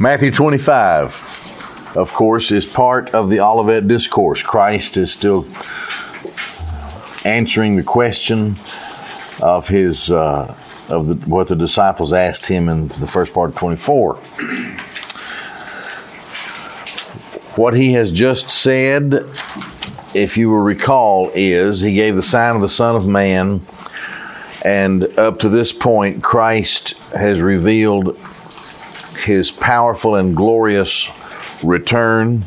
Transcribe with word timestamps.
Matthew 0.00 0.32
25, 0.32 1.92
of 1.94 2.12
course, 2.12 2.50
is 2.50 2.66
part 2.66 3.14
of 3.14 3.30
the 3.30 3.38
Olivet 3.38 3.86
Discourse. 3.86 4.42
Christ 4.42 4.96
is 4.96 5.12
still 5.12 5.46
answering 7.24 7.76
the 7.76 7.84
question 7.84 8.56
of 9.40 9.68
his 9.68 10.10
uh, 10.10 10.52
of 10.88 11.06
the, 11.06 11.14
what 11.30 11.46
the 11.46 11.54
disciples 11.54 12.12
asked 12.12 12.46
him 12.46 12.68
in 12.68 12.88
the 12.88 13.06
first 13.06 13.32
part 13.32 13.50
of 13.50 13.56
24. 13.56 14.16
What 17.54 17.74
he 17.74 17.92
has 17.92 18.10
just 18.10 18.50
said, 18.50 19.24
if 20.12 20.36
you 20.36 20.50
will 20.50 20.62
recall, 20.62 21.30
is 21.34 21.82
he 21.82 21.94
gave 21.94 22.16
the 22.16 22.22
sign 22.22 22.56
of 22.56 22.62
the 22.62 22.68
Son 22.68 22.96
of 22.96 23.06
Man, 23.06 23.60
and 24.64 25.04
up 25.16 25.38
to 25.38 25.48
this 25.48 25.72
point, 25.72 26.20
Christ 26.20 26.98
has 27.12 27.40
revealed 27.40 28.18
his 29.24 29.50
powerful 29.50 30.14
and 30.14 30.36
glorious 30.36 31.08
return. 31.62 32.44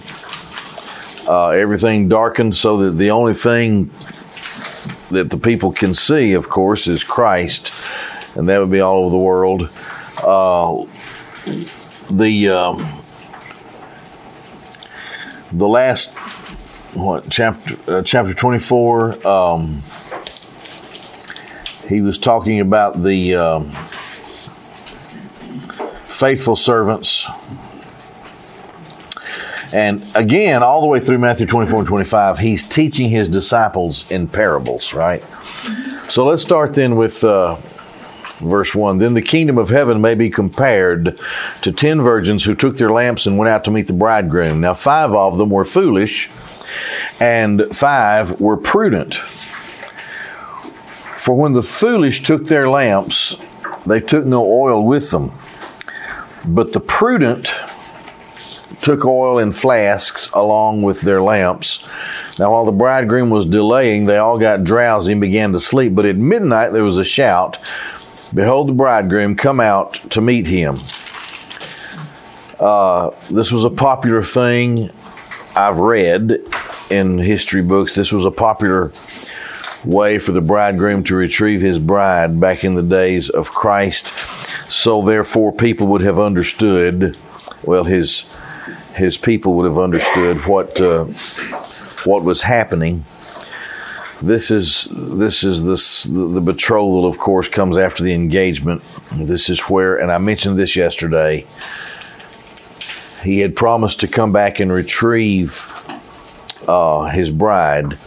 Uh, 1.27 1.49
everything 1.49 2.07
darkened 2.07 2.55
so 2.55 2.77
that 2.77 2.91
the 2.91 3.11
only 3.11 3.33
thing 3.33 3.91
that 5.11 5.29
the 5.29 5.37
people 5.37 5.71
can 5.71 5.93
see, 5.93 6.33
of 6.33 6.49
course, 6.49 6.87
is 6.87 7.03
Christ, 7.03 7.71
and 8.35 8.47
that 8.49 8.59
would 8.59 8.71
be 8.71 8.79
all 8.79 9.05
over 9.05 9.09
the 9.09 9.17
world. 9.17 9.69
Uh, 10.23 10.85
the 12.09 12.49
um, 12.49 13.03
the 15.51 15.67
last 15.67 16.15
what 16.93 17.29
chapter 17.29 17.75
uh, 17.91 18.01
chapter 18.03 18.33
twenty 18.33 18.59
four. 18.59 19.27
Um, 19.27 19.83
he 21.87 22.01
was 22.01 22.17
talking 22.17 22.59
about 22.59 23.03
the 23.03 23.35
um, 23.35 23.71
faithful 26.17 26.55
servants. 26.55 27.27
And 29.71 30.03
again, 30.15 30.63
all 30.63 30.81
the 30.81 30.87
way 30.87 30.99
through 30.99 31.19
Matthew 31.19 31.45
24 31.45 31.79
and 31.79 31.87
25, 31.87 32.39
he's 32.39 32.67
teaching 32.67 33.11
his 33.11 33.29
disciples 33.29 34.09
in 34.09 34.27
parables, 34.27 34.95
right? 34.95 35.23
So 36.09 36.25
let's 36.25 36.41
start 36.41 36.73
then 36.73 36.95
with 36.95 37.23
uh, 37.23 37.57
verse 38.39 38.73
1. 38.73 38.97
Then 38.97 39.13
the 39.13 39.21
kingdom 39.21 39.59
of 39.59 39.69
heaven 39.69 40.01
may 40.01 40.15
be 40.15 40.31
compared 40.31 41.19
to 41.61 41.71
ten 41.71 42.01
virgins 42.01 42.43
who 42.45 42.55
took 42.55 42.77
their 42.77 42.89
lamps 42.89 43.27
and 43.27 43.37
went 43.37 43.49
out 43.49 43.63
to 43.65 43.71
meet 43.71 43.85
the 43.85 43.93
bridegroom. 43.93 44.59
Now, 44.59 44.73
five 44.73 45.13
of 45.13 45.37
them 45.37 45.51
were 45.51 45.65
foolish, 45.65 46.31
and 47.19 47.63
five 47.75 48.41
were 48.41 48.57
prudent. 48.57 49.15
For 51.15 51.35
when 51.35 51.53
the 51.53 51.61
foolish 51.61 52.23
took 52.23 52.47
their 52.47 52.67
lamps, 52.67 53.35
they 53.85 53.99
took 53.99 54.25
no 54.25 54.43
oil 54.43 54.83
with 54.83 55.11
them. 55.11 55.31
But 56.45 56.73
the 56.73 56.79
prudent 56.79 57.51
took 58.81 59.05
oil 59.05 59.39
in 59.39 59.51
flasks 59.51 60.31
along 60.31 60.81
with 60.81 61.01
their 61.01 61.21
lamps. 61.21 61.87
Now, 62.37 62.51
while 62.51 62.65
the 62.65 62.71
bridegroom 62.71 63.29
was 63.29 63.45
delaying, 63.45 64.05
they 64.05 64.17
all 64.17 64.37
got 64.37 64.63
drowsy 64.63 65.13
and 65.13 65.21
began 65.21 65.51
to 65.53 65.59
sleep. 65.59 65.95
But 65.95 66.05
at 66.05 66.15
midnight 66.15 66.73
there 66.73 66.83
was 66.83 66.97
a 66.97 67.03
shout 67.03 67.57
Behold, 68.33 68.67
the 68.67 68.73
bridegroom, 68.73 69.35
come 69.35 69.59
out 69.59 69.93
to 70.11 70.19
meet 70.19 70.47
him. 70.47 70.77
Uh, 72.59 73.11
this 73.29 73.51
was 73.51 73.63
a 73.63 73.69
popular 73.69 74.21
thing 74.21 74.89
I've 75.55 75.79
read 75.79 76.41
in 76.89 77.19
history 77.19 77.61
books. 77.61 77.95
This 77.95 78.11
was 78.11 78.25
a 78.25 78.31
popular 78.31 78.91
way 79.85 80.19
for 80.19 80.33
the 80.33 80.41
bridegroom 80.41 81.03
to 81.05 81.15
retrieve 81.15 81.61
his 81.61 81.79
bride 81.79 82.39
back 82.39 82.65
in 82.65 82.75
the 82.75 82.83
days 82.83 83.29
of 83.29 83.49
Christ 83.49 84.07
so 84.69 85.01
therefore, 85.01 85.51
people 85.51 85.87
would 85.87 86.01
have 86.01 86.19
understood. 86.19 87.17
Well, 87.63 87.83
his 87.83 88.25
his 88.95 89.17
people 89.17 89.53
would 89.55 89.65
have 89.65 89.77
understood 89.77 90.45
what 90.45 90.79
uh, 90.81 91.05
what 92.03 92.23
was 92.23 92.41
happening. 92.41 93.05
This 94.21 94.49
is 94.49 94.87
this 94.91 95.43
is 95.43 95.63
this 95.63 96.03
the 96.03 96.41
betrothal, 96.41 97.05
of 97.05 97.17
course, 97.17 97.47
comes 97.47 97.77
after 97.77 98.03
the 98.03 98.13
engagement. 98.13 98.81
This 99.13 99.49
is 99.49 99.61
where, 99.61 99.97
and 99.97 100.11
I 100.11 100.17
mentioned 100.17 100.57
this 100.57 100.75
yesterday. 100.75 101.45
He 103.23 103.39
had 103.39 103.55
promised 103.55 103.99
to 104.01 104.07
come 104.07 104.31
back 104.31 104.59
and 104.59 104.71
retrieve 104.71 105.65
uh, 106.67 107.09
his 107.09 107.29
bride. 107.31 107.97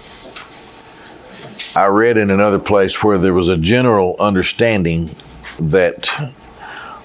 I 1.76 1.86
read 1.86 2.16
in 2.16 2.30
another 2.30 2.58
place 2.58 3.02
where 3.02 3.18
there 3.18 3.34
was 3.34 3.48
a 3.48 3.56
general 3.56 4.16
understanding 4.18 5.14
that 5.60 6.34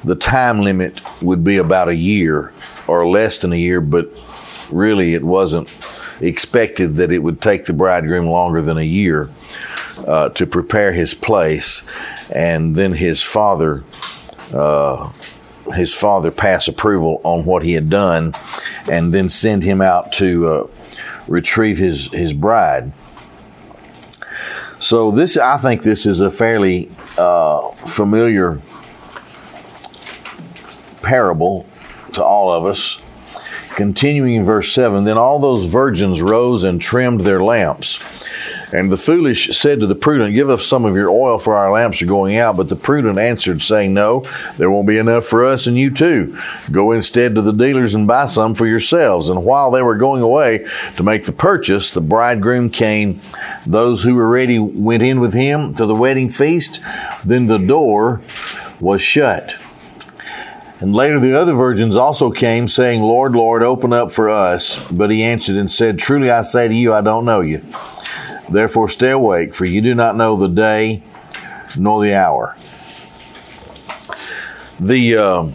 the 0.05 0.16
time 0.16 0.61
limit 0.61 1.01
would 1.21 1.43
be 1.43 1.57
about 1.57 1.89
a 1.89 1.95
year 1.95 2.53
or 2.88 3.07
less 3.07 3.39
than 3.39 3.51
a 3.51 3.57
year, 3.57 3.81
but 3.81 4.09
really 4.71 5.13
it 5.13 5.23
wasn't 5.23 5.69
expected 6.21 6.95
that 6.95 7.11
it 7.11 7.19
would 7.19 7.41
take 7.41 7.66
the 7.66 7.73
bridegroom 7.73 8.27
longer 8.27 8.61
than 8.61 8.77
a 8.77 8.83
year 8.83 9.29
uh, 10.07 10.29
to 10.29 10.45
prepare 10.45 10.93
his 10.93 11.13
place, 11.13 11.85
and 12.33 12.75
then 12.75 12.93
his 12.93 13.21
father. 13.21 13.83
Uh, 14.53 15.11
his 15.73 15.95
father 15.95 16.29
pass 16.29 16.67
approval 16.67 17.19
on 17.23 17.43
what 17.43 17.63
he 17.63 17.73
had 17.73 17.89
done, 17.89 18.35
and 18.87 19.11
then 19.11 19.27
send 19.27 19.63
him 19.63 19.81
out 19.81 20.11
to 20.11 20.47
uh, 20.47 20.67
retrieve 21.27 21.79
his 21.79 22.07
his 22.13 22.33
bride. 22.33 22.93
So 24.79 25.09
this, 25.09 25.37
I 25.37 25.57
think, 25.57 25.81
this 25.81 26.05
is 26.05 26.19
a 26.19 26.29
fairly 26.29 26.91
uh, 27.17 27.72
familiar 27.87 28.61
parable 31.05 31.66
to 32.13 32.23
all 32.23 32.51
of 32.51 32.66
us. 32.66 32.99
Continuing 33.75 34.35
in 34.35 34.45
verse 34.45 34.71
7 34.71 35.03
Then 35.03 35.17
all 35.17 35.38
those 35.38 35.66
virgins 35.66 36.21
rose 36.21 36.63
and 36.63 36.81
trimmed 36.81 37.21
their 37.21 37.43
lamps. 37.43 37.99
And 38.71 38.89
the 38.89 38.97
foolish 38.97 39.49
said 39.57 39.81
to 39.81 39.88
the 39.88 39.95
prudent, 39.95 40.33
Give 40.33 40.49
us 40.49 40.66
some 40.66 40.85
of 40.85 40.95
your 40.95 41.09
oil, 41.09 41.38
for 41.38 41.55
our 41.55 41.71
lamps 41.71 42.01
are 42.01 42.05
going 42.05 42.38
out. 42.38 42.55
But 42.55 42.69
the 42.69 42.77
prudent 42.77 43.19
answered, 43.19 43.61
saying, 43.61 43.93
No, 43.93 44.21
there 44.57 44.71
won't 44.71 44.88
be 44.88 44.97
enough 44.97 45.25
for 45.25 45.43
us 45.43 45.67
and 45.67 45.77
you 45.77 45.91
too. 45.91 46.39
Go 46.71 46.93
instead 46.93 47.35
to 47.35 47.41
the 47.41 47.51
dealers 47.51 47.93
and 47.93 48.07
buy 48.07 48.27
some 48.27 48.55
for 48.55 48.66
yourselves. 48.66 49.27
And 49.27 49.43
while 49.43 49.72
they 49.72 49.81
were 49.81 49.97
going 49.97 50.22
away 50.22 50.66
to 50.95 51.03
make 51.03 51.25
the 51.25 51.33
purchase, 51.33 51.91
the 51.91 52.01
bridegroom 52.01 52.69
came. 52.69 53.19
Those 53.66 54.03
who 54.03 54.16
were 54.16 54.29
ready 54.29 54.57
went 54.57 55.03
in 55.03 55.19
with 55.19 55.33
him 55.33 55.73
to 55.75 55.85
the 55.85 55.95
wedding 55.95 56.29
feast. 56.29 56.79
Then 57.25 57.47
the 57.47 57.59
door 57.59 58.22
was 58.79 59.01
shut. 59.01 59.55
And 60.79 60.93
later 60.93 61.19
the 61.19 61.33
other 61.33 61.53
virgins 61.53 61.95
also 61.95 62.31
came, 62.31 62.67
saying, 62.67 63.01
Lord, 63.01 63.33
Lord, 63.33 63.63
open 63.63 63.93
up 63.93 64.11
for 64.11 64.29
us. 64.29 64.91
But 64.91 65.09
he 65.09 65.23
answered 65.23 65.55
and 65.55 65.71
said, 65.71 65.97
Truly 65.97 66.29
I 66.29 66.41
say 66.41 66.67
to 66.67 66.73
you, 66.73 66.93
I 66.93 67.01
don't 67.01 67.25
know 67.25 67.41
you. 67.41 67.61
Therefore 68.49 68.89
stay 68.89 69.11
awake, 69.11 69.55
for 69.55 69.65
you 69.65 69.81
do 69.81 69.95
not 69.95 70.15
know 70.15 70.35
the 70.35 70.49
day 70.49 71.01
nor 71.77 72.01
the 72.03 72.13
hour. 72.13 72.55
The, 74.79 75.17
uh, 75.17 75.47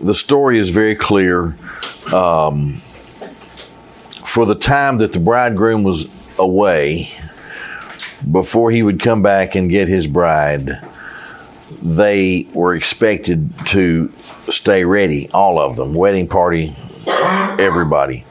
the 0.00 0.14
story 0.14 0.58
is 0.58 0.70
very 0.70 0.94
clear. 0.94 1.56
Um, 2.12 2.80
for 4.24 4.46
the 4.46 4.54
time 4.54 4.98
that 4.98 5.12
the 5.12 5.20
bridegroom 5.20 5.82
was 5.82 6.06
away, 6.38 7.10
before 8.30 8.70
he 8.70 8.82
would 8.82 9.00
come 9.00 9.22
back 9.22 9.54
and 9.54 9.70
get 9.70 9.88
his 9.88 10.06
bride, 10.06 10.80
they 11.82 12.46
were 12.52 12.74
expected 12.74 13.50
to 13.66 14.12
stay 14.50 14.84
ready, 14.84 15.30
all 15.30 15.58
of 15.58 15.76
them, 15.76 15.94
wedding 15.94 16.28
party, 16.28 16.74
everybody. 17.58 18.24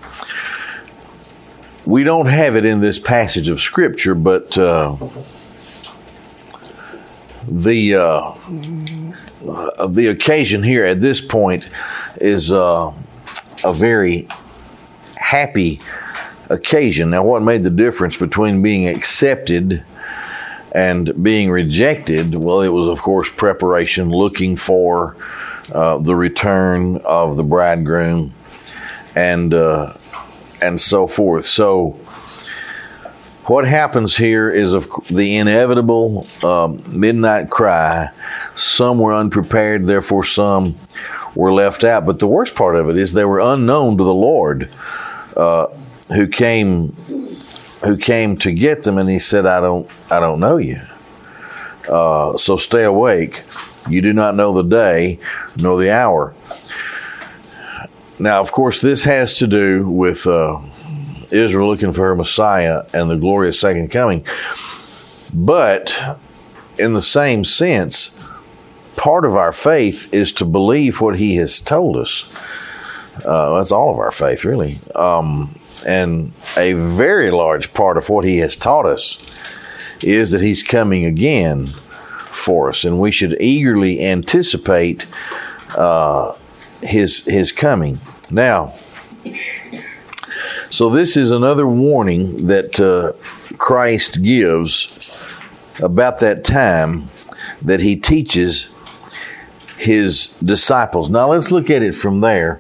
We 1.86 2.04
don't 2.04 2.28
have 2.28 2.56
it 2.56 2.66
in 2.66 2.80
this 2.80 3.00
passage 3.00 3.50
of 3.50 3.60
Scripture, 3.60 4.16
but 4.16 4.58
uh, 4.58 4.96
the 7.48 7.96
uh, 7.96 8.34
the 9.88 10.08
occasion 10.08 10.64
here 10.64 10.86
at 10.86 11.02
this 11.02 11.20
point 11.20 11.68
is 12.22 12.52
uh, 12.52 12.94
a 13.66 13.74
very 13.74 14.28
happy 15.18 15.82
occasion. 16.50 17.10
Now, 17.10 17.24
what 17.24 17.42
made 17.42 17.64
the 17.64 17.70
difference 17.70 18.16
between 18.16 18.62
being 18.62 18.88
accepted 18.88 19.84
and 20.74 21.24
being 21.24 21.52
rejected? 21.52 22.36
Well, 22.36 22.62
it 22.62 22.70
was, 22.70 22.88
of 22.88 23.02
course, 23.02 23.30
preparation, 23.30 24.10
looking 24.10 24.56
for 24.56 25.16
uh, 25.72 25.98
the 26.00 26.16
return 26.16 26.98
of 27.06 27.38
the 27.38 27.44
bridegroom, 27.44 28.34
and 29.16 29.54
uh, 29.54 29.94
and 30.62 30.80
so 30.80 31.08
forth. 31.08 31.46
So, 31.46 31.92
what 33.46 33.68
happens 33.68 34.18
here 34.18 34.50
is 34.50 34.74
of 34.74 34.90
the 35.10 35.38
inevitable 35.38 36.26
um, 36.44 36.84
midnight 36.88 37.50
cry. 37.50 38.10
Some 38.56 39.00
were 39.00 39.14
unprepared, 39.14 39.86
therefore 39.86 40.24
some 40.24 40.76
were 41.36 41.52
left 41.52 41.84
out. 41.84 42.06
But 42.06 42.20
the 42.20 42.28
worst 42.28 42.56
part 42.56 42.76
of 42.76 42.90
it 42.90 42.98
is 42.98 43.14
they 43.14 43.26
were 43.26 43.40
unknown 43.40 43.98
to 43.98 44.04
the 44.04 44.14
Lord, 44.14 44.70
uh, 45.36 45.68
who 46.14 46.28
came 46.28 46.96
who 47.86 47.98
came 47.98 48.38
to 48.38 48.52
get 48.52 48.84
them, 48.84 48.98
and 48.98 49.10
He 49.10 49.20
said, 49.20 49.46
"I 49.46 49.60
don't, 49.60 49.90
I 50.10 50.20
don't 50.20 50.40
know 50.40 50.58
you. 50.58 50.82
Uh, 51.88 52.38
so 52.38 52.58
stay 52.58 52.84
awake." 52.84 53.44
You 53.90 54.02
do 54.02 54.14
not 54.14 54.36
know 54.36 54.54
the 54.54 54.64
day 54.64 55.20
nor 55.58 55.78
the 55.78 55.92
hour. 55.92 56.34
now, 58.18 58.40
of 58.40 58.52
course, 58.52 58.80
this 58.80 59.04
has 59.04 59.38
to 59.40 59.48
do 59.48 59.90
with 59.90 60.26
uh, 60.26 60.62
Israel 61.32 61.68
looking 61.68 61.92
for 61.92 62.04
her 62.04 62.16
Messiah 62.16 62.84
and 62.94 63.10
the 63.10 63.18
glorious 63.18 63.60
second 63.60 63.92
coming. 63.92 64.26
But 65.34 66.20
in 66.78 66.94
the 66.94 67.02
same 67.02 67.44
sense, 67.44 68.18
part 68.96 69.26
of 69.26 69.36
our 69.36 69.52
faith 69.52 70.14
is 70.14 70.32
to 70.34 70.46
believe 70.46 71.02
what 71.02 71.18
He 71.18 71.36
has 71.36 71.60
told 71.60 71.98
us. 71.98 72.34
Uh, 73.26 73.58
that's 73.58 73.72
all 73.72 73.92
of 73.92 74.00
our 74.00 74.12
faith, 74.12 74.46
really. 74.46 74.80
Um, 74.96 75.54
and 75.86 76.34
a 76.58 76.74
very 76.74 77.32
large 77.32 77.74
part 77.74 77.98
of 77.98 78.10
what 78.10 78.26
He 78.26 78.40
has 78.40 78.56
taught 78.56 78.86
us 78.86 79.18
is 80.02 80.32
that 80.32 80.42
He's 80.42 80.64
coming 80.64 81.06
again 81.06 81.68
for 82.32 82.70
us, 82.70 82.84
and 82.84 83.00
we 83.00 83.12
should 83.12 83.40
eagerly 83.42 84.04
anticipate 84.04 85.06
uh, 85.78 86.34
His 86.82 87.24
His 87.26 87.52
coming. 87.52 88.00
Now, 88.32 88.74
so 90.70 90.90
this 90.90 91.16
is 91.16 91.30
another 91.30 91.68
warning 91.68 92.48
that 92.48 92.80
uh, 92.80 93.14
Christ 93.58 94.24
gives 94.24 95.16
about 95.82 96.20
that 96.20 96.44
time 96.44 97.10
that 97.62 97.80
he 97.80 97.96
teaches 97.96 98.70
his 99.78 100.28
disciples. 100.44 101.10
Now 101.10 101.32
let's 101.32 101.52
look 101.52 101.70
at 101.70 101.84
it 101.84 101.94
from 101.94 102.22
there. 102.22 102.60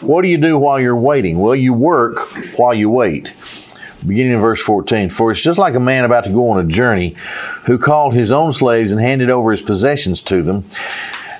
What 0.00 0.22
do 0.22 0.28
you 0.28 0.38
do 0.38 0.58
while 0.58 0.80
you're 0.80 0.96
waiting? 0.96 1.38
Well, 1.38 1.56
you 1.56 1.74
work 1.74 2.18
while 2.56 2.72
you 2.72 2.88
wait. 2.88 3.32
Beginning 4.06 4.32
in 4.32 4.40
verse 4.40 4.60
14, 4.60 5.10
for 5.10 5.32
it's 5.32 5.42
just 5.42 5.58
like 5.58 5.74
a 5.74 5.80
man 5.80 6.04
about 6.04 6.22
to 6.24 6.30
go 6.30 6.50
on 6.50 6.64
a 6.64 6.68
journey 6.68 7.16
who 7.66 7.78
called 7.78 8.14
his 8.14 8.30
own 8.30 8.52
slaves 8.52 8.92
and 8.92 9.00
handed 9.00 9.28
over 9.28 9.50
his 9.50 9.60
possessions 9.60 10.22
to 10.22 10.40
them. 10.40 10.64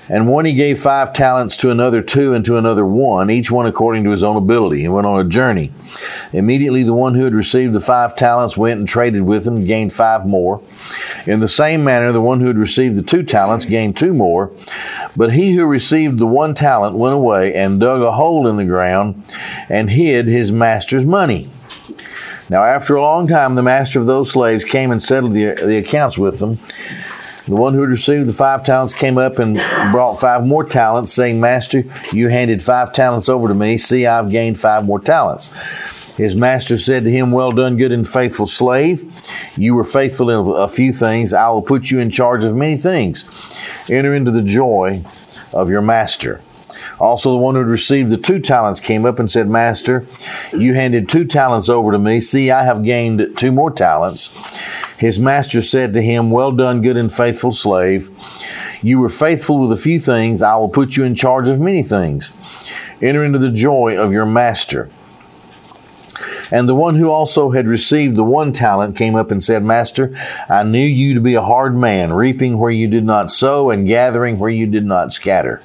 And 0.09 0.27
one 0.27 0.45
he 0.45 0.53
gave 0.53 0.81
five 0.81 1.13
talents 1.13 1.55
to 1.57 1.69
another 1.69 2.01
two 2.01 2.33
and 2.33 2.43
to 2.45 2.57
another 2.57 2.85
one, 2.85 3.29
each 3.29 3.51
one 3.51 3.67
according 3.67 4.03
to 4.05 4.09
his 4.09 4.23
own 4.23 4.35
ability, 4.35 4.83
and 4.83 4.93
went 4.93 5.05
on 5.05 5.23
a 5.23 5.29
journey. 5.29 5.71
Immediately 6.33 6.83
the 6.83 6.95
one 6.95 7.13
who 7.13 7.23
had 7.23 7.35
received 7.35 7.73
the 7.73 7.79
five 7.79 8.15
talents 8.15 8.57
went 8.57 8.79
and 8.79 8.87
traded 8.87 9.21
with 9.21 9.45
them 9.45 9.57
and 9.57 9.67
gained 9.67 9.93
five 9.93 10.25
more. 10.25 10.61
In 11.27 11.39
the 11.41 11.47
same 11.47 11.83
manner, 11.83 12.11
the 12.11 12.21
one 12.21 12.39
who 12.39 12.47
had 12.47 12.57
received 12.57 12.95
the 12.95 13.03
two 13.03 13.21
talents 13.21 13.65
gained 13.65 13.95
two 13.95 14.13
more. 14.13 14.51
But 15.15 15.33
he 15.33 15.53
who 15.53 15.65
received 15.65 16.17
the 16.17 16.27
one 16.27 16.55
talent 16.55 16.95
went 16.95 17.13
away 17.13 17.53
and 17.53 17.79
dug 17.79 18.01
a 18.01 18.13
hole 18.13 18.47
in 18.47 18.57
the 18.57 18.65
ground 18.65 19.27
and 19.69 19.91
hid 19.91 20.27
his 20.27 20.51
master's 20.51 21.05
money. 21.05 21.49
Now, 22.49 22.63
after 22.63 22.95
a 22.95 23.01
long 23.01 23.27
time, 23.27 23.53
the 23.53 23.61
master 23.61 23.99
of 23.99 24.07
those 24.07 24.31
slaves 24.31 24.63
came 24.63 24.89
and 24.89 25.01
settled 25.01 25.33
the, 25.33 25.53
the 25.53 25.77
accounts 25.77 26.17
with 26.17 26.39
them. 26.39 26.57
The 27.49 27.55
one 27.55 27.73
who 27.73 27.81
had 27.81 27.89
received 27.89 28.27
the 28.27 28.33
five 28.33 28.63
talents 28.63 28.93
came 28.93 29.17
up 29.17 29.39
and 29.39 29.55
brought 29.91 30.19
five 30.19 30.45
more 30.45 30.63
talents, 30.63 31.11
saying, 31.11 31.39
Master, 31.39 31.83
you 32.13 32.27
handed 32.27 32.61
five 32.61 32.93
talents 32.93 33.27
over 33.27 33.47
to 33.47 33.55
me. 33.55 33.79
See, 33.79 34.05
I've 34.05 34.29
gained 34.29 34.59
five 34.59 34.85
more 34.85 34.99
talents. 34.99 35.51
His 36.15 36.35
master 36.35 36.77
said 36.77 37.05
to 37.05 37.09
him, 37.09 37.31
Well 37.31 37.51
done, 37.51 37.75
good 37.75 37.91
and 37.91 38.07
faithful 38.07 38.45
slave. 38.45 39.11
You 39.57 39.73
were 39.73 39.83
faithful 39.83 40.29
in 40.29 40.61
a 40.61 40.67
few 40.67 40.93
things. 40.93 41.33
I 41.33 41.49
will 41.49 41.63
put 41.63 41.89
you 41.89 41.97
in 41.97 42.11
charge 42.11 42.43
of 42.43 42.55
many 42.55 42.77
things. 42.77 43.23
Enter 43.89 44.13
into 44.13 44.29
the 44.29 44.43
joy 44.43 45.03
of 45.51 45.71
your 45.71 45.81
master. 45.81 46.41
Also, 46.99 47.31
the 47.31 47.37
one 47.37 47.55
who 47.55 47.61
had 47.61 47.67
received 47.67 48.11
the 48.11 48.17
two 48.17 48.39
talents 48.39 48.79
came 48.79 49.05
up 49.05 49.17
and 49.17 49.31
said, 49.31 49.49
Master, 49.49 50.05
you 50.53 50.75
handed 50.75 51.09
two 51.09 51.25
talents 51.25 51.67
over 51.67 51.93
to 51.93 51.97
me. 51.97 52.19
See, 52.19 52.51
I 52.51 52.63
have 52.63 52.83
gained 52.83 53.35
two 53.37 53.51
more 53.51 53.71
talents. 53.71 54.29
His 54.99 55.17
master 55.17 55.61
said 55.61 55.93
to 55.93 56.01
him, 56.01 56.29
Well 56.29 56.51
done, 56.51 56.81
good 56.81 56.97
and 56.97 57.11
faithful 57.11 57.53
slave. 57.53 58.09
You 58.81 58.99
were 58.99 59.09
faithful 59.09 59.57
with 59.57 59.71
a 59.71 59.81
few 59.81 59.97
things. 59.97 60.41
I 60.41 60.57
will 60.57 60.67
put 60.67 60.97
you 60.97 61.05
in 61.05 61.15
charge 61.15 61.47
of 61.47 61.59
many 61.59 61.83
things. 61.83 62.31
Enter 63.01 63.23
into 63.23 63.39
the 63.39 63.49
joy 63.49 63.97
of 63.97 64.11
your 64.11 64.25
master. 64.25 64.89
And 66.51 66.67
the 66.67 66.75
one 66.75 66.95
who 66.95 67.09
also 67.09 67.51
had 67.51 67.65
received 67.65 68.17
the 68.17 68.25
one 68.25 68.51
talent 68.51 68.97
came 68.97 69.15
up 69.15 69.31
and 69.31 69.41
said, 69.41 69.63
Master, 69.63 70.13
I 70.49 70.63
knew 70.63 70.85
you 70.85 71.13
to 71.13 71.21
be 71.21 71.35
a 71.35 71.41
hard 71.41 71.77
man, 71.77 72.11
reaping 72.11 72.57
where 72.57 72.71
you 72.71 72.89
did 72.89 73.05
not 73.05 73.31
sow 73.31 73.69
and 73.69 73.87
gathering 73.87 74.37
where 74.37 74.49
you 74.49 74.67
did 74.67 74.85
not 74.85 75.13
scatter. 75.13 75.61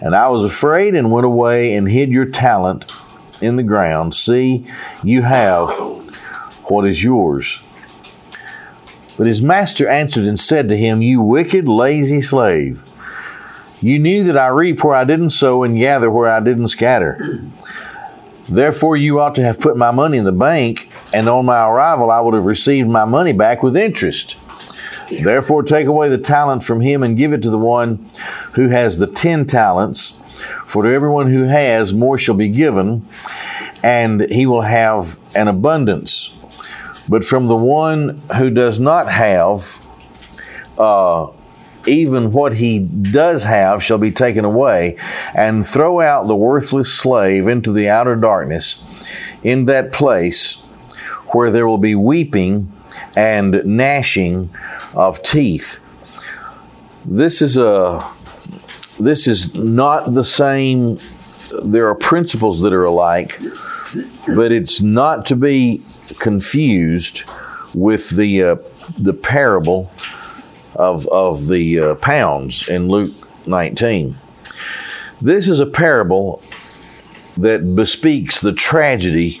And 0.00 0.16
I 0.16 0.28
was 0.28 0.44
afraid 0.44 0.96
and 0.96 1.12
went 1.12 1.26
away 1.26 1.74
and 1.74 1.88
hid 1.88 2.10
your 2.10 2.26
talent 2.26 2.92
in 3.40 3.54
the 3.54 3.62
ground. 3.62 4.14
See, 4.14 4.66
you 5.04 5.22
have 5.22 5.70
what 6.64 6.84
is 6.84 7.04
yours. 7.04 7.60
But 9.18 9.26
his 9.26 9.42
master 9.42 9.88
answered 9.88 10.24
and 10.24 10.38
said 10.38 10.68
to 10.68 10.76
him, 10.76 11.02
You 11.02 11.20
wicked, 11.20 11.66
lazy 11.66 12.22
slave. 12.22 12.84
You 13.80 13.98
knew 13.98 14.22
that 14.24 14.38
I 14.38 14.46
reap 14.46 14.82
where 14.82 14.94
I 14.94 15.02
didn't 15.02 15.30
sow 15.30 15.64
and 15.64 15.76
gather 15.76 16.08
where 16.08 16.30
I 16.30 16.38
didn't 16.38 16.68
scatter. 16.68 17.42
Therefore, 18.48 18.96
you 18.96 19.18
ought 19.18 19.34
to 19.34 19.42
have 19.42 19.58
put 19.58 19.76
my 19.76 19.90
money 19.90 20.18
in 20.18 20.24
the 20.24 20.32
bank, 20.32 20.88
and 21.12 21.28
on 21.28 21.46
my 21.46 21.68
arrival, 21.68 22.12
I 22.12 22.20
would 22.20 22.34
have 22.34 22.46
received 22.46 22.88
my 22.88 23.04
money 23.04 23.32
back 23.32 23.60
with 23.60 23.76
interest. 23.76 24.36
Therefore, 25.10 25.64
take 25.64 25.86
away 25.86 26.08
the 26.08 26.18
talent 26.18 26.62
from 26.62 26.80
him 26.80 27.02
and 27.02 27.16
give 27.16 27.32
it 27.32 27.42
to 27.42 27.50
the 27.50 27.58
one 27.58 28.08
who 28.52 28.68
has 28.68 28.98
the 28.98 29.08
ten 29.08 29.46
talents. 29.46 30.10
For 30.64 30.84
to 30.84 30.88
everyone 30.88 31.26
who 31.26 31.44
has, 31.44 31.92
more 31.92 32.18
shall 32.18 32.36
be 32.36 32.48
given, 32.48 33.04
and 33.82 34.20
he 34.30 34.46
will 34.46 34.62
have 34.62 35.18
an 35.34 35.48
abundance. 35.48 36.37
But 37.08 37.24
from 37.24 37.46
the 37.46 37.56
one 37.56 38.22
who 38.36 38.50
does 38.50 38.78
not 38.78 39.10
have, 39.10 39.80
uh, 40.76 41.28
even 41.86 42.32
what 42.32 42.54
he 42.54 42.78
does 42.78 43.44
have 43.44 43.82
shall 43.82 43.98
be 43.98 44.10
taken 44.10 44.44
away, 44.44 44.96
and 45.34 45.66
throw 45.66 46.00
out 46.00 46.28
the 46.28 46.36
worthless 46.36 46.92
slave 46.92 47.48
into 47.48 47.72
the 47.72 47.88
outer 47.88 48.14
darkness, 48.14 48.82
in 49.42 49.64
that 49.66 49.92
place 49.92 50.56
where 51.28 51.50
there 51.50 51.66
will 51.66 51.78
be 51.78 51.94
weeping 51.94 52.72
and 53.16 53.62
gnashing 53.64 54.50
of 54.94 55.22
teeth. 55.22 55.82
This 57.04 57.40
is 57.40 57.56
a 57.56 58.06
this 59.00 59.26
is 59.26 59.54
not 59.54 60.14
the 60.14 60.24
same 60.24 60.98
there 61.64 61.88
are 61.88 61.94
principles 61.94 62.60
that 62.60 62.72
are 62.72 62.84
alike, 62.84 63.40
but 64.34 64.52
it's 64.52 64.80
not 64.80 65.24
to 65.26 65.36
be 65.36 65.82
confused 66.18 67.24
with 67.74 68.10
the 68.10 68.42
uh, 68.42 68.56
the 68.98 69.14
parable 69.14 69.90
of 70.74 71.06
of 71.08 71.48
the 71.48 71.78
uh, 71.78 71.94
pounds 71.96 72.68
in 72.68 72.88
Luke 72.88 73.14
19. 73.46 74.16
This 75.20 75.48
is 75.48 75.60
a 75.60 75.66
parable 75.66 76.42
that 77.36 77.74
bespeaks 77.74 78.40
the 78.40 78.52
tragedy 78.52 79.40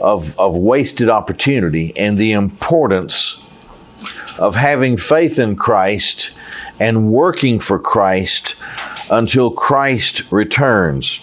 of 0.00 0.38
of 0.38 0.56
wasted 0.56 1.08
opportunity 1.08 1.96
and 1.96 2.16
the 2.16 2.32
importance 2.32 3.42
of 4.38 4.54
having 4.56 4.96
faith 4.96 5.38
in 5.38 5.56
Christ 5.56 6.30
and 6.78 7.12
working 7.12 7.60
for 7.60 7.78
Christ 7.78 8.56
until 9.10 9.50
Christ 9.50 10.22
returns. 10.30 11.20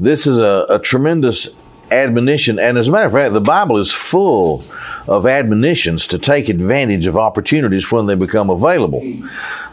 This 0.00 0.26
is 0.26 0.38
a, 0.38 0.66
a 0.68 0.78
tremendous 0.80 1.48
admonition. 1.94 2.58
And 2.58 2.76
as 2.76 2.88
a 2.88 2.92
matter 2.92 3.06
of 3.06 3.12
fact, 3.12 3.32
the 3.32 3.40
Bible 3.40 3.78
is 3.78 3.90
full 3.92 4.64
of 5.06 5.26
admonitions 5.26 6.06
to 6.08 6.18
take 6.18 6.48
advantage 6.48 7.06
of 7.06 7.16
opportunities 7.16 7.90
when 7.90 8.06
they 8.06 8.14
become 8.14 8.50
available. 8.50 9.02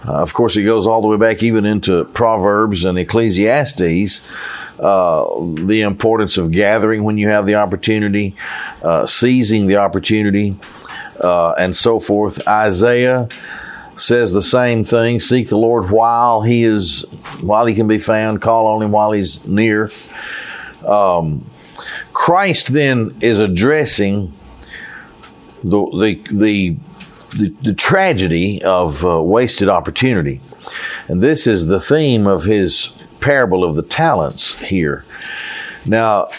Uh, 0.07 0.21
of 0.21 0.33
course, 0.33 0.55
it 0.57 0.63
goes 0.63 0.87
all 0.87 1.01
the 1.01 1.07
way 1.07 1.17
back 1.17 1.43
even 1.43 1.65
into 1.65 2.05
Proverbs 2.05 2.83
and 2.83 2.97
Ecclesiastes. 2.97 4.27
Uh, 4.79 5.25
the 5.65 5.81
importance 5.81 6.37
of 6.37 6.49
gathering 6.49 7.03
when 7.03 7.15
you 7.15 7.27
have 7.27 7.45
the 7.45 7.53
opportunity, 7.53 8.35
uh, 8.81 9.05
seizing 9.05 9.67
the 9.67 9.75
opportunity, 9.75 10.55
uh, 11.19 11.53
and 11.59 11.75
so 11.75 11.99
forth. 11.99 12.45
Isaiah 12.47 13.27
says 13.95 14.33
the 14.33 14.41
same 14.41 14.83
thing: 14.83 15.19
seek 15.19 15.49
the 15.49 15.57
Lord 15.57 15.91
while 15.91 16.41
he 16.41 16.63
is, 16.63 17.01
while 17.41 17.67
he 17.67 17.75
can 17.75 17.87
be 17.87 17.99
found. 17.99 18.41
Call 18.41 18.65
on 18.65 18.81
him 18.81 18.91
while 18.91 19.11
he's 19.11 19.45
near. 19.45 19.91
Um, 20.83 21.45
Christ 22.13 22.73
then 22.73 23.15
is 23.21 23.39
addressing 23.39 24.33
the 25.63 25.85
the 25.91 26.21
the, 26.31 26.77
the, 27.37 27.49
the 27.61 27.73
tragedy 27.73 28.61
of 28.63 29.05
uh, 29.05 29.21
wasted 29.21 29.69
opportunity, 29.69 30.41
and 31.07 31.21
this 31.21 31.47
is 31.47 31.67
the 31.67 31.79
theme 31.79 32.27
of 32.27 32.43
his 32.43 32.91
parable 33.19 33.63
of 33.63 33.75
the 33.75 33.83
talents 33.83 34.59
here. 34.59 35.05
Now, 35.85 36.29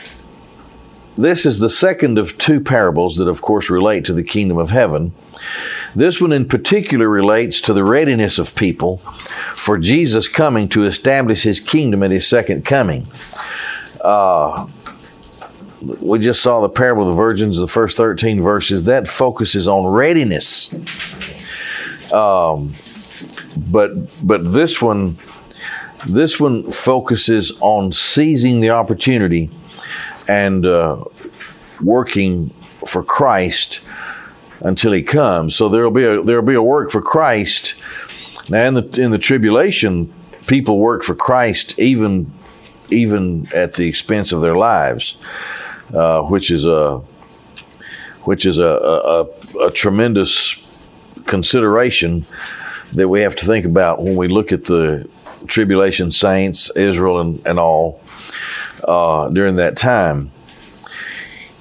this 1.17 1.45
is 1.47 1.59
the 1.59 1.71
second 1.71 2.19
of 2.19 2.39
two 2.39 2.61
parables 2.61 3.17
that, 3.17 3.29
of 3.29 3.43
course, 3.43 3.71
relate 3.71 4.05
to 4.07 4.15
the 4.15 4.23
kingdom 4.23 4.59
of 4.59 4.71
heaven. 4.71 5.13
This 5.95 6.21
one 6.21 6.33
in 6.33 6.49
particular 6.49 7.09
relates 7.09 7.61
to 7.63 7.73
the 7.73 7.85
readiness 7.85 8.39
of 8.39 8.55
people 8.55 8.99
for 9.55 9.79
Jesus 9.79 10.27
coming 10.27 10.69
to 10.71 10.85
establish 10.85 11.43
his 11.43 11.61
kingdom 11.61 12.03
at 12.03 12.11
his 12.11 12.27
second 12.27 12.65
coming. 12.65 13.07
Uh, 14.01 14.67
we 16.01 16.19
just 16.19 16.43
saw 16.43 16.61
the 16.61 16.69
parable 16.69 17.03
of 17.03 17.09
the 17.09 17.15
virgins, 17.15 17.59
the 17.59 17.69
first 17.69 17.97
13 17.97 18.41
verses, 18.41 18.85
that 18.85 19.09
focuses 19.09 19.69
on 19.69 19.87
readiness. 19.87 20.73
Um, 22.13 22.75
but 23.57 23.93
but 24.27 24.53
this 24.53 24.81
one 24.83 25.19
This 26.07 26.41
one 26.41 26.71
focuses 26.73 27.53
on 27.61 27.93
seizing 27.93 28.61
the 28.61 28.71
opportunity 28.71 29.51
and 30.29 30.67
uh, 30.67 31.05
working 31.81 32.51
for 32.87 33.05
Christ 33.05 33.81
until 34.61 34.93
He 34.93 35.03
comes. 35.03 35.55
So 35.55 35.69
there'll 35.69 35.93
be 35.93 36.05
a 36.05 36.23
there'll 36.23 36.43
be 36.45 36.55
a 36.55 36.63
work 36.63 36.91
for 36.91 37.01
Christ. 37.01 37.75
Now 38.49 38.65
in 38.67 38.75
the 38.75 39.01
in 39.01 39.13
the 39.13 39.19
tribulation, 39.19 40.13
people 40.47 40.79
work 40.79 41.05
for 41.05 41.15
Christ 41.15 41.79
even 41.79 42.33
even 42.91 43.49
at 43.55 43.75
the 43.75 43.89
expense 43.89 44.33
of 44.33 44.43
their 44.43 44.57
lives, 44.57 45.17
uh, 45.93 46.23
which 46.23 46.51
is 46.51 46.67
a 46.67 46.99
which 48.25 48.47
is 48.47 48.59
a, 48.59 48.65
a, 48.65 49.67
a, 49.67 49.71
tremendous 49.73 50.65
consideration 51.27 52.25
that 52.93 53.09
we 53.09 53.21
have 53.21 53.35
to 53.35 53.45
think 53.45 53.67
about 53.67 54.01
when 54.01 54.15
we 54.15 54.29
look 54.29 54.53
at 54.53 54.65
the 54.67 55.09
tribulation 55.49 56.13
saints, 56.13 56.71
Israel, 56.77 57.21
and, 57.21 57.45
and 57.45 57.59
all 57.59 58.01
uh, 58.85 59.29
during 59.31 59.57
that 59.57 59.77
time. 59.77 60.31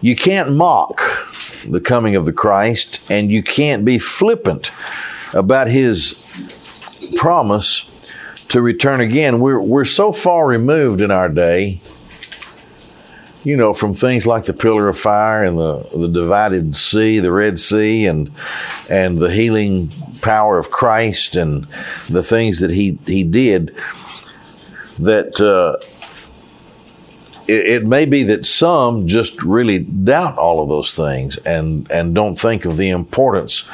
You 0.01 0.15
can't 0.15 0.51
mock 0.51 1.01
the 1.67 1.81
coming 1.81 2.15
of 2.15 2.25
the 2.25 2.33
Christ, 2.33 2.99
and 3.09 3.31
you 3.31 3.41
can't 3.41 3.83
be 3.83 3.97
flippant 3.97 4.71
about 5.33 5.67
his 5.67 6.23
promise 7.15 7.89
to 8.49 8.61
return 8.61 9.01
again. 9.01 9.39
We're, 9.39 9.61
we're 9.61 9.85
so 9.85 10.11
far 10.11 10.45
removed 10.45 11.01
in 11.01 11.09
our 11.09 11.29
day 11.29 11.81
you 13.43 13.57
know, 13.57 13.73
from 13.73 13.93
things 13.93 14.27
like 14.27 14.45
the 14.45 14.53
pillar 14.53 14.87
of 14.87 14.97
fire 14.97 15.43
and 15.43 15.57
the, 15.57 15.87
the 15.97 16.07
divided 16.07 16.75
sea, 16.75 17.19
the 17.19 17.31
Red 17.31 17.59
Sea, 17.59 18.05
and 18.05 18.31
and 18.89 19.17
the 19.17 19.31
healing 19.31 19.89
power 20.21 20.57
of 20.59 20.71
Christ 20.71 21.35
and 21.35 21.67
the 22.09 22.23
things 22.23 22.59
that 22.59 22.71
he 22.71 22.99
he 23.05 23.23
did. 23.23 23.75
That 24.99 25.41
uh, 25.41 25.77
it, 27.47 27.65
it 27.65 27.85
may 27.85 28.05
be 28.05 28.23
that 28.23 28.45
some 28.45 29.07
just 29.07 29.41
really 29.41 29.79
doubt 29.79 30.37
all 30.37 30.61
of 30.61 30.69
those 30.69 30.93
things 30.93 31.37
and 31.37 31.89
and 31.91 32.13
don't 32.13 32.35
think 32.35 32.65
of 32.65 32.77
the 32.77 32.89
importance 32.89 33.67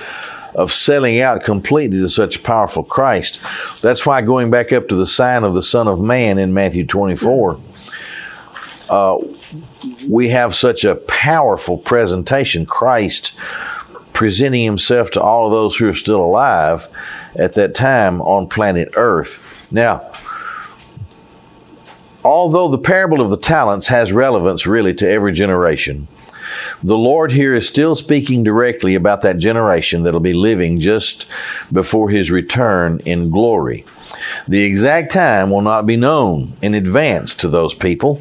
of 0.56 0.72
selling 0.72 1.20
out 1.20 1.44
completely 1.44 2.00
to 2.00 2.10
such 2.10 2.42
powerful 2.42 2.84
Christ. 2.84 3.40
That's 3.82 4.06
why 4.06 4.22
going 4.22 4.50
back 4.50 4.72
up 4.72 4.88
to 4.88 4.96
the 4.96 5.06
sign 5.06 5.44
of 5.44 5.54
the 5.54 5.62
Son 5.62 5.88
of 5.88 6.02
Man 6.02 6.40
in 6.40 6.52
Matthew 6.54 6.86
24, 6.86 7.60
uh, 8.90 9.18
we 10.10 10.30
have 10.30 10.56
such 10.56 10.84
a 10.84 10.96
powerful 10.96 11.78
presentation. 11.78 12.66
Christ 12.66 13.34
presenting 14.14 14.66
himself 14.66 15.12
to 15.12 15.22
all 15.22 15.46
of 15.46 15.52
those 15.52 15.76
who 15.78 15.88
are 15.88 15.94
still 15.94 16.22
alive 16.22 16.88
at 17.36 17.54
that 17.54 17.76
time 17.76 18.20
on 18.22 18.48
planet 18.48 18.90
Earth. 18.96 19.72
Now, 19.72 20.12
although 22.26 22.68
the 22.68 22.80
parable 22.80 23.22
of 23.22 23.30
the 23.30 23.38
talents 23.38 23.88
has 23.90 24.12
relevance 24.12 24.66
really 24.66 24.96
to 24.96 25.08
every 25.08 25.34
generation, 25.34 26.08
the 26.82 26.98
Lord 26.98 27.32
here 27.32 27.54
is 27.54 27.68
still 27.68 27.94
speaking 27.94 28.44
directly 28.44 28.96
about 28.96 29.22
that 29.22 29.38
generation 29.38 30.02
that'll 30.02 30.20
be 30.20 30.34
living 30.34 30.80
just 30.80 31.28
before 31.72 32.10
his 32.10 32.32
return 32.32 33.00
in 33.06 33.30
glory. 33.30 33.86
The 34.48 34.64
exact 34.64 35.12
time 35.12 35.52
will 35.52 35.62
not 35.62 35.86
be 35.86 35.96
known 35.96 36.54
in 36.62 36.74
advance 36.74 37.36
to 37.36 37.50
those 37.50 37.74
people 37.74 38.20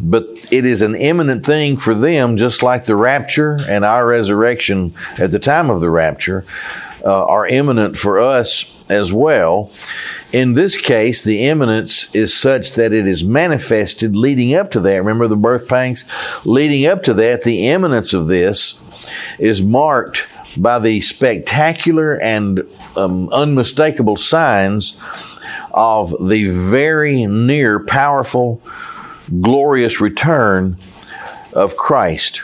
but 0.00 0.26
it 0.50 0.64
is 0.64 0.82
an 0.82 0.94
imminent 0.94 1.44
thing 1.44 1.76
for 1.76 1.94
them, 1.94 2.36
just 2.36 2.62
like 2.62 2.84
the 2.84 2.96
rapture 2.96 3.58
and 3.68 3.84
our 3.84 4.06
resurrection 4.06 4.94
at 5.18 5.30
the 5.30 5.38
time 5.38 5.70
of 5.70 5.80
the 5.80 5.90
rapture 5.90 6.44
uh, 7.04 7.24
are 7.24 7.46
imminent 7.46 7.96
for 7.96 8.18
us 8.18 8.74
as 8.90 9.12
well. 9.12 9.70
In 10.32 10.54
this 10.54 10.76
case, 10.76 11.22
the 11.22 11.44
imminence 11.44 12.14
is 12.14 12.36
such 12.36 12.72
that 12.72 12.92
it 12.92 13.06
is 13.06 13.24
manifested 13.24 14.14
leading 14.14 14.54
up 14.54 14.70
to 14.72 14.80
that. 14.80 14.96
Remember 14.96 15.26
the 15.26 15.36
birth 15.36 15.68
pangs? 15.68 16.04
Leading 16.44 16.86
up 16.86 17.02
to 17.04 17.14
that, 17.14 17.42
the 17.42 17.68
imminence 17.68 18.12
of 18.12 18.26
this 18.26 18.82
is 19.38 19.62
marked 19.62 20.26
by 20.56 20.78
the 20.78 21.00
spectacular 21.00 22.20
and 22.20 22.62
um, 22.96 23.28
unmistakable 23.30 24.16
signs 24.16 25.00
of 25.72 26.14
the 26.28 26.48
very 26.48 27.26
near 27.26 27.84
powerful 27.84 28.60
glorious 29.40 30.00
return 30.00 30.78
of 31.52 31.76
Christ. 31.76 32.42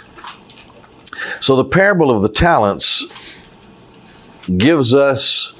So 1.40 1.56
the 1.56 1.64
parable 1.64 2.10
of 2.10 2.22
the 2.22 2.28
talents 2.28 3.04
gives 4.56 4.92
us 4.92 5.54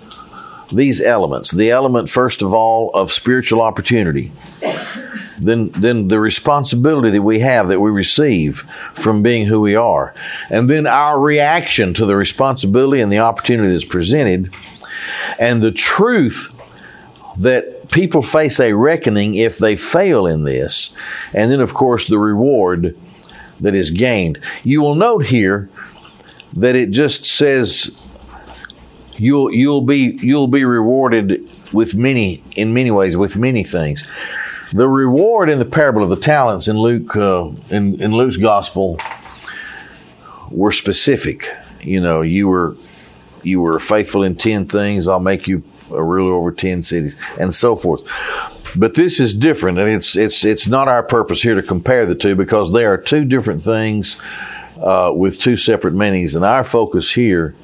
these 0.73 1.00
elements. 1.00 1.50
The 1.50 1.71
element, 1.71 2.09
first 2.11 2.43
of 2.43 2.52
all, 2.52 2.90
of 2.90 3.12
spiritual 3.12 3.61
opportunity. 3.61 4.33
Then, 5.38 5.71
then 5.71 6.09
the 6.09 6.21
responsibility 6.21 7.11
that 7.11 7.23
we 7.23 7.40
have 7.40 7.69
that 7.69 7.81
we 7.81 7.90
receive 7.90 8.59
from 8.93 9.23
being 9.23 9.47
who 9.47 9.61
we 9.61 9.75
are. 9.75 10.14
And 10.49 10.71
then 10.71 10.87
our 10.87 11.21
reaction 11.21 11.93
to 11.95 12.07
the 12.07 12.16
responsibility 12.16 13.02
and 13.02 13.11
the 13.11 13.19
opportunity 13.19 13.71
that's 13.71 13.85
presented. 13.85 14.52
And 15.38 15.61
the 15.61 15.73
truth 15.73 16.50
that 17.38 17.74
people 17.95 18.23
face 18.23 18.59
a 18.59 18.73
reckoning 18.73 19.37
if 19.37 19.57
they 19.57 19.77
fail 19.77 20.27
in 20.27 20.43
this. 20.43 20.95
And 21.33 21.51
then, 21.51 21.61
of 21.61 21.73
course, 21.73 22.07
the 22.07 22.19
reward 22.19 22.97
that 23.61 23.75
is 23.75 23.93
gained. 23.93 24.41
You 24.65 24.83
will 24.83 24.97
note 24.97 25.27
here 25.27 25.71
that 26.55 26.75
it 26.75 26.91
just 26.91 27.25
says 27.25 27.99
you'll 29.17 29.53
you'll 29.53 29.83
be 29.83 30.19
you'll 30.21 30.49
be 30.49 30.65
rewarded 30.65 31.49
with 31.73 31.95
many 31.95 32.43
in 32.57 32.75
many 32.75 32.91
ways 32.91 33.17
with 33.17 33.37
many 33.37 33.63
things. 33.63 34.07
The 34.73 34.89
reward 34.89 35.49
in 35.49 35.61
the 35.61 35.65
parable 35.65 36.03
of 36.03 36.11
the 36.11 36.17
talents 36.17 36.67
in 36.67 36.77
Luke 36.77 37.17
uh, 37.17 37.51
in 37.71 38.01
in 38.03 38.13
Luke's 38.13 38.37
gospel 38.37 38.99
were 40.51 40.73
specific. 40.73 41.49
You 41.81 42.01
know, 42.01 42.23
you 42.23 42.49
were 42.49 42.77
you 43.45 43.61
were 43.61 43.79
faithful 43.79 44.25
in 44.25 44.35
ten 44.35 44.67
things. 44.67 45.07
I'll 45.07 45.21
make 45.21 45.47
you 45.47 45.63
a 45.93 46.03
ruler 46.03 46.35
over 46.35 46.53
10 46.53 46.83
cities, 46.83 47.17
and 47.38 47.55
so 47.55 47.76
forth. 47.76 48.03
But 48.76 48.95
this 48.95 49.21
is 49.21 49.35
different, 49.35 49.79
and 49.79 49.88
it's, 49.88 50.17
it's, 50.17 50.45
it's 50.45 50.67
not 50.67 50.88
our 50.88 51.03
purpose 51.03 51.43
here 51.43 51.55
to 51.55 51.62
compare 51.62 52.07
the 52.07 52.14
two 52.14 52.35
because 52.35 52.73
they 52.73 52.85
are 52.85 52.97
two 52.97 53.25
different 53.25 53.62
things 53.62 54.17
uh, 54.79 55.12
with 55.14 55.38
two 55.38 55.57
separate 55.57 55.95
meanings. 55.95 56.35
And 56.35 56.45
our 56.45 56.64
focus 56.64 57.12
here 57.12 57.55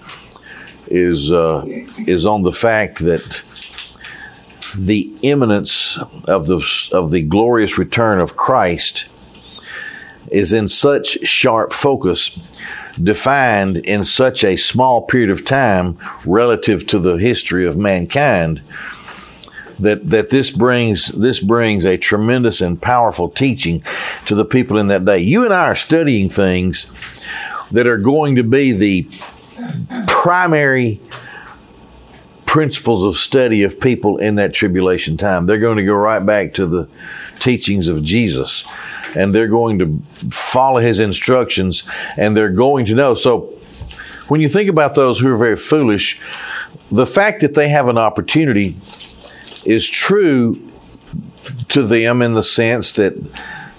is, 0.86 1.32
uh, 1.32 1.64
is 1.66 2.26
on 2.26 2.42
the 2.42 2.52
fact 2.52 3.00
that 3.00 3.42
the 4.76 5.12
imminence 5.22 5.98
of 6.28 6.46
the, 6.46 6.64
of 6.92 7.10
the 7.10 7.22
glorious 7.22 7.76
return 7.76 8.20
of 8.20 8.36
Christ 8.36 9.06
is 10.30 10.52
in 10.52 10.68
such 10.68 11.26
sharp 11.26 11.72
focus 11.72 12.38
defined 13.02 13.78
in 13.78 14.02
such 14.02 14.44
a 14.44 14.56
small 14.56 15.02
period 15.02 15.30
of 15.30 15.44
time 15.44 15.98
relative 16.24 16.86
to 16.86 16.98
the 16.98 17.16
history 17.16 17.66
of 17.66 17.76
mankind 17.76 18.60
that 19.78 20.10
that 20.10 20.30
this 20.30 20.50
brings 20.50 21.08
this 21.08 21.40
brings 21.40 21.86
a 21.86 21.96
tremendous 21.96 22.60
and 22.60 22.80
powerful 22.80 23.28
teaching 23.28 23.82
to 24.26 24.34
the 24.34 24.44
people 24.44 24.78
in 24.78 24.88
that 24.88 25.04
day. 25.04 25.18
You 25.18 25.44
and 25.44 25.54
I 25.54 25.66
are 25.66 25.74
studying 25.74 26.28
things 26.28 26.90
that 27.70 27.86
are 27.86 27.96
going 27.96 28.36
to 28.36 28.42
be 28.42 28.72
the 28.72 29.08
primary 30.06 31.00
principles 32.44 33.04
of 33.04 33.16
study 33.16 33.62
of 33.62 33.80
people 33.80 34.18
in 34.18 34.34
that 34.34 34.52
tribulation 34.52 35.16
time. 35.16 35.46
They're 35.46 35.58
going 35.58 35.76
to 35.76 35.84
go 35.84 35.94
right 35.94 36.24
back 36.24 36.54
to 36.54 36.66
the 36.66 36.88
teachings 37.38 37.88
of 37.88 38.02
Jesus 38.02 38.66
and 39.14 39.34
they're 39.34 39.48
going 39.48 39.78
to 39.78 39.98
follow 40.30 40.80
his 40.80 41.00
instructions 41.00 41.84
and 42.16 42.36
they're 42.36 42.50
going 42.50 42.86
to 42.86 42.94
know. 42.94 43.14
So 43.14 43.40
when 44.28 44.40
you 44.40 44.48
think 44.48 44.70
about 44.70 44.94
those 44.94 45.20
who 45.20 45.28
are 45.28 45.36
very 45.36 45.56
foolish, 45.56 46.20
the 46.90 47.06
fact 47.06 47.40
that 47.40 47.54
they 47.54 47.68
have 47.68 47.88
an 47.88 47.98
opportunity 47.98 48.76
is 49.64 49.88
true 49.88 50.60
to 51.68 51.82
them 51.82 52.22
in 52.22 52.34
the 52.34 52.42
sense 52.42 52.92
that 52.92 53.14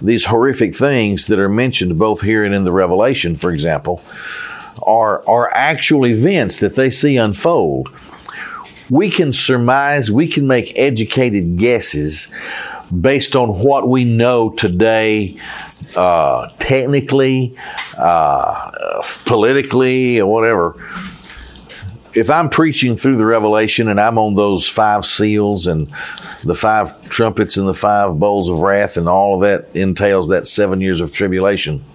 these 0.02 0.26
horrific 0.26 0.76
things 0.76 1.28
that 1.28 1.40
are 1.40 1.50
mentioned 1.50 1.98
both 1.98 2.22
here 2.22 2.44
and 2.44 2.56
in 2.56 2.64
the 2.64 2.72
Revelation, 2.72 3.36
for 3.36 3.52
example, 3.52 4.02
are, 4.84 5.28
are 5.28 5.54
actual 5.54 6.06
events 6.06 6.58
that 6.60 6.76
they 6.76 6.90
see 6.90 7.18
unfold. 7.18 7.90
We 8.90 9.10
can 9.10 9.32
surmise, 9.32 10.12
we 10.12 10.28
can 10.28 10.48
make 10.48 10.78
educated 10.78 11.58
guesses 11.58 12.34
based 13.00 13.36
on 13.36 13.60
what 13.60 13.88
we 13.88 14.04
know 14.04 14.50
today, 14.50 15.38
uh, 15.96 16.50
technically, 16.60 17.56
uh, 17.98 19.02
politically, 19.26 20.20
or 20.20 20.32
whatever. 20.32 20.76
If 22.14 22.30
I'm 22.30 22.50
preaching 22.50 22.98
through 22.98 23.16
the 23.16 23.26
revelation 23.26 23.88
and 23.88 24.00
I'm 24.00 24.18
on 24.18 24.36
those 24.36 24.68
five 24.68 25.06
seals 25.06 25.66
and 25.66 25.88
the 26.44 26.56
five 26.56 27.10
trumpets 27.10 27.56
and 27.56 27.68
the 27.68 27.74
five 27.74 28.20
bowls 28.20 28.50
of 28.50 28.60
wrath 28.60 28.98
and 28.98 29.08
all 29.08 29.36
of 29.36 29.42
that 29.42 29.74
entails 29.76 30.28
that 30.28 30.48
seven 30.48 30.82
years 30.82 31.00
of 31.00 31.14
tribulation, 31.14 31.86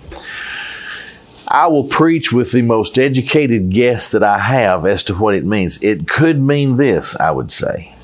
I 1.49 1.69
will 1.69 1.85
preach 1.85 2.33
with 2.33 2.53
the 2.53 2.62
most 2.62 2.99
educated 2.99 3.71
guess 3.71 4.11
that 4.11 4.23
I 4.23 4.38
have 4.38 4.87
as 4.87 5.05
to 5.05 5.15
what 5.15 5.35
it 5.35 5.45
means. 5.45 5.83
It 5.83 6.09
could 6.09 6.41
mean 6.41 6.76
this, 6.76 7.15
I 7.17 7.31
would 7.31 7.53
say. 7.53 7.96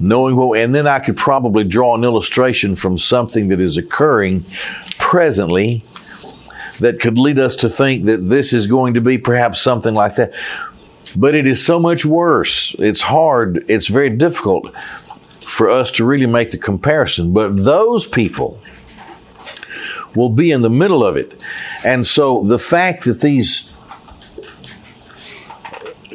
Knowing 0.00 0.36
what, 0.36 0.58
and 0.58 0.74
then 0.74 0.86
I 0.86 0.98
could 0.98 1.16
probably 1.16 1.64
draw 1.64 1.94
an 1.94 2.04
illustration 2.04 2.74
from 2.74 2.98
something 2.98 3.48
that 3.48 3.60
is 3.60 3.76
occurring 3.76 4.44
presently 4.98 5.84
that 6.80 7.00
could 7.00 7.18
lead 7.18 7.38
us 7.38 7.56
to 7.56 7.68
think 7.68 8.04
that 8.04 8.18
this 8.18 8.52
is 8.52 8.66
going 8.66 8.94
to 8.94 9.00
be 9.00 9.18
perhaps 9.18 9.60
something 9.60 9.94
like 9.94 10.16
that. 10.16 10.32
But 11.16 11.34
it 11.34 11.46
is 11.46 11.64
so 11.64 11.78
much 11.78 12.04
worse. 12.04 12.74
It's 12.78 13.02
hard. 13.02 13.64
It's 13.68 13.86
very 13.86 14.10
difficult 14.10 14.74
for 15.40 15.70
us 15.70 15.92
to 15.92 16.04
really 16.04 16.26
make 16.26 16.50
the 16.50 16.58
comparison. 16.58 17.32
But 17.32 17.56
those 17.56 18.04
people 18.06 18.58
will 20.14 20.30
be 20.30 20.50
in 20.50 20.62
the 20.62 20.70
middle 20.70 21.04
of 21.04 21.16
it. 21.16 21.44
And 21.84 22.06
so 22.06 22.42
the 22.42 22.58
fact 22.58 23.04
that 23.04 23.20
these 23.20 23.72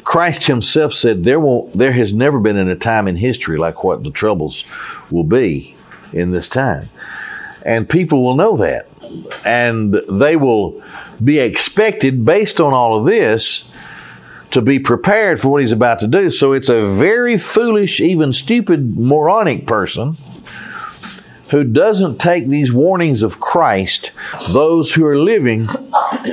Christ 0.10 0.48
himself 0.48 0.92
said 0.96 1.24
there 1.24 1.40
won't, 1.40 1.78
there 1.78 1.92
has 1.92 2.12
never 2.12 2.40
been 2.40 2.58
in 2.58 2.68
a 2.68 2.76
time 2.76 3.08
in 3.08 3.16
history 3.16 3.60
like 3.60 3.84
what 3.84 4.04
the 4.04 4.10
troubles 4.10 4.64
will 5.12 5.24
be 5.24 5.76
in 6.12 6.32
this 6.32 6.50
time. 6.50 6.90
And 7.64 7.88
people 7.88 8.24
will 8.24 8.34
know 8.34 8.58
that. 8.58 8.88
And 9.46 9.94
they 10.10 10.36
will 10.36 10.82
be 11.24 11.38
expected 11.38 12.26
based 12.26 12.60
on 12.60 12.74
all 12.74 12.98
of 12.98 13.06
this 13.06 13.72
to 14.50 14.64
be 14.64 14.80
prepared 14.80 15.40
for 15.40 15.50
what 15.50 15.62
he's 15.62 15.72
about 15.72 16.00
to 16.00 16.08
do. 16.08 16.32
So 16.32 16.54
it's 16.54 16.70
a 16.70 16.88
very 16.88 17.38
foolish, 17.38 18.02
even 18.02 18.34
stupid, 18.34 18.98
moronic 18.98 19.68
person 19.68 20.18
who 21.52 21.64
doesn't 21.64 22.18
take 22.18 22.48
these 22.48 22.74
warnings 22.74 23.22
of 23.22 23.40
Christ, 23.40 24.10
those 24.54 24.92
who 24.92 25.06
are 25.06 25.20
living 25.20 25.70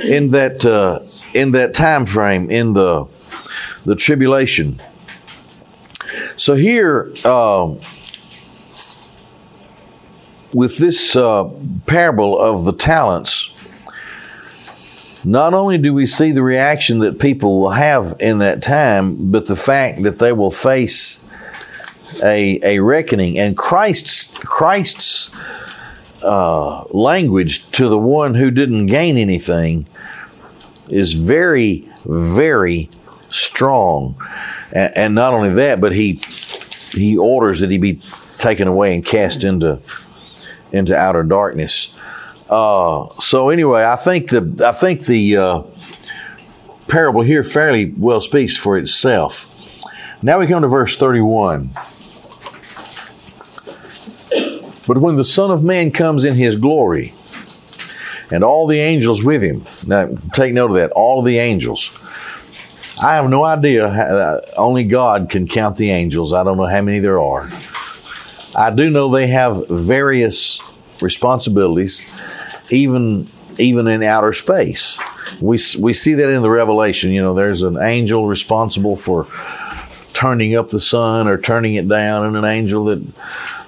in 0.03 0.29
that 0.29 0.65
uh, 0.65 1.01
in 1.35 1.51
that 1.51 1.75
time 1.75 2.07
frame 2.07 2.49
in 2.49 2.73
the 2.73 3.07
the 3.87 3.95
tribulation. 3.95 4.81
So 6.35 6.55
here, 6.55 7.09
uh, 7.23 7.73
with 10.53 10.77
this 10.77 11.15
uh, 11.15 11.49
parable 11.85 12.37
of 12.37 12.65
the 12.65 12.73
talents, 12.73 13.49
not 15.23 15.53
only 15.53 15.77
do 15.77 15.93
we 15.93 16.05
see 16.05 16.33
the 16.33 16.43
reaction 16.43 16.99
that 16.99 17.17
people 17.17 17.61
will 17.61 17.71
have 17.71 18.17
in 18.19 18.39
that 18.39 18.61
time, 18.61 19.31
but 19.31 19.45
the 19.45 19.55
fact 19.55 20.03
that 20.03 20.19
they 20.19 20.33
will 20.33 20.51
face 20.51 21.25
a, 22.21 22.59
a 22.63 22.79
reckoning. 22.79 23.39
And 23.39 23.55
Christ's, 23.55 24.33
Christ's 24.39 25.33
uh, 26.23 26.83
language 26.91 27.71
to 27.71 27.87
the 27.87 27.97
one 27.97 28.35
who 28.35 28.51
didn't 28.51 28.87
gain 28.87 29.17
anything 29.17 29.87
is 30.89 31.13
very, 31.13 31.89
very 32.05 32.89
strong. 33.29 34.15
And, 34.71 34.97
and 34.97 35.15
not 35.15 35.33
only 35.33 35.51
that, 35.51 35.79
but 35.81 35.93
he, 35.93 36.21
he 36.91 37.17
orders 37.17 37.59
that 37.59 37.71
he 37.71 37.77
be 37.77 37.99
taken 38.37 38.67
away 38.67 38.93
and 38.93 39.05
cast 39.05 39.43
into, 39.43 39.79
into 40.71 40.95
outer 40.95 41.23
darkness. 41.23 41.93
Uh, 42.49 43.09
so 43.19 43.49
anyway, 43.49 43.83
I 43.83 43.97
think 43.97 44.29
the 44.29 44.63
I 44.65 44.71
think 44.71 45.05
the 45.05 45.35
uh, 45.35 45.63
parable 46.87 47.21
here 47.21 47.43
fairly 47.43 47.93
well 47.97 48.21
speaks 48.21 48.55
for 48.55 48.77
itself. 48.77 49.53
Now 50.21 50.39
we 50.39 50.47
come 50.47 50.61
to 50.61 50.69
verse 50.69 50.95
thirty-one. 50.95 51.71
But 54.87 54.99
when 54.99 55.17
the 55.17 55.25
Son 55.25 55.51
of 55.51 55.61
Man 55.61 55.91
comes 55.91 56.23
in 56.23 56.35
his 56.35 56.55
glory, 56.55 57.13
and 58.31 58.45
all 58.45 58.65
the 58.65 58.79
angels 58.79 59.21
with 59.21 59.41
him, 59.41 59.65
now 59.85 60.07
take 60.33 60.53
note 60.53 60.71
of 60.71 60.77
that, 60.77 60.91
all 60.91 61.19
of 61.19 61.25
the 61.25 61.39
angels. 61.39 61.91
I 63.01 63.15
have 63.15 63.29
no 63.29 63.43
idea, 63.43 63.89
how, 63.89 64.03
uh, 64.03 64.41
only 64.57 64.83
God 64.83 65.29
can 65.29 65.47
count 65.47 65.77
the 65.77 65.91
angels. 65.91 66.33
I 66.33 66.43
don't 66.43 66.57
know 66.57 66.65
how 66.65 66.81
many 66.81 66.99
there 66.99 67.19
are. 67.19 67.49
I 68.55 68.71
do 68.71 68.89
know 68.89 69.09
they 69.09 69.27
have 69.27 69.67
various 69.67 70.59
responsibilities, 71.01 72.01
even 72.71 73.27
even 73.59 73.87
in 73.87 74.03
outer 74.03 74.33
space. 74.33 74.99
We 75.39 75.59
we 75.79 75.93
see 75.93 76.15
that 76.15 76.29
in 76.29 76.41
the 76.41 76.49
Revelation. 76.49 77.11
You 77.11 77.21
know, 77.21 77.35
there's 77.35 77.61
an 77.61 77.77
angel 77.77 78.27
responsible 78.27 78.97
for 78.97 79.27
turning 80.13 80.55
up 80.55 80.69
the 80.69 80.81
sun 80.81 81.27
or 81.27 81.37
turning 81.37 81.75
it 81.75 81.87
down, 81.87 82.25
and 82.25 82.35
an 82.35 82.45
angel 82.45 82.85
that 82.85 83.05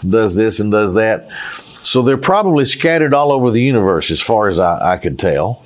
does 0.08 0.36
this 0.36 0.60
and 0.60 0.72
does 0.72 0.96
that. 0.96 1.30
So 1.78 2.02
they're 2.02 2.18
probably 2.18 2.66
scattered 2.66 3.14
all 3.14 3.32
over 3.32 3.52
the 3.52 3.62
universe, 3.62 4.10
as 4.10 4.22
far 4.22 4.48
as 4.48 4.60
I, 4.60 4.94
I 4.94 4.98
could 4.98 5.20
tell. 5.20 5.64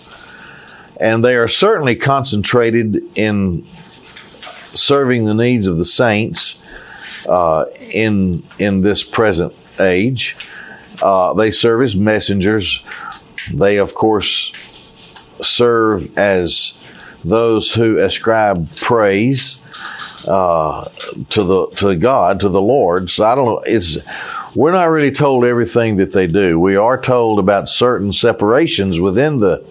And 1.04 1.24
they 1.24 1.36
are 1.36 1.50
certainly 1.50 1.98
concentrated 1.98 3.04
in 3.18 3.66
serving 4.74 5.26
the 5.26 5.34
needs 5.34 5.68
of 5.68 5.78
the 5.78 5.84
saints 5.84 6.64
uh, 7.28 7.66
in 7.92 8.44
in 8.58 8.82
this 8.82 9.04
present 9.04 9.54
age. 9.82 10.38
Uh, 11.02 11.34
they 11.34 11.52
serve 11.52 11.82
as 11.82 11.96
messengers. 11.98 12.82
They, 13.54 13.78
of 13.80 13.94
course, 13.94 14.54
serve 15.42 16.18
as 16.18 16.80
those 17.26 17.74
who 17.74 17.98
ascribe 17.98 18.74
praise 18.78 19.60
uh, 20.26 20.90
to 21.32 21.44
the 21.44 21.68
to 21.76 21.96
God, 21.96 22.40
to 22.40 22.48
the 22.50 22.62
Lord. 22.62 23.10
So 23.10 23.26
I 23.26 23.36
don't 23.36 23.46
know. 23.46 23.64
It's 23.66 23.98
we're 24.56 24.72
not 24.72 24.86
really 24.86 25.12
told 25.12 25.44
everything 25.44 25.98
that 25.98 26.14
they 26.14 26.28
do. 26.28 26.60
We 26.60 26.78
are 26.78 26.98
told 26.98 27.40
about 27.40 27.68
certain 27.68 28.14
separations 28.14 29.02
within 29.02 29.40
the 29.40 29.66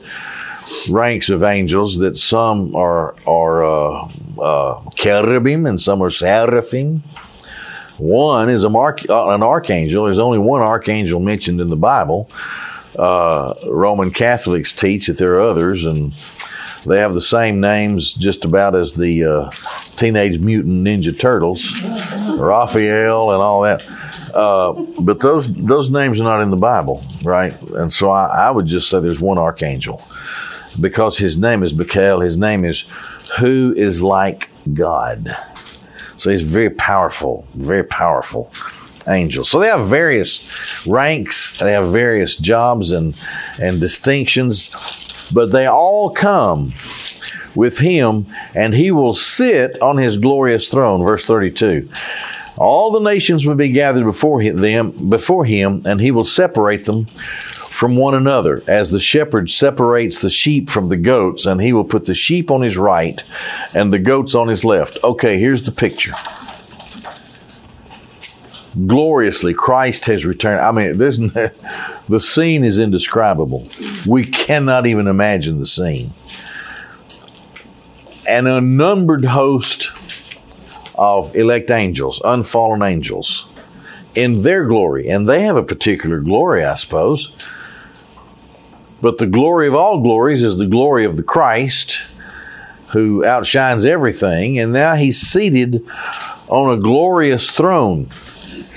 ranks 0.91 1.31
of 1.31 1.43
angels. 1.43 1.99
That 1.99 2.17
some 2.17 2.75
are 2.75 3.15
are 3.27 3.65
uh, 3.65 4.09
uh, 4.39 4.91
cherubim 4.95 5.67
and 5.67 5.81
some 5.81 6.03
are 6.03 6.11
seraphim. 6.11 7.03
One 7.99 8.49
is 8.49 8.65
a 8.65 8.71
mark, 8.71 9.09
uh, 9.09 9.29
an 9.29 9.43
archangel. 9.43 10.05
There's 10.05 10.19
only 10.19 10.39
one 10.39 10.63
archangel 10.63 11.21
mentioned 11.21 11.61
in 11.61 11.71
the 11.71 11.77
Bible. 11.77 12.29
Uh, 12.99 13.55
Roman 13.69 14.11
Catholics 14.11 14.73
teach 14.73 15.07
that 15.07 15.19
there 15.19 15.35
are 15.35 15.41
others, 15.41 15.85
and 15.85 16.13
they 16.85 16.99
have 16.99 17.15
the 17.15 17.21
same 17.21 17.61
names 17.61 18.13
just 18.13 18.45
about 18.45 18.75
as 18.75 18.95
the 18.95 19.25
uh, 19.25 19.51
Teenage 19.97 20.39
Mutant 20.41 20.87
Ninja 20.87 21.17
Turtles, 21.17 21.83
Raphael, 22.39 23.31
and 23.31 23.43
all 23.43 23.63
that. 23.63 23.83
Uh, 24.35 24.73
but 25.01 25.21
those 25.21 25.53
those 25.55 25.91
names 25.91 26.21
are 26.21 26.25
not 26.25 26.41
in 26.41 26.51
the 26.51 26.57
Bible, 26.57 27.05
right? 27.23 27.61
And 27.75 27.93
so 27.93 28.11
I, 28.11 28.49
I, 28.49 28.51
would 28.51 28.67
just 28.67 28.89
say 28.89 28.99
there's 28.99 29.21
one 29.21 29.37
archangel 29.37 30.03
because 30.81 31.19
his 31.19 31.37
name 31.37 31.63
is 31.63 31.75
Michael. 31.75 32.21
His 32.21 32.37
name 32.37 32.65
is 32.65 32.85
who 33.39 33.75
is 33.77 34.03
like 34.03 34.49
God. 34.73 35.37
So 36.17 36.31
he's 36.31 36.43
very 36.43 36.71
powerful, 36.71 37.47
very 37.55 37.85
powerful 37.85 38.53
angel. 39.09 39.45
So 39.45 39.59
they 39.59 39.67
have 39.67 39.89
various 39.89 40.87
ranks, 40.87 41.59
they 41.59 41.73
have 41.73 41.91
various 41.91 42.37
jobs 42.37 42.93
and, 42.93 43.17
and 43.61 43.81
distinctions, 43.81 44.71
but 45.33 45.51
they 45.51 45.67
all 45.67 46.11
come 46.11 46.73
with 47.55 47.79
him, 47.79 48.27
and 48.55 48.75
he 48.75 48.91
will 48.91 49.13
sit 49.13 49.81
on 49.83 49.97
his 49.97 50.17
glorious 50.19 50.69
throne. 50.69 51.03
Verse 51.03 51.25
32. 51.25 51.89
All 52.57 52.93
the 52.93 53.01
nations 53.01 53.47
will 53.47 53.55
be 53.55 53.71
gathered 53.71 54.05
before 54.05 54.45
them, 54.45 55.11
before 55.11 55.45
him, 55.45 55.83
and 55.85 56.01
he 56.01 56.11
will 56.11 56.25
separate 56.25 56.85
them 56.85 57.07
from 57.73 57.97
one 57.97 58.15
another, 58.15 58.63
as 58.69 58.91
the 58.91 59.01
shepherd 59.01 59.51
separates 59.51 60.21
the 60.21 60.29
sheep 60.29 60.69
from 60.69 60.89
the 60.89 60.97
goats, 60.97 61.47
and 61.47 61.61
he 61.61 61.73
will 61.73 61.85
put 61.85 62.05
the 62.05 62.15
sheep 62.15 62.51
on 62.51 62.61
his 62.61 62.77
right 62.77 63.25
and 63.75 63.91
the 63.91 63.99
goats 63.99 64.35
on 64.35 64.47
his 64.47 64.63
left. 64.63 64.99
Okay, 65.03 65.39
here's 65.39 65.63
the 65.63 65.73
picture. 65.73 66.13
Gloriously, 68.87 69.55
Christ 69.55 70.05
has 70.05 70.27
returned. 70.27 70.61
I 70.61 70.71
mean, 70.71 70.99
there's 70.99 71.19
the 72.09 72.21
scene 72.21 72.63
is 72.63 72.79
indescribable. 72.79 73.67
We 74.07 74.25
cannot 74.27 74.87
even 74.87 75.09
imagine 75.09 75.59
the 75.59 75.67
scene. 75.67 76.13
An 78.29 78.47
unnumbered 78.47 79.25
host 79.25 79.91
of 80.95 81.35
elect 81.35 81.71
angels, 81.71 82.21
unfallen 82.23 82.83
angels, 82.83 83.47
in 84.15 84.43
their 84.43 84.67
glory, 84.67 85.09
and 85.09 85.27
they 85.27 85.43
have 85.43 85.57
a 85.57 85.63
particular 85.63 86.21
glory, 86.21 86.63
I 86.65 86.75
suppose 86.75 87.35
but 89.03 89.19
the 89.19 89.27
glory 89.27 89.67
of 89.69 89.75
all 89.75 90.01
glories 90.01 90.43
is 90.43 90.57
the 90.57 90.67
glory 90.67 91.05
of 91.05 91.19
the 91.19 91.23
Christ 91.23 91.99
who 92.93 93.25
outshines 93.25 93.85
everything. 93.85 94.59
And 94.59 94.73
now 94.73 94.95
he's 94.95 95.21
seated 95.21 95.85
on 96.49 96.79
a 96.79 96.81
glorious 96.81 97.51
throne. 97.51 98.09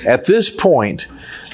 At 0.05 0.25
this 0.25 0.49
point, 0.49 1.07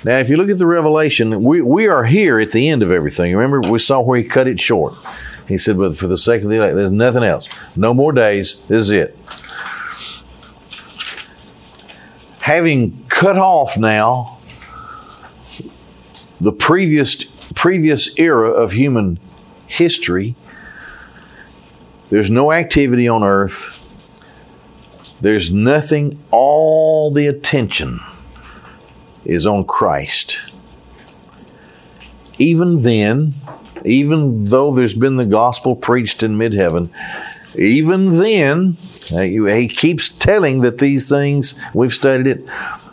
now 0.04 0.20
if 0.20 0.30
you 0.30 0.38
look 0.38 0.50
at 0.50 0.58
the 0.58 0.66
revelation, 0.66 1.44
we, 1.44 1.62
we 1.62 1.88
are 1.88 2.06
here 2.06 2.40
at 2.40 2.52
the 2.52 2.70
end 2.70 2.82
of 2.82 2.92
everything. 2.92 3.36
Remember, 3.36 3.70
we 3.70 3.78
saw 3.78 4.00
where 4.00 4.18
he 4.18 4.24
cut 4.24 4.48
it 4.48 4.60
short. 4.60 4.94
He 5.48 5.58
said, 5.58 5.78
but 5.78 5.98
for 5.98 6.08
the 6.08 6.18
sake 6.18 6.44
of 6.44 6.50
the 6.50 6.56
elect, 6.56 6.76
there's 6.76 6.92
nothing 6.92 7.24
else. 7.24 7.50
No 7.76 7.94
more 7.94 8.14
days. 8.14 8.56
This 8.68 8.84
is 8.84 8.92
it. 8.92 9.18
Having 12.40 13.06
cut 13.10 13.38
off 13.38 13.78
now 13.78 14.38
the 16.40 16.52
previous 16.52 17.31
previous 17.56 18.18
era 18.18 18.50
of 18.50 18.72
human 18.72 19.20
history. 19.68 20.36
There's 22.10 22.30
no 22.30 22.52
activity 22.52 23.08
on 23.08 23.24
earth. 23.24 23.78
There's 25.22 25.52
nothing, 25.52 26.22
all 26.32 27.12
the 27.12 27.28
attention 27.28 28.00
is 29.24 29.46
on 29.46 29.66
Christ. 29.66 30.40
Even 32.38 32.82
then, 32.82 33.36
even 33.86 34.46
though 34.46 34.74
there's 34.74 34.96
been 34.96 35.18
the 35.18 35.26
gospel 35.26 35.76
preached 35.76 36.24
in 36.24 36.38
mid 36.38 36.54
heaven, 36.54 36.92
even 37.58 38.18
then, 38.18 38.78
he 39.10 39.68
keeps 39.68 40.10
telling 40.10 40.62
that 40.62 40.80
these 40.80 41.08
things, 41.08 41.54
we've 41.74 41.94
studied 41.94 42.28
it, 42.28 42.46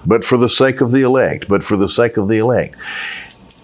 but 0.04 0.24
for 0.24 0.36
the 0.36 0.48
sake 0.48 0.80
of 0.80 0.90
the 0.90 1.02
elect, 1.02 1.48
but 1.48 1.62
for 1.62 1.76
the 1.76 1.88
sake 1.88 2.16
of 2.16 2.28
the 2.28 2.38
elect. 2.38 2.74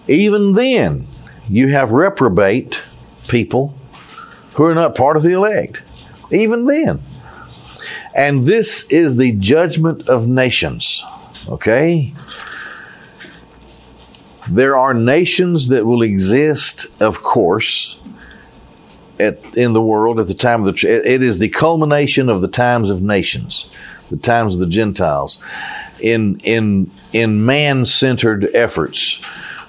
Even 0.07 0.53
then, 0.53 1.07
you 1.49 1.69
have 1.69 1.91
reprobate 1.91 2.81
people 3.27 3.75
who 4.53 4.63
are 4.63 4.75
not 4.75 4.95
part 4.95 5.17
of 5.17 5.23
the 5.23 5.33
elect. 5.33 5.81
Even 6.31 6.65
then. 6.65 7.01
And 8.15 8.43
this 8.43 8.89
is 8.91 9.17
the 9.17 9.33
judgment 9.33 10.07
of 10.07 10.27
nations. 10.27 11.03
Okay? 11.47 12.13
There 14.49 14.77
are 14.77 14.93
nations 14.93 15.67
that 15.69 15.85
will 15.85 16.01
exist, 16.01 16.87
of 17.01 17.23
course, 17.23 17.99
at, 19.19 19.57
in 19.57 19.73
the 19.73 19.81
world 19.81 20.19
at 20.19 20.27
the 20.27 20.33
time 20.33 20.65
of 20.65 20.75
the. 20.75 20.87
It 20.87 21.21
is 21.21 21.39
the 21.39 21.49
culmination 21.49 22.29
of 22.29 22.41
the 22.41 22.47
times 22.47 22.89
of 22.89 23.01
nations, 23.01 23.73
the 24.09 24.17
times 24.17 24.53
of 24.53 24.59
the 24.59 24.67
Gentiles, 24.67 25.41
in 25.99 26.39
in 26.43 26.91
in 27.11 27.45
man-centered 27.45 28.51
efforts 28.53 29.23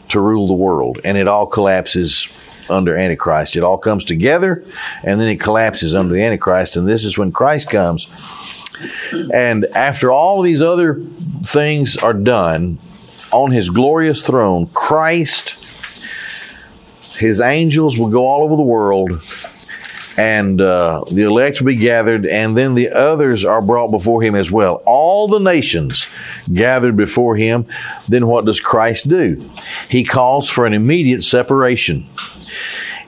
to 0.08 0.20
rule 0.20 0.46
the 0.46 0.54
world, 0.54 1.00
and 1.04 1.16
it 1.16 1.28
all 1.28 1.46
collapses 1.46 2.28
under 2.68 2.96
Antichrist. 2.96 3.56
It 3.56 3.62
all 3.62 3.78
comes 3.78 4.04
together, 4.04 4.64
and 5.02 5.20
then 5.20 5.28
it 5.28 5.40
collapses 5.40 5.94
under 5.94 6.12
the 6.12 6.22
Antichrist, 6.22 6.76
and 6.76 6.88
this 6.88 7.04
is 7.04 7.16
when 7.16 7.32
Christ 7.32 7.70
comes. 7.70 8.08
And 9.32 9.64
after 9.74 10.10
all 10.10 10.42
these 10.42 10.62
other 10.62 11.00
things 11.44 11.96
are 11.96 12.12
done, 12.12 12.78
on 13.32 13.50
his 13.50 13.68
glorious 13.68 14.22
throne, 14.22 14.66
Christ, 14.68 15.54
his 17.18 17.40
angels 17.40 17.98
will 17.98 18.08
go 18.08 18.26
all 18.26 18.42
over 18.42 18.56
the 18.56 18.62
world, 18.62 19.10
and 20.16 20.60
uh, 20.60 21.04
the 21.10 21.22
elect 21.22 21.60
will 21.60 21.66
be 21.66 21.76
gathered, 21.76 22.26
and 22.26 22.56
then 22.56 22.74
the 22.74 22.88
others 22.90 23.44
are 23.44 23.60
brought 23.60 23.90
before 23.90 24.22
him 24.22 24.34
as 24.34 24.50
well. 24.50 24.82
All 24.86 25.28
the 25.28 25.38
nations 25.38 26.06
gathered 26.52 26.96
before 26.96 27.36
him. 27.36 27.66
Then 28.08 28.26
what 28.26 28.46
does 28.46 28.60
Christ 28.60 29.08
do? 29.08 29.50
He 29.88 30.04
calls 30.04 30.48
for 30.48 30.64
an 30.64 30.72
immediate 30.72 31.22
separation. 31.22 32.06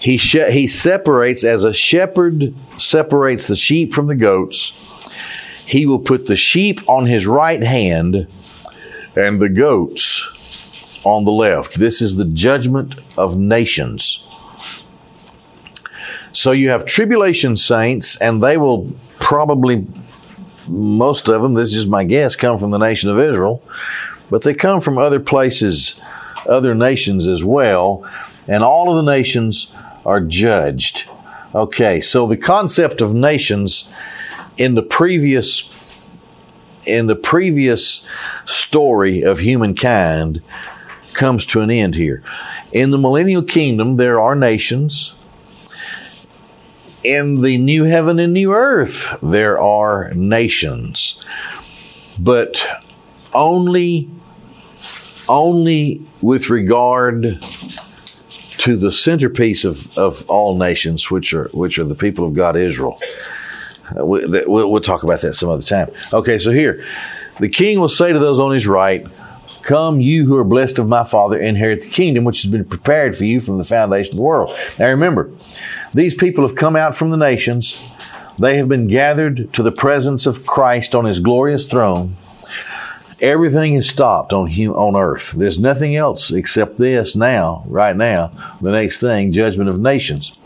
He, 0.00 0.16
he 0.16 0.66
separates 0.66 1.44
as 1.44 1.64
a 1.64 1.72
shepherd 1.72 2.54
separates 2.76 3.46
the 3.46 3.56
sheep 3.56 3.92
from 3.92 4.06
the 4.06 4.14
goats. 4.14 4.72
He 5.66 5.86
will 5.86 5.98
put 5.98 6.26
the 6.26 6.36
sheep 6.36 6.88
on 6.88 7.06
his 7.06 7.26
right 7.26 7.62
hand 7.62 8.28
and 9.16 9.40
the 9.40 9.48
goats 9.48 11.00
on 11.04 11.24
the 11.24 11.32
left. 11.32 11.78
This 11.78 12.00
is 12.00 12.16
the 12.16 12.24
judgment 12.24 12.94
of 13.16 13.36
nations. 13.36 14.24
So 16.32 16.52
you 16.52 16.70
have 16.70 16.84
tribulation 16.84 17.56
saints, 17.56 18.20
and 18.20 18.42
they 18.42 18.56
will 18.56 18.92
probably, 19.18 19.86
most 20.68 21.28
of 21.28 21.42
them, 21.42 21.54
this 21.54 21.74
is 21.74 21.86
my 21.86 22.04
guess, 22.04 22.36
come 22.36 22.58
from 22.58 22.70
the 22.70 22.78
nation 22.78 23.10
of 23.10 23.18
Israel, 23.18 23.62
but 24.30 24.42
they 24.42 24.54
come 24.54 24.80
from 24.80 24.98
other 24.98 25.20
places, 25.20 26.00
other 26.46 26.74
nations 26.74 27.26
as 27.26 27.42
well, 27.42 28.08
and 28.46 28.62
all 28.62 28.90
of 28.90 29.04
the 29.04 29.10
nations 29.10 29.74
are 30.04 30.20
judged. 30.20 31.08
Okay, 31.54 32.00
so 32.00 32.26
the 32.26 32.36
concept 32.36 33.00
of 33.00 33.14
nations 33.14 33.90
in 34.58 34.74
the 34.74 34.82
previous 34.82 35.74
in 36.86 37.06
the 37.06 37.16
previous 37.16 38.08
story 38.46 39.22
of 39.22 39.40
humankind 39.40 40.40
comes 41.12 41.44
to 41.44 41.60
an 41.60 41.70
end 41.70 41.94
here. 41.94 42.22
In 42.72 42.90
the 42.90 42.98
millennial 42.98 43.42
kingdom, 43.42 43.96
there 43.96 44.18
are 44.18 44.34
nations. 44.34 45.14
In 47.08 47.40
the 47.40 47.56
new 47.56 47.84
heaven 47.84 48.18
and 48.18 48.34
new 48.34 48.52
earth, 48.52 49.18
there 49.22 49.58
are 49.58 50.12
nations. 50.12 51.24
But 52.18 52.62
only, 53.32 54.10
only 55.26 56.02
with 56.20 56.50
regard 56.50 57.42
to 58.58 58.76
the 58.76 58.92
centerpiece 58.92 59.64
of, 59.64 59.96
of 59.96 60.28
all 60.28 60.58
nations, 60.58 61.10
which 61.10 61.32
are, 61.32 61.48
which 61.54 61.78
are 61.78 61.84
the 61.84 61.94
people 61.94 62.26
of 62.26 62.34
God, 62.34 62.56
Israel. 62.56 62.98
Uh, 63.98 64.04
we'll, 64.04 64.70
we'll 64.70 64.80
talk 64.82 65.02
about 65.02 65.22
that 65.22 65.32
some 65.32 65.48
other 65.48 65.62
time. 65.62 65.88
Okay, 66.12 66.38
so 66.38 66.50
here, 66.50 66.84
the 67.40 67.48
king 67.48 67.80
will 67.80 67.88
say 67.88 68.12
to 68.12 68.18
those 68.18 68.38
on 68.38 68.52
his 68.52 68.66
right, 68.66 69.06
Come, 69.68 70.00
you 70.00 70.24
who 70.24 70.34
are 70.38 70.44
blessed 70.44 70.78
of 70.78 70.88
my 70.88 71.04
Father, 71.04 71.38
inherit 71.38 71.82
the 71.82 71.90
kingdom 71.90 72.24
which 72.24 72.40
has 72.40 72.50
been 72.50 72.64
prepared 72.64 73.14
for 73.14 73.24
you 73.24 73.38
from 73.38 73.58
the 73.58 73.64
foundation 73.64 74.12
of 74.12 74.16
the 74.16 74.22
world. 74.22 74.50
Now 74.78 74.88
remember, 74.88 75.30
these 75.92 76.14
people 76.14 76.46
have 76.48 76.56
come 76.56 76.74
out 76.74 76.96
from 76.96 77.10
the 77.10 77.18
nations. 77.18 77.84
They 78.38 78.56
have 78.56 78.70
been 78.70 78.86
gathered 78.86 79.52
to 79.52 79.62
the 79.62 79.70
presence 79.70 80.24
of 80.24 80.46
Christ 80.46 80.94
on 80.94 81.04
his 81.04 81.20
glorious 81.20 81.66
throne. 81.66 82.16
Everything 83.20 83.74
is 83.74 83.86
stopped 83.86 84.32
on 84.32 84.48
on 84.70 84.96
earth. 84.96 85.32
There's 85.32 85.58
nothing 85.58 85.94
else 85.94 86.30
except 86.30 86.78
this 86.78 87.14
now, 87.14 87.62
right 87.66 87.94
now. 87.94 88.32
The 88.62 88.72
next 88.72 89.00
thing, 89.00 89.32
judgment 89.32 89.68
of 89.68 89.78
nations. 89.78 90.42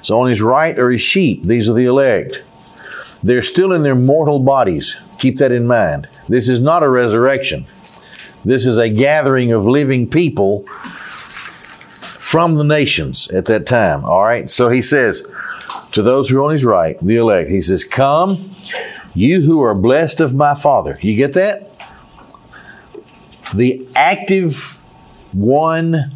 So 0.00 0.20
on 0.20 0.28
his 0.28 0.40
right 0.40 0.78
are 0.78 0.92
his 0.92 1.02
sheep. 1.02 1.42
These 1.42 1.68
are 1.68 1.74
the 1.74 1.86
elect. 1.86 2.40
They're 3.20 3.42
still 3.42 3.72
in 3.72 3.82
their 3.82 3.96
mortal 3.96 4.38
bodies. 4.38 4.94
Keep 5.18 5.38
that 5.38 5.50
in 5.50 5.66
mind. 5.66 6.06
This 6.28 6.48
is 6.48 6.60
not 6.60 6.84
a 6.84 6.88
resurrection. 6.88 7.66
This 8.44 8.66
is 8.66 8.76
a 8.76 8.88
gathering 8.88 9.52
of 9.52 9.66
living 9.66 10.08
people 10.08 10.66
from 12.18 12.56
the 12.56 12.64
nations 12.64 13.30
at 13.30 13.46
that 13.46 13.66
time. 13.66 14.04
All 14.04 14.22
right. 14.22 14.50
So 14.50 14.68
he 14.68 14.82
says 14.82 15.26
to 15.92 16.02
those 16.02 16.28
who 16.28 16.38
are 16.38 16.44
on 16.44 16.52
his 16.52 16.64
right, 16.64 16.98
the 17.00 17.16
elect, 17.16 17.50
he 17.50 17.60
says, 17.60 17.84
Come, 17.84 18.54
you 19.14 19.40
who 19.40 19.62
are 19.62 19.74
blessed 19.74 20.20
of 20.20 20.34
my 20.34 20.54
Father. 20.54 20.98
You 21.00 21.16
get 21.16 21.32
that? 21.34 21.70
The 23.54 23.86
active 23.94 24.80
one 25.32 26.12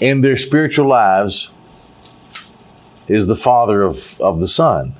in 0.00 0.20
their 0.20 0.36
spiritual 0.36 0.86
lives 0.86 1.50
is 3.08 3.26
the 3.26 3.36
Father 3.36 3.82
of, 3.82 4.20
of 4.20 4.40
the 4.40 4.48
Son 4.48 4.94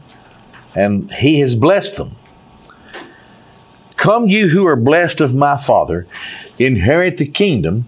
and 0.74 1.10
he 1.12 1.40
has 1.40 1.56
blessed 1.56 1.96
them. 1.96 2.14
Come, 3.98 4.28
you 4.28 4.48
who 4.48 4.66
are 4.66 4.76
blessed 4.76 5.20
of 5.20 5.34
my 5.34 5.56
Father, 5.58 6.06
inherit 6.58 7.18
the 7.18 7.26
kingdom 7.26 7.84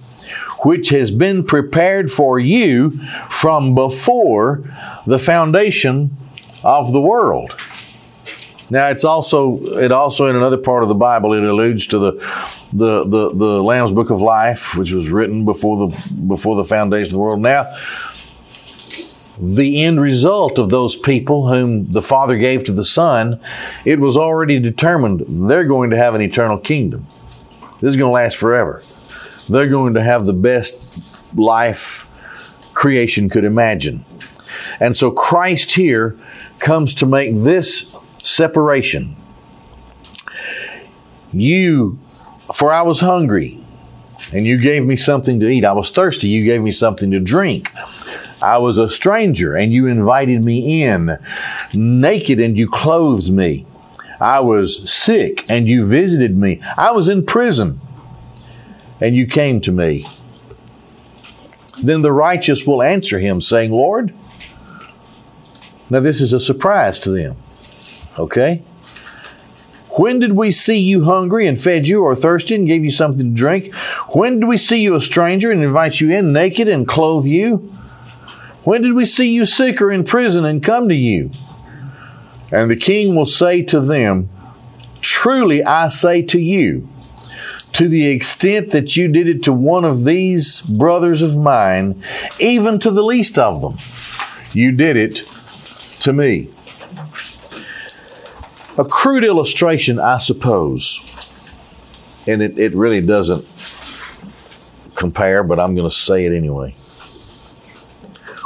which 0.65 0.91
has 0.91 1.11
been 1.11 1.45
prepared 1.45 2.11
for 2.11 2.39
you 2.39 2.91
from 3.31 3.75
before 3.75 4.63
the 5.07 5.19
foundation 5.19 6.15
of 6.63 6.93
the 6.93 7.01
world. 7.01 7.55
Now 8.71 8.89
it's 8.89 9.05
also 9.05 9.79
it 9.79 9.91
also 9.91 10.27
in 10.27 10.37
another 10.37 10.59
part 10.59 10.83
of 10.83 10.89
the 10.89 10.95
Bible 10.95 11.33
it 11.33 11.43
alludes 11.43 11.87
to 11.89 11.99
the 11.99 12.13
the 12.73 13.05
the, 13.05 13.35
the 13.35 13.63
Lamb's 13.63 13.93
Book 13.93 14.11
of 14.11 14.21
Life, 14.21 14.77
which 14.77 14.93
was 14.93 15.09
written 15.09 15.45
before 15.45 15.89
the 15.89 16.13
before 16.29 16.57
the 16.57 16.65
foundation 16.65 17.07
of 17.07 17.13
the 17.13 17.19
world. 17.19 17.41
Now 17.41 17.73
the 19.41 19.83
end 19.83 20.01
result 20.01 20.59
of 20.59 20.71
those 20.71 20.97
people 20.97 21.49
whom 21.49 21.93
the 21.93 22.03
Father 22.03 22.37
gave 22.37 22.65
to 22.65 22.73
the 22.73 22.85
Son, 22.85 23.41
it 23.85 23.99
was 23.99 24.17
already 24.17 24.59
determined 24.59 25.25
they're 25.49 25.65
going 25.65 25.91
to 25.91 25.97
have 25.97 26.15
an 26.15 26.21
eternal 26.21 26.59
kingdom. 26.59 27.07
This 27.81 27.91
is 27.91 27.97
going 27.97 28.11
to 28.11 28.15
last 28.15 28.37
forever. 28.37 28.83
They're 29.49 29.69
going 29.69 29.95
to 29.95 30.03
have 30.03 30.27
the 30.27 30.33
best 30.33 31.37
life 31.37 32.07
creation 32.75 33.29
could 33.29 33.45
imagine. 33.45 34.05
And 34.79 34.97
so 34.97 35.11
Christ 35.11 35.73
here 35.73 36.19
comes 36.59 36.95
to 36.95 37.07
make 37.07 37.35
this 37.35 37.97
separation. 38.19 39.17
You, 41.33 41.99
for 42.55 42.73
I 42.73 42.83
was 42.83 43.01
hungry, 43.01 43.59
and 44.33 44.47
you 44.47 44.59
gave 44.59 44.85
me 44.85 44.97
something 44.97 45.41
to 45.41 45.49
eat. 45.49 45.65
I 45.65 45.73
was 45.73 45.91
thirsty, 45.91 46.29
you 46.29 46.45
gave 46.45 46.63
me 46.63 46.73
something 46.73 47.11
to 47.11 47.21
drink. 47.21 47.71
I 48.43 48.59
was 48.59 48.79
a 48.79 48.89
stranger 48.89 49.55
and 49.55 49.73
you 49.73 49.87
invited 49.87 50.45
me 50.45 50.83
in, 50.83 51.19
naked 51.75 52.41
and 52.41 52.59
you 52.59 52.69
clothed 52.69 53.31
me. 53.31 53.67
I 54.21 54.41
was 54.41 54.91
sick 54.91 55.45
and 55.51 55.69
you 55.69 55.87
visited 55.87 56.37
me. 56.37 56.61
I 56.77 56.93
was 56.93 57.09
in 57.09 57.27
prison 57.27 57.81
and 59.01 59.17
you 59.17 59.27
came 59.27 59.61
to 59.63 59.73
me. 59.73 60.07
Then 61.83 62.03
the 62.03 62.13
righteous 62.13 62.67
will 62.67 62.83
answer 62.83 63.19
him, 63.19 63.41
saying, 63.41 63.73
Lord, 63.73 64.13
now 65.89 66.01
this 66.01 66.21
is 66.21 66.33
a 66.33 66.41
surprise 66.41 67.01
to 67.01 67.11
them. 67.11 67.37
Okay? 68.19 68.63
When 69.93 70.19
did 70.19 70.35
we 70.35 70.51
see 70.51 70.79
you 70.79 71.05
hungry 71.05 71.47
and 71.47 71.61
fed 71.61 71.89
you, 71.89 72.03
or 72.03 72.15
thirsty 72.15 72.55
and 72.55 72.67
gave 72.67 72.85
you 72.85 72.91
something 72.91 73.31
to 73.31 73.35
drink? 73.35 73.75
When 74.15 74.41
did 74.41 74.47
we 74.47 74.57
see 74.57 74.81
you 74.81 74.95
a 74.95 75.01
stranger 75.01 75.51
and 75.51 75.65
invite 75.65 76.01
you 76.01 76.13
in, 76.13 76.33
naked 76.33 76.69
and 76.69 76.87
clothe 76.87 77.27
you? 77.27 77.73
When 78.65 78.83
did 78.83 78.93
we 78.93 79.07
see 79.07 79.31
you 79.31 79.47
sick 79.47 79.81
or 79.81 79.91
in 79.91 80.05
prison 80.05 80.45
and 80.45 80.63
come 80.63 80.89
to 80.89 80.95
you? 80.95 81.31
And 82.53 82.71
the 82.71 82.77
king 82.77 83.15
will 83.15 83.27
say 83.27 83.63
to 83.65 83.81
them, 83.81 84.29
Truly 85.01 85.65
I 85.65 85.89
say 85.89 86.23
to 86.23 86.39
you, 86.39 86.89
to 87.73 87.89
the 87.89 88.09
extent 88.09 88.71
that 88.71 88.97
you 88.97 89.09
did 89.09 89.29
it 89.29 89.43
to 89.45 89.53
one 89.53 89.85
of 89.85 90.05
these 90.05 90.61
brothers 90.61 91.23
of 91.23 91.37
mine, 91.37 92.03
even 92.39 92.79
to 92.81 92.91
the 92.91 93.03
least 93.03 93.39
of 93.39 93.63
them, 93.63 93.79
you 94.53 94.73
did 94.73 94.97
it 94.97 95.25
to 96.01 96.13
me. 96.13 96.49
A 98.77 98.85
crude 98.85 99.25
illustration, 99.25 99.99
I 99.99 100.19
suppose, 100.19 100.99
and 102.27 102.43
it, 102.43 102.59
it 102.59 102.75
really 102.75 103.01
doesn't 103.01 103.47
compare, 104.95 105.43
but 105.43 105.61
I'm 105.61 105.75
going 105.75 105.89
to 105.89 105.95
say 105.95 106.25
it 106.25 106.33
anyway, 106.35 106.75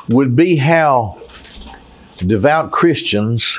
would 0.09 0.37
be 0.37 0.57
how 0.57 1.21
devout 2.19 2.71
Christians 2.71 3.59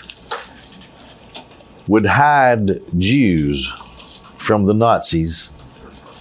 would 1.88 2.05
hide 2.05 2.81
Jews 2.97 3.71
from 4.38 4.65
the 4.65 4.73
Nazis 4.73 5.49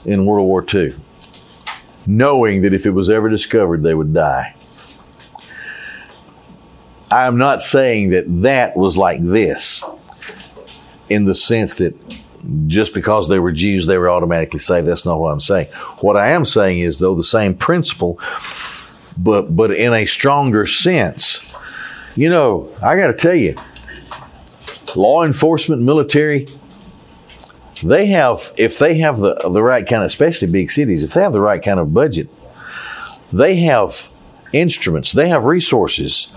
in 0.04 0.26
World 0.26 0.46
War 0.46 0.64
II, 0.72 0.94
knowing 2.06 2.62
that 2.62 2.74
if 2.74 2.86
it 2.86 2.90
was 2.90 3.10
ever 3.10 3.28
discovered, 3.28 3.82
they 3.82 3.94
would 3.94 4.12
die. 4.12 4.54
I'm 7.10 7.38
not 7.38 7.62
saying 7.62 8.10
that 8.10 8.24
that 8.42 8.76
was 8.76 8.96
like 8.96 9.22
this 9.22 9.82
in 11.08 11.24
the 11.24 11.34
sense 11.34 11.76
that 11.76 11.94
just 12.66 12.92
because 12.92 13.28
they 13.28 13.38
were 13.38 13.52
Jews, 13.52 13.86
they 13.86 13.98
were 13.98 14.10
automatically 14.10 14.58
saved. 14.58 14.86
That's 14.86 15.06
not 15.06 15.20
what 15.20 15.30
I'm 15.30 15.40
saying. 15.40 15.68
What 16.00 16.16
I 16.16 16.30
am 16.30 16.44
saying 16.44 16.80
is, 16.80 16.98
though, 16.98 17.14
the 17.14 17.22
same 17.22 17.54
principle, 17.54 18.18
but 19.16 19.54
but 19.54 19.70
in 19.72 19.92
a 19.92 20.06
stronger 20.06 20.66
sense. 20.66 21.50
You 22.16 22.28
know, 22.28 22.70
I 22.82 22.96
got 22.96 23.08
to 23.08 23.14
tell 23.14 23.34
you, 23.34 23.56
law 24.94 25.24
enforcement, 25.24 25.82
military, 25.82 26.48
they 27.82 28.06
have 28.06 28.52
if 28.56 28.78
they 28.78 28.98
have 28.98 29.18
the 29.18 29.34
the 29.34 29.62
right 29.62 29.86
kind 29.86 30.02
of, 30.02 30.06
especially 30.06 30.48
big 30.48 30.70
cities, 30.70 31.02
if 31.02 31.14
they 31.14 31.22
have 31.22 31.32
the 31.32 31.40
right 31.40 31.62
kind 31.62 31.80
of 31.80 31.92
budget, 31.92 32.28
they 33.32 33.56
have 33.56 34.08
instruments, 34.52 35.12
they 35.12 35.28
have 35.28 35.44
resources 35.44 36.32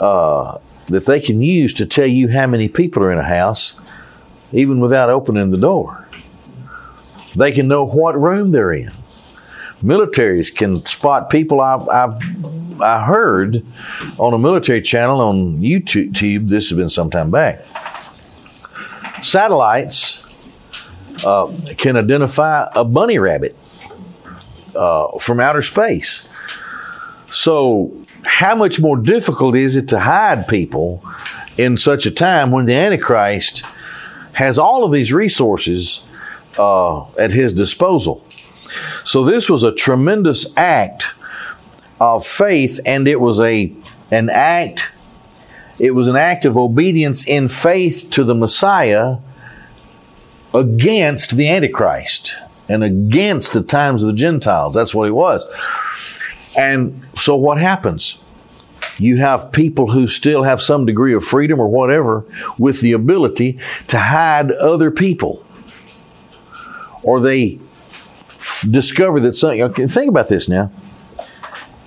uh, 0.00 0.58
that 0.86 1.06
they 1.06 1.20
can 1.20 1.42
use 1.42 1.74
to 1.74 1.86
tell 1.86 2.06
you 2.06 2.28
how 2.28 2.46
many 2.46 2.68
people 2.68 3.02
are 3.02 3.12
in 3.12 3.18
a 3.18 3.22
house, 3.22 3.78
even 4.52 4.80
without 4.80 5.10
opening 5.10 5.50
the 5.50 5.58
door. 5.58 6.08
They 7.36 7.52
can 7.52 7.68
know 7.68 7.84
what 7.84 8.20
room 8.20 8.50
they're 8.50 8.72
in. 8.72 8.92
Militaries 9.82 10.54
can 10.54 10.84
spot 10.86 11.30
people. 11.30 11.60
I've, 11.60 11.88
I've, 11.88 12.82
I 12.82 13.04
heard 13.04 13.64
on 14.18 14.34
a 14.34 14.38
military 14.38 14.82
channel 14.82 15.20
on 15.20 15.58
YouTube. 15.58 16.48
This 16.48 16.68
has 16.68 16.76
been 16.76 16.90
some 16.90 17.10
time 17.10 17.30
back. 17.30 17.64
Satellites 19.22 20.26
uh, 21.24 21.52
can 21.78 21.96
identify 21.96 22.68
a 22.74 22.84
bunny 22.84 23.18
rabbit 23.18 23.56
uh, 24.74 25.18
from 25.18 25.40
outer 25.40 25.62
space. 25.62 26.28
So, 27.30 27.96
how 28.24 28.54
much 28.54 28.80
more 28.80 28.96
difficult 28.96 29.56
is 29.56 29.76
it 29.76 29.88
to 29.88 29.98
hide 29.98 30.46
people 30.46 31.02
in 31.56 31.76
such 31.76 32.04
a 32.04 32.10
time 32.10 32.50
when 32.50 32.66
the 32.66 32.74
Antichrist 32.74 33.64
has 34.34 34.58
all 34.58 34.84
of 34.84 34.92
these 34.92 35.12
resources 35.12 36.02
uh, 36.58 37.08
at 37.12 37.32
his 37.32 37.54
disposal? 37.54 38.24
So, 39.04 39.24
this 39.24 39.48
was 39.48 39.62
a 39.62 39.74
tremendous 39.74 40.46
act 40.56 41.14
of 42.00 42.26
faith, 42.26 42.80
and 42.84 43.06
it 43.06 43.20
was 43.20 43.40
a 43.40 43.72
an 44.10 44.30
act. 44.30 44.90
It 45.78 45.92
was 45.92 46.08
an 46.08 46.16
act 46.16 46.44
of 46.44 46.58
obedience 46.58 47.26
in 47.26 47.48
faith 47.48 48.08
to 48.10 48.24
the 48.24 48.34
Messiah 48.34 49.18
against 50.52 51.36
the 51.36 51.48
Antichrist 51.48 52.34
and 52.68 52.84
against 52.84 53.52
the 53.52 53.62
times 53.62 54.02
of 54.02 54.08
the 54.08 54.14
Gentiles. 54.14 54.74
That's 54.74 54.94
what 54.94 55.08
it 55.08 55.12
was. 55.12 55.44
And 56.56 57.02
so 57.16 57.36
what 57.36 57.58
happens? 57.58 58.18
You 58.98 59.16
have 59.16 59.52
people 59.52 59.90
who 59.90 60.08
still 60.08 60.42
have 60.42 60.60
some 60.60 60.84
degree 60.84 61.14
of 61.14 61.24
freedom 61.24 61.58
or 61.58 61.68
whatever 61.68 62.24
with 62.58 62.80
the 62.80 62.92
ability 62.92 63.58
to 63.88 63.98
hide 63.98 64.52
other 64.52 64.90
people. 64.90 65.44
Or 67.02 67.18
they 67.18 67.58
discover 68.70 69.20
that 69.20 69.34
something, 69.34 69.62
okay, 69.62 69.86
think 69.86 70.08
about 70.08 70.28
this 70.28 70.48
now. 70.48 70.70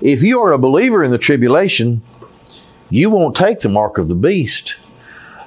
If 0.02 0.24
you 0.24 0.42
are 0.42 0.52
a 0.52 0.58
believer 0.58 1.04
in 1.04 1.12
the 1.12 1.18
tribulation, 1.18 2.02
you 2.90 3.10
won't 3.10 3.36
take 3.36 3.60
the 3.60 3.70
mark 3.70 3.98
of 3.98 4.08
the 4.08 4.16
beast 4.16 4.76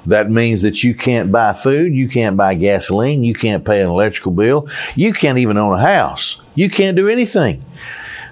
that 0.07 0.31
means 0.31 0.63
that 0.63 0.85
you 0.85 0.95
can't 0.95 1.31
buy 1.33 1.53
food, 1.53 1.93
you 1.93 2.09
can't 2.09 2.37
buy 2.37 2.55
gasoline, 2.55 3.25
you 3.25 3.35
can't 3.35 3.65
pay 3.65 3.83
an 3.83 3.89
electrical 3.89 4.33
bill, 4.33 4.69
you 4.95 5.13
can't 5.13 5.39
even 5.39 5.59
own 5.59 5.75
a 5.75 5.81
house, 5.81 6.41
you 6.55 6.71
can't 6.71 6.97
do 6.97 7.09
anything. 7.09 7.65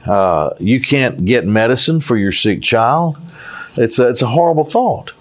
Uh, 0.06 0.50
you 0.60 0.80
can't 0.80 1.24
get 1.24 1.46
medicine 1.46 1.98
for 1.98 2.16
your 2.16 2.30
sick 2.30 2.62
child. 2.62 3.16
It's 3.76 3.98
a, 3.98 4.10
it's 4.10 4.20
a 4.20 4.26
horrible 4.26 4.64
thought. 4.64 5.12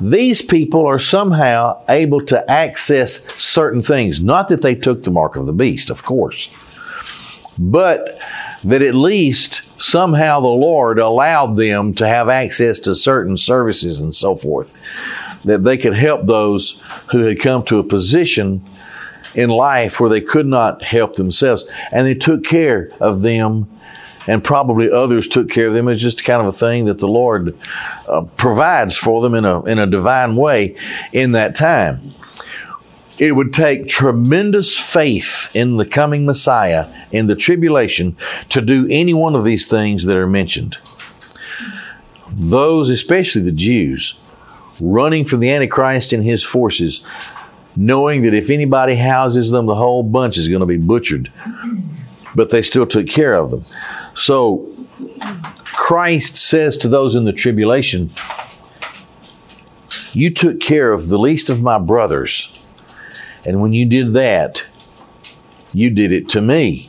These 0.00 0.42
people 0.42 0.86
are 0.86 0.98
somehow 0.98 1.80
able 1.88 2.24
to 2.26 2.50
access 2.50 3.24
certain 3.34 3.80
things. 3.80 4.22
Not 4.22 4.48
that 4.48 4.62
they 4.62 4.74
took 4.74 5.04
the 5.04 5.10
mark 5.10 5.36
of 5.36 5.46
the 5.46 5.52
beast, 5.52 5.90
of 5.90 6.04
course, 6.04 6.50
but 7.58 8.18
that 8.64 8.82
at 8.82 8.94
least 8.94 9.62
somehow 9.78 10.40
the 10.40 10.48
Lord 10.48 10.98
allowed 10.98 11.56
them 11.56 11.94
to 11.94 12.08
have 12.08 12.28
access 12.28 12.78
to 12.80 12.94
certain 12.94 13.36
services 13.36 14.00
and 14.00 14.14
so 14.14 14.34
forth, 14.34 14.74
that 15.44 15.62
they 15.62 15.76
could 15.76 15.94
help 15.94 16.24
those 16.26 16.82
who 17.12 17.20
had 17.20 17.40
come 17.40 17.64
to 17.66 17.78
a 17.78 17.84
position 17.84 18.64
in 19.34 19.50
life 19.50 20.00
where 20.00 20.10
they 20.10 20.20
could 20.20 20.46
not 20.46 20.82
help 20.82 21.16
themselves. 21.16 21.64
And 21.92 22.06
they 22.06 22.14
took 22.14 22.44
care 22.44 22.90
of 23.00 23.22
them, 23.22 23.68
and 24.26 24.42
probably 24.42 24.90
others 24.90 25.28
took 25.28 25.50
care 25.50 25.68
of 25.68 25.74
them. 25.74 25.88
It's 25.88 26.00
just 26.00 26.24
kind 26.24 26.40
of 26.40 26.48
a 26.48 26.52
thing 26.52 26.86
that 26.86 26.98
the 26.98 27.08
Lord 27.08 27.56
uh, 28.08 28.22
provides 28.36 28.96
for 28.96 29.22
them 29.22 29.34
in 29.34 29.44
a, 29.44 29.62
in 29.64 29.78
a 29.78 29.86
divine 29.86 30.36
way 30.36 30.76
in 31.12 31.32
that 31.32 31.54
time 31.54 32.14
it 33.18 33.32
would 33.32 33.52
take 33.52 33.86
tremendous 33.86 34.78
faith 34.78 35.50
in 35.54 35.76
the 35.76 35.86
coming 35.86 36.26
Messiah 36.26 36.92
in 37.12 37.26
the 37.26 37.36
tribulation 37.36 38.16
to 38.48 38.60
do 38.60 38.86
any 38.90 39.14
one 39.14 39.36
of 39.36 39.44
these 39.44 39.68
things 39.68 40.04
that 40.04 40.16
are 40.16 40.26
mentioned. 40.26 40.76
Those, 42.30 42.90
especially 42.90 43.42
the 43.42 43.52
Jews, 43.52 44.18
running 44.80 45.24
from 45.24 45.40
the 45.40 45.50
Antichrist 45.50 46.12
and 46.12 46.24
his 46.24 46.42
forces, 46.42 47.04
knowing 47.76 48.22
that 48.22 48.34
if 48.34 48.50
anybody 48.50 48.96
houses 48.96 49.50
them, 49.50 49.66
the 49.66 49.76
whole 49.76 50.02
bunch 50.02 50.36
is 50.36 50.48
going 50.48 50.60
to 50.60 50.66
be 50.66 50.76
butchered. 50.76 51.30
But 52.34 52.50
they 52.50 52.62
still 52.62 52.86
took 52.86 53.08
care 53.08 53.34
of 53.34 53.52
them. 53.52 53.64
So 54.14 54.72
Christ 55.64 56.36
says 56.36 56.76
to 56.78 56.88
those 56.88 57.14
in 57.14 57.24
the 57.24 57.32
tribulation, 57.32 58.10
You 60.12 60.30
took 60.30 60.60
care 60.60 60.92
of 60.92 61.08
the 61.08 61.18
least 61.18 61.50
of 61.50 61.62
my 61.62 61.78
brothers 61.78 62.54
and 63.46 63.60
when 63.60 63.72
you 63.72 63.84
did 63.84 64.14
that, 64.14 64.64
you 65.72 65.90
did 65.90 66.12
it 66.12 66.28
to 66.30 66.40
me. 66.40 66.88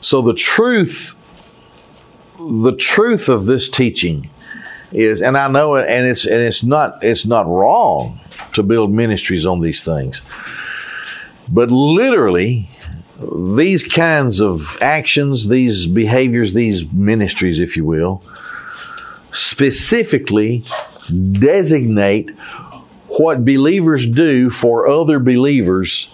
So 0.00 0.20
the 0.20 0.34
truth, 0.34 1.16
the 2.38 2.76
truth 2.76 3.28
of 3.28 3.46
this 3.46 3.68
teaching 3.68 4.28
is, 4.92 5.22
and 5.22 5.36
I 5.36 5.48
know 5.48 5.76
it, 5.76 5.88
and 5.88 6.06
it's 6.06 6.26
and 6.26 6.36
it's 6.36 6.62
not 6.62 7.02
it's 7.02 7.26
not 7.26 7.46
wrong 7.46 8.20
to 8.52 8.62
build 8.62 8.92
ministries 8.92 9.46
on 9.46 9.60
these 9.60 9.84
things, 9.84 10.20
but 11.48 11.70
literally, 11.70 12.68
these 13.20 13.82
kinds 13.82 14.40
of 14.40 14.76
actions, 14.80 15.48
these 15.48 15.86
behaviors, 15.86 16.52
these 16.52 16.90
ministries, 16.92 17.60
if 17.60 17.76
you 17.76 17.84
will, 17.84 18.22
specifically 19.32 20.64
designate 21.32 22.30
what 23.08 23.44
believers 23.44 24.06
do 24.06 24.50
for 24.50 24.86
other 24.86 25.18
believers 25.18 26.10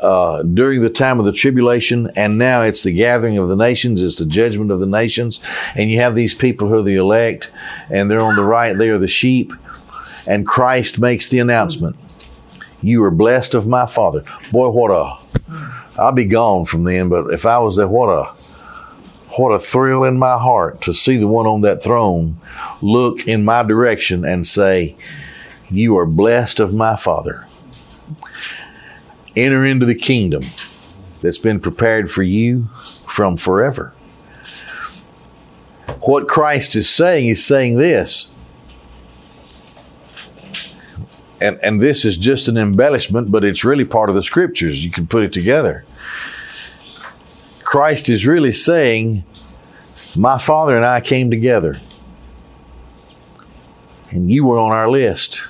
uh, 0.00 0.42
during 0.42 0.80
the 0.80 0.90
time 0.90 1.18
of 1.18 1.24
the 1.26 1.32
tribulation, 1.32 2.10
and 2.16 2.38
now 2.38 2.62
it's 2.62 2.82
the 2.82 2.92
gathering 2.92 3.36
of 3.36 3.48
the 3.48 3.56
nations, 3.56 4.02
it's 4.02 4.16
the 4.16 4.24
judgment 4.24 4.70
of 4.70 4.80
the 4.80 4.86
nations, 4.86 5.40
and 5.74 5.90
you 5.90 5.98
have 5.98 6.14
these 6.14 6.32
people 6.32 6.68
who 6.68 6.76
are 6.76 6.82
the 6.82 6.96
elect, 6.96 7.50
and 7.90 8.10
they're 8.10 8.20
on 8.20 8.36
the 8.36 8.44
right, 8.44 8.78
they 8.78 8.88
are 8.88 8.98
the 8.98 9.08
sheep, 9.08 9.52
and 10.26 10.46
Christ 10.46 10.98
makes 10.98 11.26
the 11.28 11.38
announcement 11.38 11.96
You 12.80 13.02
are 13.04 13.10
blessed 13.10 13.54
of 13.54 13.66
my 13.66 13.84
Father. 13.84 14.24
Boy, 14.50 14.68
what 14.68 14.90
a. 14.90 15.18
I'll 16.00 16.12
be 16.12 16.24
gone 16.24 16.64
from 16.64 16.84
then, 16.84 17.08
but 17.08 17.32
if 17.32 17.44
I 17.46 17.58
was 17.58 17.76
there, 17.76 17.88
what 17.88 18.08
a. 18.08 18.34
What 19.38 19.52
a 19.52 19.60
thrill 19.60 20.02
in 20.02 20.18
my 20.18 20.36
heart 20.36 20.82
to 20.82 20.92
see 20.92 21.16
the 21.16 21.28
one 21.28 21.46
on 21.46 21.60
that 21.60 21.80
throne 21.80 22.38
look 22.82 23.28
in 23.28 23.44
my 23.44 23.62
direction 23.62 24.24
and 24.24 24.44
say, 24.44 24.96
you 25.70 25.96
are 25.98 26.04
blessed 26.04 26.58
of 26.58 26.74
my 26.74 26.96
Father. 26.96 27.46
Enter 29.36 29.64
into 29.64 29.86
the 29.86 29.94
kingdom 29.94 30.42
that's 31.22 31.38
been 31.38 31.60
prepared 31.60 32.10
for 32.10 32.24
you 32.24 32.64
from 33.06 33.36
forever. 33.36 33.94
What 36.00 36.26
Christ 36.26 36.74
is 36.74 36.90
saying 36.90 37.28
is 37.28 37.44
saying 37.44 37.76
this 37.78 38.32
and, 41.40 41.58
and 41.62 41.80
this 41.80 42.04
is 42.04 42.16
just 42.16 42.48
an 42.48 42.56
embellishment, 42.56 43.30
but 43.30 43.44
it's 43.44 43.64
really 43.64 43.84
part 43.84 44.08
of 44.08 44.14
the 44.14 44.22
scriptures. 44.22 44.84
You 44.84 44.90
can 44.90 45.06
put 45.06 45.24
it 45.24 45.32
together. 45.32 45.84
Christ 47.70 48.08
is 48.08 48.26
really 48.26 48.50
saying, 48.50 49.22
My 50.16 50.38
Father 50.38 50.74
and 50.74 50.84
I 50.84 51.00
came 51.00 51.30
together, 51.30 51.80
and 54.10 54.28
you 54.28 54.44
were 54.44 54.58
on 54.58 54.72
our 54.72 54.90
list. 54.90 55.40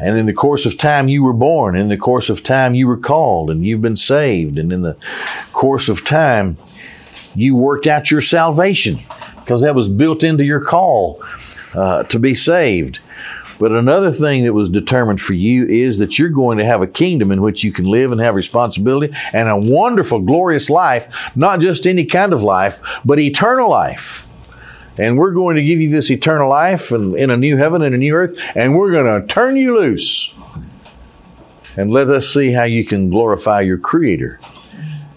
And 0.00 0.18
in 0.18 0.26
the 0.26 0.32
course 0.32 0.66
of 0.66 0.76
time, 0.76 1.06
you 1.06 1.22
were 1.22 1.32
born. 1.32 1.76
In 1.76 1.86
the 1.86 1.96
course 1.96 2.28
of 2.28 2.42
time, 2.42 2.74
you 2.74 2.88
were 2.88 2.96
called, 2.96 3.52
and 3.52 3.64
you've 3.64 3.82
been 3.82 3.94
saved. 3.94 4.58
And 4.58 4.72
in 4.72 4.82
the 4.82 4.96
course 5.52 5.88
of 5.88 6.04
time, 6.04 6.56
you 7.36 7.54
worked 7.54 7.86
out 7.86 8.10
your 8.10 8.20
salvation 8.20 8.98
because 9.36 9.62
that 9.62 9.76
was 9.76 9.88
built 9.88 10.24
into 10.24 10.44
your 10.44 10.60
call 10.60 11.22
uh, 11.76 12.02
to 12.02 12.18
be 12.18 12.34
saved. 12.34 12.98
But 13.60 13.72
another 13.72 14.10
thing 14.10 14.44
that 14.44 14.54
was 14.54 14.70
determined 14.70 15.20
for 15.20 15.34
you 15.34 15.66
is 15.66 15.98
that 15.98 16.18
you're 16.18 16.30
going 16.30 16.56
to 16.56 16.64
have 16.64 16.80
a 16.80 16.86
kingdom 16.86 17.30
in 17.30 17.42
which 17.42 17.62
you 17.62 17.72
can 17.72 17.84
live 17.84 18.10
and 18.10 18.18
have 18.18 18.34
responsibility 18.34 19.14
and 19.34 19.50
a 19.50 19.56
wonderful, 19.56 20.18
glorious 20.20 20.70
life, 20.70 21.30
not 21.36 21.60
just 21.60 21.86
any 21.86 22.06
kind 22.06 22.32
of 22.32 22.42
life, 22.42 22.80
but 23.04 23.18
eternal 23.20 23.68
life. 23.68 24.26
And 24.96 25.18
we're 25.18 25.32
going 25.32 25.56
to 25.56 25.62
give 25.62 25.78
you 25.78 25.90
this 25.90 26.10
eternal 26.10 26.48
life 26.48 26.90
and 26.90 27.14
in 27.14 27.28
a 27.28 27.36
new 27.36 27.58
heaven 27.58 27.82
and 27.82 27.94
a 27.94 27.98
new 27.98 28.14
earth, 28.14 28.38
and 28.54 28.78
we're 28.78 28.92
going 28.92 29.20
to 29.20 29.26
turn 29.26 29.58
you 29.58 29.78
loose. 29.78 30.34
And 31.76 31.90
let 31.90 32.10
us 32.10 32.32
see 32.32 32.52
how 32.52 32.64
you 32.64 32.82
can 32.82 33.10
glorify 33.10 33.60
your 33.60 33.78
Creator 33.78 34.40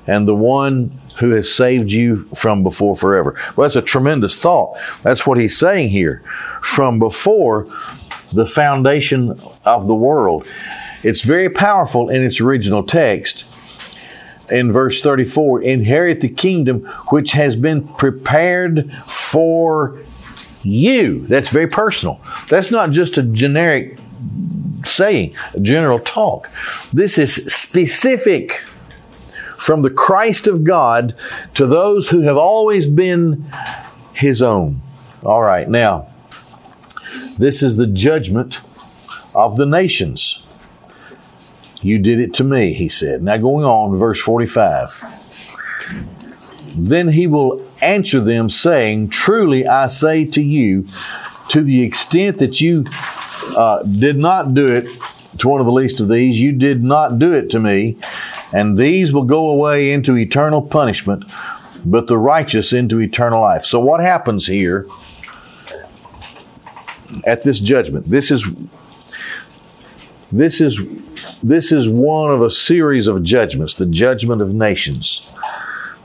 and 0.06 0.28
the 0.28 0.36
one 0.36 1.00
who 1.20 1.32
has 1.32 1.54
saved 1.54 1.92
you 1.92 2.26
from 2.36 2.62
before 2.62 2.98
forever. 2.98 3.36
Well, 3.56 3.66
that's 3.66 3.78
a 3.78 3.82
tremendous 3.82 4.36
thought. 4.36 4.78
That's 5.02 5.26
what 5.26 5.38
he's 5.38 5.58
saying 5.58 5.90
here. 5.90 6.22
From 6.62 7.00
before 7.00 7.68
the 8.34 8.46
foundation 8.46 9.40
of 9.66 9.88
the 9.88 9.96
world. 9.96 10.48
It's 11.04 11.22
very 11.22 11.50
powerful 11.50 12.10
in 12.10 12.24
its 12.24 12.40
original 12.40 12.84
text. 12.84 13.46
In 14.52 14.72
verse 14.72 15.02
34, 15.02 15.62
inherit 15.62 16.22
the 16.22 16.30
kingdom 16.30 16.86
which 17.10 17.32
has 17.32 17.56
been 17.56 17.88
prepared 17.88 18.92
for 19.06 20.00
you. 20.64 21.26
That's 21.28 21.50
very 21.50 21.68
personal. 21.68 22.22
That's 22.50 22.72
not 22.72 22.92
just 22.92 23.18
a 23.18 23.24
generic 23.24 23.98
saying, 24.84 25.36
a 25.54 25.60
general 25.60 26.00
talk. 26.00 26.50
This 26.92 27.18
is 27.18 27.34
specific 27.54 28.62
from 29.58 29.82
the 29.82 29.90
Christ 29.90 30.48
of 30.48 30.64
God 30.64 31.16
to 31.56 31.66
those 31.66 32.10
who 32.10 32.22
have 32.22 32.38
always 32.38 32.86
been 32.86 33.46
His 34.14 34.42
own. 34.42 34.82
All 35.24 35.42
right, 35.42 35.70
now, 35.70 36.13
this 37.38 37.64
is 37.64 37.78
the 37.78 37.88
judgment 37.88 38.60
of 39.34 39.58
the 39.58 39.66
nations. 39.66 40.46
You 41.82 42.00
did 42.00 42.20
it 42.20 42.34
to 42.36 42.44
me, 42.44 42.74
he 42.74 42.88
said. 42.88 43.22
Now, 43.22 43.38
going 43.38 43.66
on, 43.66 43.98
verse 43.98 44.22
45. 44.22 45.04
Then 46.76 47.10
he 47.10 47.28
will 47.28 47.66
answer 47.82 48.20
them, 48.20 48.50
saying, 48.50 49.10
Truly 49.10 49.68
I 49.68 49.88
say 49.88 50.26
to 50.26 50.42
you, 50.42 50.88
to 51.50 51.62
the 51.62 51.84
extent 51.84 52.40
that 52.40 52.62
you 52.62 52.86
uh, 53.56 53.84
did 53.84 54.18
not 54.18 54.54
do 54.54 54.68
it 54.68 54.88
to 55.40 55.50
one 55.50 55.60
of 55.60 55.66
the 55.66 55.74
least 55.74 56.00
of 56.00 56.10
these, 56.10 56.40
you 56.40 56.52
did 56.52 56.84
not 56.84 57.20
do 57.20 57.34
it 57.34 57.50
to 57.50 57.60
me, 57.60 57.98
and 58.54 58.78
these 58.78 59.12
will 59.12 59.26
go 59.26 59.50
away 59.50 59.92
into 59.92 60.18
eternal 60.18 60.62
punishment, 60.62 61.26
but 61.84 62.08
the 62.08 62.18
righteous 62.18 62.72
into 62.72 63.02
eternal 63.02 63.42
life. 63.42 63.66
So, 63.66 63.80
what 63.80 64.00
happens 64.00 64.48
here 64.48 64.88
at 67.26 67.44
this 67.44 67.60
judgment. 67.60 68.10
This 68.10 68.32
is 68.32 68.46
this 70.32 70.62
is 70.62 70.80
this 71.44 71.72
is 71.72 71.88
one 71.88 72.32
of 72.32 72.42
a 72.42 72.50
series 72.50 73.08
of 73.08 73.24
judgments, 73.24 73.76
the 73.76 73.86
judgment 73.86 74.42
of 74.42 74.54
nations. 74.54 75.30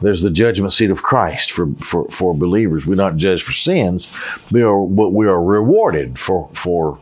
There's 0.00 0.22
the 0.22 0.30
judgment 0.30 0.72
seat 0.72 0.90
of 0.90 1.02
Christ 1.02 1.50
for, 1.50 1.72
for, 1.80 2.08
for 2.08 2.32
believers. 2.32 2.86
We're 2.86 2.94
not 2.94 3.16
judged 3.16 3.42
for 3.42 3.52
sins, 3.52 4.12
we 4.52 4.62
are, 4.62 4.86
but 4.86 5.10
we 5.10 5.26
are 5.26 5.42
rewarded 5.42 6.18
for 6.18 6.50
for 6.54 6.98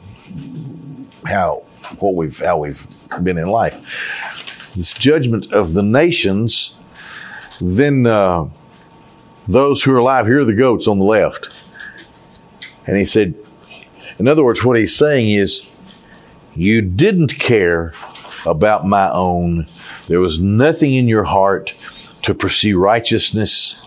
how 1.26 1.62
what 1.98 2.14
we've 2.14 2.38
how 2.38 2.58
we've 2.58 2.86
been 3.22 3.38
in 3.38 3.48
life. 3.48 4.72
This 4.74 4.92
judgment 4.92 5.52
of 5.52 5.72
the 5.74 5.82
nations, 5.82 6.78
then 7.60 8.06
uh, 8.06 8.48
those 9.48 9.82
who 9.82 9.92
are 9.92 9.98
alive, 9.98 10.26
here 10.26 10.40
are 10.40 10.44
the 10.44 10.52
goats 10.52 10.86
on 10.86 10.98
the 10.98 11.04
left. 11.04 11.48
And 12.86 12.96
he 12.96 13.04
said, 13.04 13.34
in 14.18 14.28
other 14.28 14.44
words, 14.44 14.64
what 14.64 14.78
he's 14.78 14.94
saying 14.94 15.30
is, 15.30 15.70
you 16.54 16.80
didn't 16.80 17.38
care 17.38 17.92
about 18.46 18.86
my 18.86 19.10
own. 19.10 19.68
There 20.06 20.20
was 20.20 20.40
nothing 20.40 20.94
in 20.94 21.06
your 21.06 21.24
heart 21.24 21.74
to 22.22 22.34
pursue 22.34 22.78
righteousness, 22.78 23.80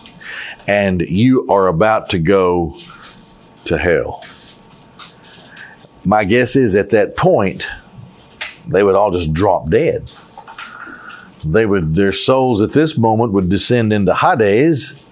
and 0.68 1.00
you 1.00 1.48
are 1.48 1.66
about 1.66 2.10
to 2.10 2.18
go 2.18 2.76
to 3.64 3.76
hell. 3.76 4.24
My 6.04 6.24
guess 6.24 6.56
is 6.56 6.76
at 6.76 6.90
that 6.90 7.16
point, 7.16 7.66
they 8.66 8.82
would 8.82 8.94
all 8.94 9.10
just 9.10 9.32
drop 9.32 9.68
dead. 9.68 10.10
They 11.44 11.66
would, 11.66 11.94
their 11.94 12.12
souls 12.12 12.62
at 12.62 12.72
this 12.72 12.96
moment 12.96 13.32
would 13.32 13.48
descend 13.48 13.92
into 13.92 14.14
Hades 14.14 15.04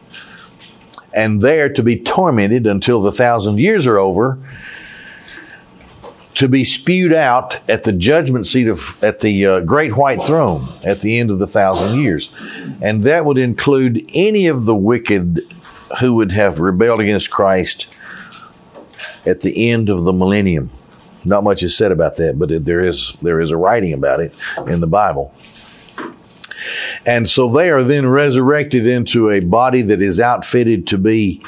and 1.13 1.41
there 1.41 1.69
to 1.71 1.83
be 1.83 1.99
tormented 1.99 2.67
until 2.67 3.01
the 3.01 3.13
thousand 3.13 3.59
years 3.59 3.87
are 3.87 3.99
over 3.99 4.39
to 6.39 6.49
be 6.49 6.65
spewed 6.65 7.13
out 7.13 7.59
at 7.69 7.83
the 7.83 7.91
judgment 7.91 8.47
seat 8.47 8.69
of 8.69 9.03
at 9.03 9.19
the 9.19 9.45
uh, 9.45 9.59
great 9.59 9.97
white 9.97 10.25
throne 10.25 10.69
at 10.85 11.01
the 11.01 11.19
end 11.19 11.33
of 11.33 11.41
the 11.41 11.49
thousand 11.49 12.01
years. 12.01 12.33
And 12.81 13.03
that 13.03 13.25
would 13.25 13.39
include 13.39 14.09
any 14.15 14.47
of 14.47 14.65
the 14.65 14.75
wicked 14.75 15.41
who 16.01 16.15
would 16.15 16.31
have 16.31 16.61
rebelled 16.61 17.01
against 17.01 17.29
christ 17.29 17.89
at 19.27 19.41
the 19.41 19.69
end 19.69 19.89
of 19.89 20.05
the 20.05 20.13
millennium. 20.13 20.71
Not 21.25 21.43
much 21.43 21.65
is 21.65 21.77
said 21.77 21.91
about 21.91 22.19
that 22.19 22.39
but 22.39 22.65
there 22.65 22.85
is 22.85 23.17
there 23.21 23.41
is 23.41 23.51
a 23.51 23.57
writing 23.57 23.93
about 23.93 24.21
it 24.21 24.33
in 24.69 24.81
the 24.81 24.87
bible. 24.87 25.35
And 27.05 27.29
so 27.29 27.51
they 27.51 27.69
are 27.69 27.83
then 27.83 28.09
resurrected 28.09 28.87
into 28.87 29.29
a 29.29 29.41
body 29.41 29.83
that 29.83 30.01
is 30.01 30.21
outfitted 30.21 30.87
to 30.89 30.99
be 30.99 31.43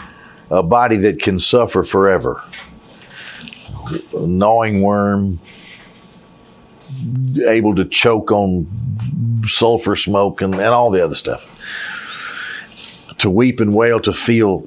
a 0.50 0.64
body 0.64 0.96
that 0.96 1.22
can 1.22 1.38
suffer 1.38 1.84
forever 1.84 2.42
gnawing 4.12 4.82
worm, 4.82 5.38
able 7.46 7.74
to 7.74 7.84
choke 7.84 8.30
on 8.32 8.66
sulfur 9.46 9.96
smoke 9.96 10.40
and, 10.40 10.54
and 10.54 10.62
all 10.62 10.90
the 10.90 11.04
other 11.04 11.14
stuff. 11.14 11.48
To 13.18 13.30
weep 13.30 13.60
and 13.60 13.74
wail, 13.74 14.00
to 14.00 14.12
feel 14.12 14.60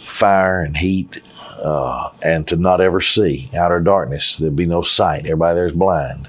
fire 0.00 0.62
and 0.62 0.76
heat, 0.76 1.20
uh, 1.62 2.10
and 2.24 2.46
to 2.48 2.56
not 2.56 2.80
ever 2.80 3.00
see 3.00 3.50
outer 3.56 3.80
darkness. 3.80 4.36
There'd 4.36 4.54
be 4.54 4.66
no 4.66 4.82
sight. 4.82 5.24
Everybody 5.24 5.54
there's 5.56 5.72
blind. 5.72 6.28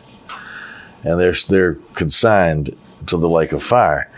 And 1.04 1.20
they're, 1.20 1.36
they're 1.48 1.76
consigned 1.94 2.76
to 3.08 3.18
the 3.18 3.30
lake 3.30 3.52
of 3.52 3.64
fire 3.64 4.10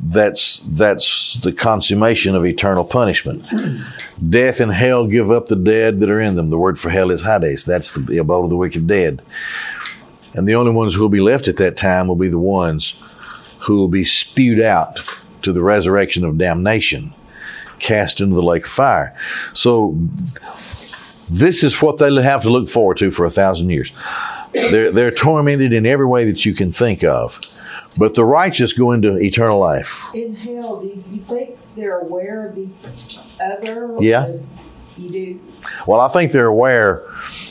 that's 0.00 0.58
that's 0.60 1.34
the 1.34 1.52
consummation 1.52 2.34
of 2.34 2.44
eternal 2.44 2.84
punishment. 2.84 3.46
Death 4.30 4.60
and 4.60 4.72
hell 4.72 5.06
give 5.06 5.30
up 5.30 5.48
the 5.48 5.56
dead 5.56 6.00
that 6.00 6.10
are 6.10 6.20
in 6.20 6.36
them. 6.36 6.50
The 6.50 6.58
word 6.58 6.78
for 6.78 6.90
hell 6.90 7.10
is 7.10 7.22
Hades. 7.22 7.64
That's 7.64 7.92
the 7.92 8.18
abode 8.18 8.44
of 8.44 8.50
the 8.50 8.56
wicked 8.56 8.86
dead. 8.86 9.22
And 10.34 10.46
the 10.46 10.54
only 10.54 10.72
ones 10.72 10.94
who 10.94 11.00
will 11.00 11.08
be 11.08 11.20
left 11.20 11.48
at 11.48 11.56
that 11.56 11.76
time 11.76 12.08
will 12.08 12.16
be 12.16 12.28
the 12.28 12.38
ones 12.38 13.02
who 13.60 13.76
will 13.76 13.88
be 13.88 14.04
spewed 14.04 14.60
out 14.60 15.00
to 15.42 15.52
the 15.52 15.62
resurrection 15.62 16.24
of 16.24 16.36
damnation, 16.36 17.14
cast 17.78 18.20
into 18.20 18.34
the 18.34 18.42
lake 18.42 18.64
of 18.64 18.70
fire. 18.70 19.16
So 19.54 19.96
this 21.30 21.64
is 21.64 21.80
what 21.80 21.98
they 21.98 22.12
have 22.22 22.42
to 22.42 22.50
look 22.50 22.68
forward 22.68 22.98
to 22.98 23.10
for 23.10 23.24
a 23.24 23.30
thousand 23.30 23.70
years. 23.70 23.92
They're, 24.52 24.90
they're 24.90 25.10
tormented 25.10 25.72
in 25.72 25.86
every 25.86 26.06
way 26.06 26.24
that 26.24 26.44
you 26.44 26.54
can 26.54 26.70
think 26.70 27.02
of 27.02 27.40
but 27.96 28.14
the 28.14 28.24
righteous 28.24 28.72
go 28.72 28.92
into 28.92 29.16
eternal 29.16 29.58
life. 29.58 30.14
In 30.14 30.34
hell, 30.34 30.80
do 30.80 30.88
you 30.88 31.20
think 31.20 31.58
they're 31.74 31.98
aware 31.98 32.48
of 32.48 32.54
the 32.54 32.68
other? 33.40 33.96
Yeah. 34.00 34.32
You 34.96 35.10
do? 35.10 35.40
Well, 35.86 36.00
I 36.00 36.08
think 36.08 36.32
they're 36.32 36.46
aware. 36.46 37.02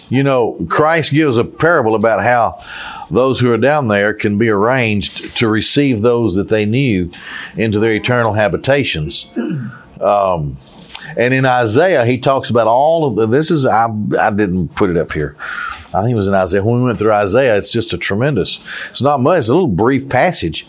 You 0.10 0.24
know, 0.24 0.58
Christ 0.70 1.12
gives 1.12 1.38
a 1.38 1.43
parable 1.43 1.96
about 1.96 2.24
how 2.24 2.64
those 3.12 3.39
who 3.39 3.52
are 3.52 3.58
down 3.58 3.88
there 3.88 4.14
can 4.14 4.38
be 4.38 4.50
arranged 4.50 5.38
to 5.38 5.48
receive 5.48 6.02
those 6.02 6.36
that 6.36 6.48
they 6.48 6.66
knew 6.66 7.12
into 7.56 7.80
their 7.80 7.93
eternal 7.93 8.34
habitations. 8.34 9.32
Um, 10.02 10.58
and 11.18 11.34
in 11.34 11.46
Isaiah, 11.46 12.06
he 12.06 12.18
talks 12.18 12.50
about 12.50 12.68
all 12.68 13.06
of 13.06 13.16
the, 13.16 13.28
this 13.28 13.52
is, 13.52 13.66
I, 13.66 13.88
I 14.20 14.32
didn't 14.32 14.70
put 14.70 14.89
it 14.89 14.98
up 14.98 15.12
here. 15.12 15.36
I 15.96 16.02
think 16.02 16.14
it 16.14 16.18
was 16.18 16.28
in 16.28 16.34
Isaiah. 16.34 16.64
When 16.64 16.78
we 16.78 16.84
went 16.84 17.00
through 17.00 17.14
Isaiah, 17.14 17.58
it's 17.58 17.72
just 17.72 17.93
a 17.93 17.98
tremendous, 17.98 18.60
it's 18.89 19.02
not 19.02 19.22
much, 19.22 19.39
it's 19.39 19.50
a 19.50 19.54
little 19.54 19.68
brief 19.68 20.10
passage. 20.10 20.68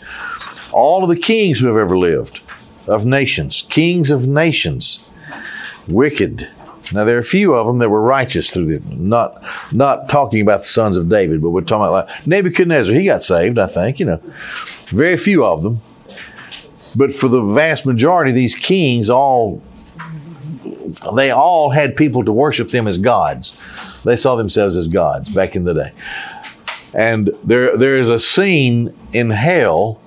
All 0.71 1.03
of 1.03 1.09
the 1.09 1.19
kings 1.19 1.59
who 1.59 1.67
have 1.67 1.77
ever 1.77 1.97
lived 1.97 2.39
of 2.87 3.05
nations, 3.05 3.65
kings 3.69 4.11
of 4.11 4.27
nations, 4.27 5.07
wicked, 5.87 6.49
Now 6.93 7.03
there 7.03 7.17
are 7.17 7.19
a 7.19 7.23
few 7.23 7.53
of 7.53 7.67
them 7.67 7.79
that 7.79 7.89
were 7.89 8.01
righteous 8.01 8.49
through 8.49 8.77
the 8.77 8.95
not 8.95 9.43
not 9.71 10.09
talking 10.09 10.41
about 10.41 10.61
the 10.61 10.67
sons 10.67 10.97
of 10.97 11.09
David, 11.09 11.41
but 11.41 11.49
we're 11.49 11.61
talking 11.61 11.87
about 11.87 12.07
like 12.07 12.27
Nebuchadnezzar. 12.27 12.93
He 12.93 13.05
got 13.05 13.23
saved, 13.23 13.59
I 13.59 13.67
think. 13.67 13.99
You 13.99 14.05
know, 14.05 14.21
very 14.87 15.17
few 15.17 15.43
of 15.45 15.63
them. 15.63 15.81
But 16.95 17.13
for 17.13 17.27
the 17.27 17.41
vast 17.41 17.85
majority, 17.85 18.31
these 18.31 18.55
kings 18.55 19.09
all 19.09 19.61
they 21.15 21.31
all 21.31 21.69
had 21.69 21.95
people 21.95 22.23
to 22.23 22.31
worship 22.31 22.69
them 22.69 22.87
as 22.87 22.97
gods. 22.97 23.61
They 24.07 24.15
saw 24.15 24.35
themselves 24.35 24.75
as 24.75 24.87
gods 24.87 25.29
back 25.29 25.55
in 25.55 25.65
the 25.65 25.73
day. 25.73 25.91
And 26.93 27.29
there 27.43 27.77
there 27.77 27.97
is 27.97 28.09
a 28.09 28.19
scene 28.19 28.97
in 29.13 29.29
hell 29.29 29.99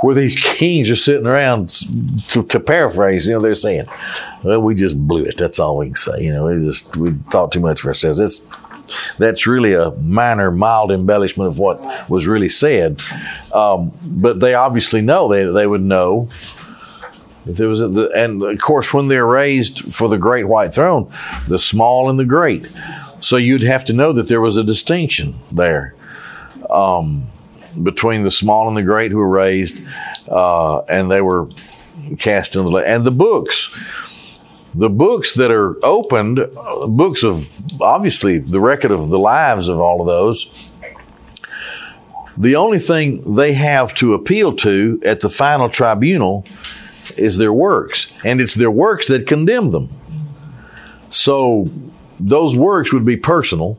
where 0.00 0.14
these 0.14 0.36
kings 0.36 0.90
are 0.90 0.96
sitting 0.96 1.26
around 1.26 1.70
to, 2.28 2.42
to, 2.44 2.60
paraphrase, 2.60 3.26
you 3.26 3.32
know, 3.32 3.40
they're 3.40 3.54
saying, 3.54 3.86
well, 4.44 4.62
we 4.62 4.74
just 4.74 4.96
blew 5.08 5.24
it. 5.24 5.36
That's 5.36 5.58
all 5.58 5.76
we 5.76 5.86
can 5.86 5.96
say. 5.96 6.20
You 6.20 6.32
know, 6.32 6.46
we 6.46 6.64
just, 6.64 6.96
we 6.96 7.12
thought 7.30 7.50
too 7.50 7.60
much 7.60 7.80
for 7.80 7.88
ourselves. 7.88 8.18
That's, 8.18 8.48
that's 9.18 9.46
really 9.46 9.72
a 9.72 9.90
minor, 9.90 10.52
mild 10.52 10.92
embellishment 10.92 11.48
of 11.48 11.58
what 11.58 12.08
was 12.08 12.28
really 12.28 12.48
said. 12.48 13.02
Um, 13.52 13.92
but 14.06 14.38
they 14.38 14.54
obviously 14.54 15.02
know, 15.02 15.28
they, 15.28 15.44
they 15.44 15.66
would 15.66 15.82
know 15.82 16.28
there 17.56 17.68
was 17.68 17.80
a, 17.80 18.10
and 18.14 18.42
of 18.42 18.58
course, 18.58 18.92
when 18.92 19.08
they're 19.08 19.26
raised 19.26 19.92
for 19.92 20.08
the 20.08 20.18
great 20.18 20.44
white 20.44 20.74
throne, 20.74 21.12
the 21.48 21.58
small 21.58 22.10
and 22.10 22.18
the 22.18 22.24
great. 22.24 22.76
So 23.20 23.36
you'd 23.36 23.62
have 23.62 23.84
to 23.86 23.92
know 23.92 24.12
that 24.12 24.28
there 24.28 24.40
was 24.40 24.56
a 24.56 24.64
distinction 24.64 25.38
there. 25.50 25.94
Um, 26.70 27.28
between 27.82 28.22
the 28.22 28.30
small 28.30 28.68
and 28.68 28.76
the 28.76 28.82
great 28.82 29.10
who 29.10 29.18
were 29.18 29.28
raised, 29.28 29.80
uh, 30.28 30.80
and 30.82 31.10
they 31.10 31.20
were 31.20 31.48
cast 32.18 32.56
into 32.56 32.70
the. 32.70 32.78
And 32.78 33.04
the 33.04 33.10
books, 33.10 33.76
the 34.74 34.90
books 34.90 35.34
that 35.34 35.50
are 35.50 35.84
opened, 35.84 36.40
books 36.88 37.22
of 37.22 37.48
obviously 37.80 38.38
the 38.38 38.60
record 38.60 38.90
of 38.90 39.08
the 39.08 39.18
lives 39.18 39.68
of 39.68 39.80
all 39.80 40.00
of 40.00 40.06
those. 40.06 40.50
The 42.36 42.54
only 42.54 42.78
thing 42.78 43.34
they 43.34 43.52
have 43.54 43.94
to 43.96 44.14
appeal 44.14 44.54
to 44.56 45.00
at 45.04 45.20
the 45.20 45.28
final 45.28 45.68
tribunal 45.68 46.44
is 47.18 47.36
their 47.36 47.52
works, 47.52 48.12
and 48.24 48.40
it's 48.40 48.54
their 48.54 48.70
works 48.70 49.06
that 49.08 49.26
condemn 49.26 49.70
them. 49.70 49.90
So 51.10 51.70
those 52.20 52.56
works 52.56 52.92
would 52.92 53.04
be 53.04 53.16
personal, 53.16 53.78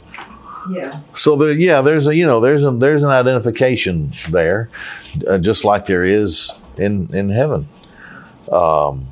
yeah. 0.70 1.02
So 1.14 1.36
the 1.36 1.56
yeah, 1.56 1.82
there's 1.82 2.08
a 2.08 2.16
you 2.16 2.26
know 2.26 2.40
there's 2.40 2.64
a 2.64 2.72
there's 2.72 3.04
an 3.04 3.10
identification 3.10 4.14
there, 4.30 4.70
uh, 5.28 5.38
just 5.38 5.66
like 5.66 5.86
there 5.86 6.04
is 6.04 6.52
in 6.78 7.14
in 7.14 7.30
heaven. 7.30 7.68
Um, 8.52 9.08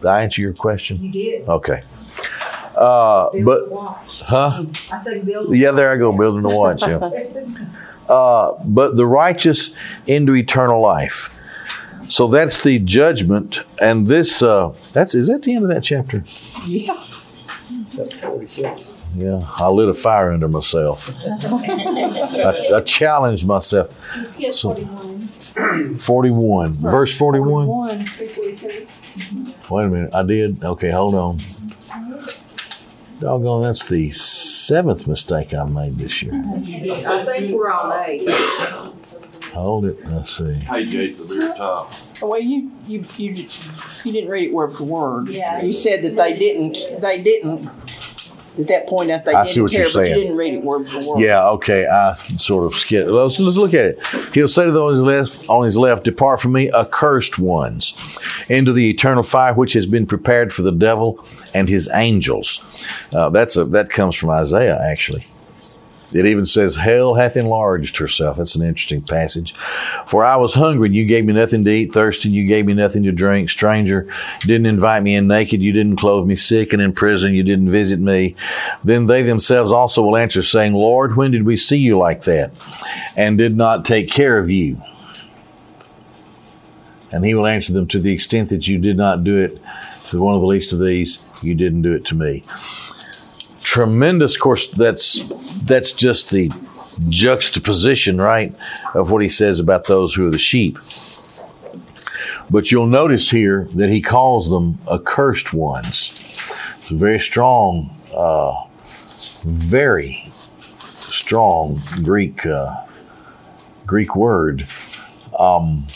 did 0.00 0.06
I 0.06 0.22
answer 0.22 0.40
your 0.42 0.54
question? 0.54 1.02
You 1.02 1.12
did. 1.12 1.48
Okay. 1.48 1.82
Uh, 2.76 3.30
but 3.44 3.68
huh? 4.26 4.64
I 4.90 4.98
said. 4.98 5.28
Yeah, 5.50 5.72
there 5.72 5.90
I 5.90 5.96
go 5.96 6.16
building 6.16 6.42
the 6.42 6.50
watch. 6.50 6.82
Yeah. 6.82 7.10
Uh, 8.08 8.60
but 8.64 8.96
the 8.96 9.06
righteous 9.06 9.74
into 10.06 10.34
eternal 10.34 10.82
life. 10.82 11.40
So 12.08 12.26
that's 12.28 12.62
the 12.62 12.78
judgment, 12.78 13.58
and 13.80 14.06
this 14.06 14.42
uh, 14.42 14.74
that's 14.92 15.14
is 15.14 15.28
that 15.28 15.42
the 15.42 15.54
end 15.54 15.64
of 15.64 15.70
that 15.70 15.82
chapter? 15.82 16.24
Yeah. 16.66 17.02
Yeah, 19.14 19.46
I 19.58 19.68
lit 19.68 19.88
a 19.90 19.94
fire 19.94 20.30
under 20.32 20.48
myself. 20.48 21.14
I, 21.26 22.70
I 22.76 22.80
challenged 22.80 23.46
myself. 23.46 23.90
So- 24.26 24.74
41. 24.74 25.28
41, 25.98 26.74
verse 26.76 27.14
41. 27.16 27.66
One. 27.66 27.98
Wait 27.98 29.84
a 29.84 29.88
minute, 29.88 30.14
I 30.14 30.22
did. 30.22 30.64
Okay, 30.64 30.90
hold 30.90 31.14
on. 31.14 31.40
Doggone, 33.20 33.62
that's 33.62 33.84
the 33.86 34.10
seventh 34.12 35.06
mistake 35.06 35.52
I've 35.54 35.70
made 35.70 35.98
this 35.98 36.22
year. 36.22 36.32
I 36.34 37.24
think 37.24 37.54
we're 37.54 37.70
on 37.70 37.92
eight. 38.08 38.28
Hold 39.52 39.84
it. 39.86 40.04
Let's 40.06 40.36
see. 40.36 40.62
Page 40.66 40.94
eight, 40.94 41.18
the 41.18 41.24
very 41.24 41.52
top. 41.56 41.92
Well, 42.22 42.40
you, 42.40 42.70
you, 42.86 43.04
you, 43.16 43.34
did- 43.34 43.54
you 44.04 44.12
didn't 44.12 44.30
read 44.30 44.44
it 44.48 44.52
word 44.52 44.72
for 44.72 44.84
word. 44.84 45.28
Yeah. 45.28 45.62
You 45.62 45.72
said 45.72 46.02
that 46.04 46.16
they 46.16 46.38
didn't, 46.38 46.78
they 47.02 47.18
didn't, 47.18 47.68
at 48.58 48.66
that 48.68 48.86
point 48.86 49.08
that 49.08 49.24
they 49.24 49.32
I 49.32 49.44
see 49.44 49.54
didn't 49.54 49.62
what 49.64 49.72
you're 49.72 49.84
care, 49.90 50.02
but 50.02 50.08
you 50.08 50.14
didn't 50.14 50.36
read 50.36 50.54
it 50.54 50.62
word 50.62 50.88
for 50.88 50.98
word. 51.06 51.20
Yeah, 51.20 51.48
okay. 51.50 51.86
I 51.86 52.14
sort 52.36 52.64
of 52.66 52.74
skipped. 52.74 53.08
Let's, 53.08 53.40
let's 53.40 53.56
look 53.56 53.72
at 53.74 53.84
it. 53.86 54.06
He'll 54.34 54.48
say 54.48 54.66
to 54.66 54.72
those 54.72 55.00
on 55.00 55.06
his 55.06 55.28
left, 55.30 55.48
on 55.48 55.64
his 55.64 55.76
left, 55.78 56.04
"Depart 56.04 56.40
from 56.40 56.52
me, 56.52 56.70
accursed 56.72 57.38
ones, 57.38 57.94
into 58.50 58.72
the 58.74 58.90
eternal 58.90 59.22
fire 59.22 59.54
which 59.54 59.72
has 59.72 59.86
been 59.86 60.06
prepared 60.06 60.52
for 60.52 60.60
the 60.62 60.72
devil 60.72 61.24
and 61.54 61.66
his 61.68 61.88
angels." 61.94 62.60
Uh, 63.14 63.30
that's 63.30 63.56
a 63.56 63.64
that 63.66 63.88
comes 63.88 64.16
from 64.16 64.28
Isaiah, 64.30 64.78
actually. 64.82 65.24
It 66.14 66.26
even 66.26 66.44
says, 66.44 66.76
Hell 66.76 67.14
hath 67.14 67.36
enlarged 67.36 67.96
herself. 67.96 68.36
That's 68.36 68.54
an 68.54 68.62
interesting 68.62 69.02
passage. 69.02 69.54
For 70.06 70.24
I 70.24 70.36
was 70.36 70.54
hungry, 70.54 70.88
and 70.88 70.94
you 70.94 71.04
gave 71.04 71.24
me 71.24 71.32
nothing 71.32 71.64
to 71.64 71.70
eat, 71.70 71.92
thirsty, 71.92 72.28
and 72.28 72.36
you 72.36 72.46
gave 72.46 72.66
me 72.66 72.74
nothing 72.74 73.02
to 73.04 73.12
drink, 73.12 73.50
stranger, 73.50 74.06
didn't 74.40 74.66
invite 74.66 75.02
me 75.02 75.14
in 75.14 75.26
naked, 75.26 75.62
you 75.62 75.72
didn't 75.72 75.96
clothe 75.96 76.26
me 76.26 76.36
sick, 76.36 76.72
and 76.72 76.82
in 76.82 76.92
prison 76.92 77.34
you 77.34 77.42
didn't 77.42 77.70
visit 77.70 78.00
me. 78.00 78.36
Then 78.84 79.06
they 79.06 79.22
themselves 79.22 79.72
also 79.72 80.02
will 80.02 80.16
answer, 80.16 80.42
saying, 80.42 80.74
Lord, 80.74 81.16
when 81.16 81.30
did 81.30 81.44
we 81.44 81.56
see 81.56 81.78
you 81.78 81.98
like 81.98 82.22
that, 82.24 82.52
and 83.16 83.38
did 83.38 83.56
not 83.56 83.84
take 83.84 84.10
care 84.10 84.38
of 84.38 84.50
you? 84.50 84.82
And 87.10 87.24
he 87.24 87.34
will 87.34 87.46
answer 87.46 87.72
them, 87.72 87.86
To 87.88 87.98
the 87.98 88.12
extent 88.12 88.48
that 88.50 88.66
you 88.68 88.78
did 88.78 88.96
not 88.96 89.24
do 89.24 89.38
it 89.38 89.60
to 90.08 90.20
one 90.20 90.34
of 90.34 90.40
the 90.40 90.46
least 90.46 90.72
of 90.72 90.80
these, 90.80 91.22
you 91.42 91.54
didn't 91.54 91.82
do 91.82 91.92
it 91.92 92.04
to 92.06 92.14
me 92.14 92.42
tremendous. 93.62 94.36
Course, 94.36 94.68
that's 94.68 95.22
that's 95.64 95.92
just 95.92 96.30
the 96.30 96.50
juxtaposition, 97.08 98.20
right, 98.20 98.54
of 98.94 99.10
what 99.10 99.22
he 99.22 99.28
says 99.28 99.60
about 99.60 99.86
those 99.86 100.14
who 100.14 100.26
are 100.26 100.30
the 100.30 100.38
sheep. 100.38 100.78
But 102.50 102.70
you'll 102.70 102.86
notice 102.86 103.30
here 103.30 103.66
that 103.74 103.88
he 103.88 104.02
calls 104.02 104.50
them 104.50 104.78
accursed 104.90 105.54
ones. 105.54 106.10
It's 106.80 106.90
a 106.90 106.96
very 106.96 107.20
strong, 107.20 107.96
uh, 108.14 108.64
very 109.44 110.30
strong 110.80 111.80
Greek 112.02 112.44
uh, 112.44 112.84
Greek 113.86 114.14
word, 114.14 114.68
um, 115.38 115.86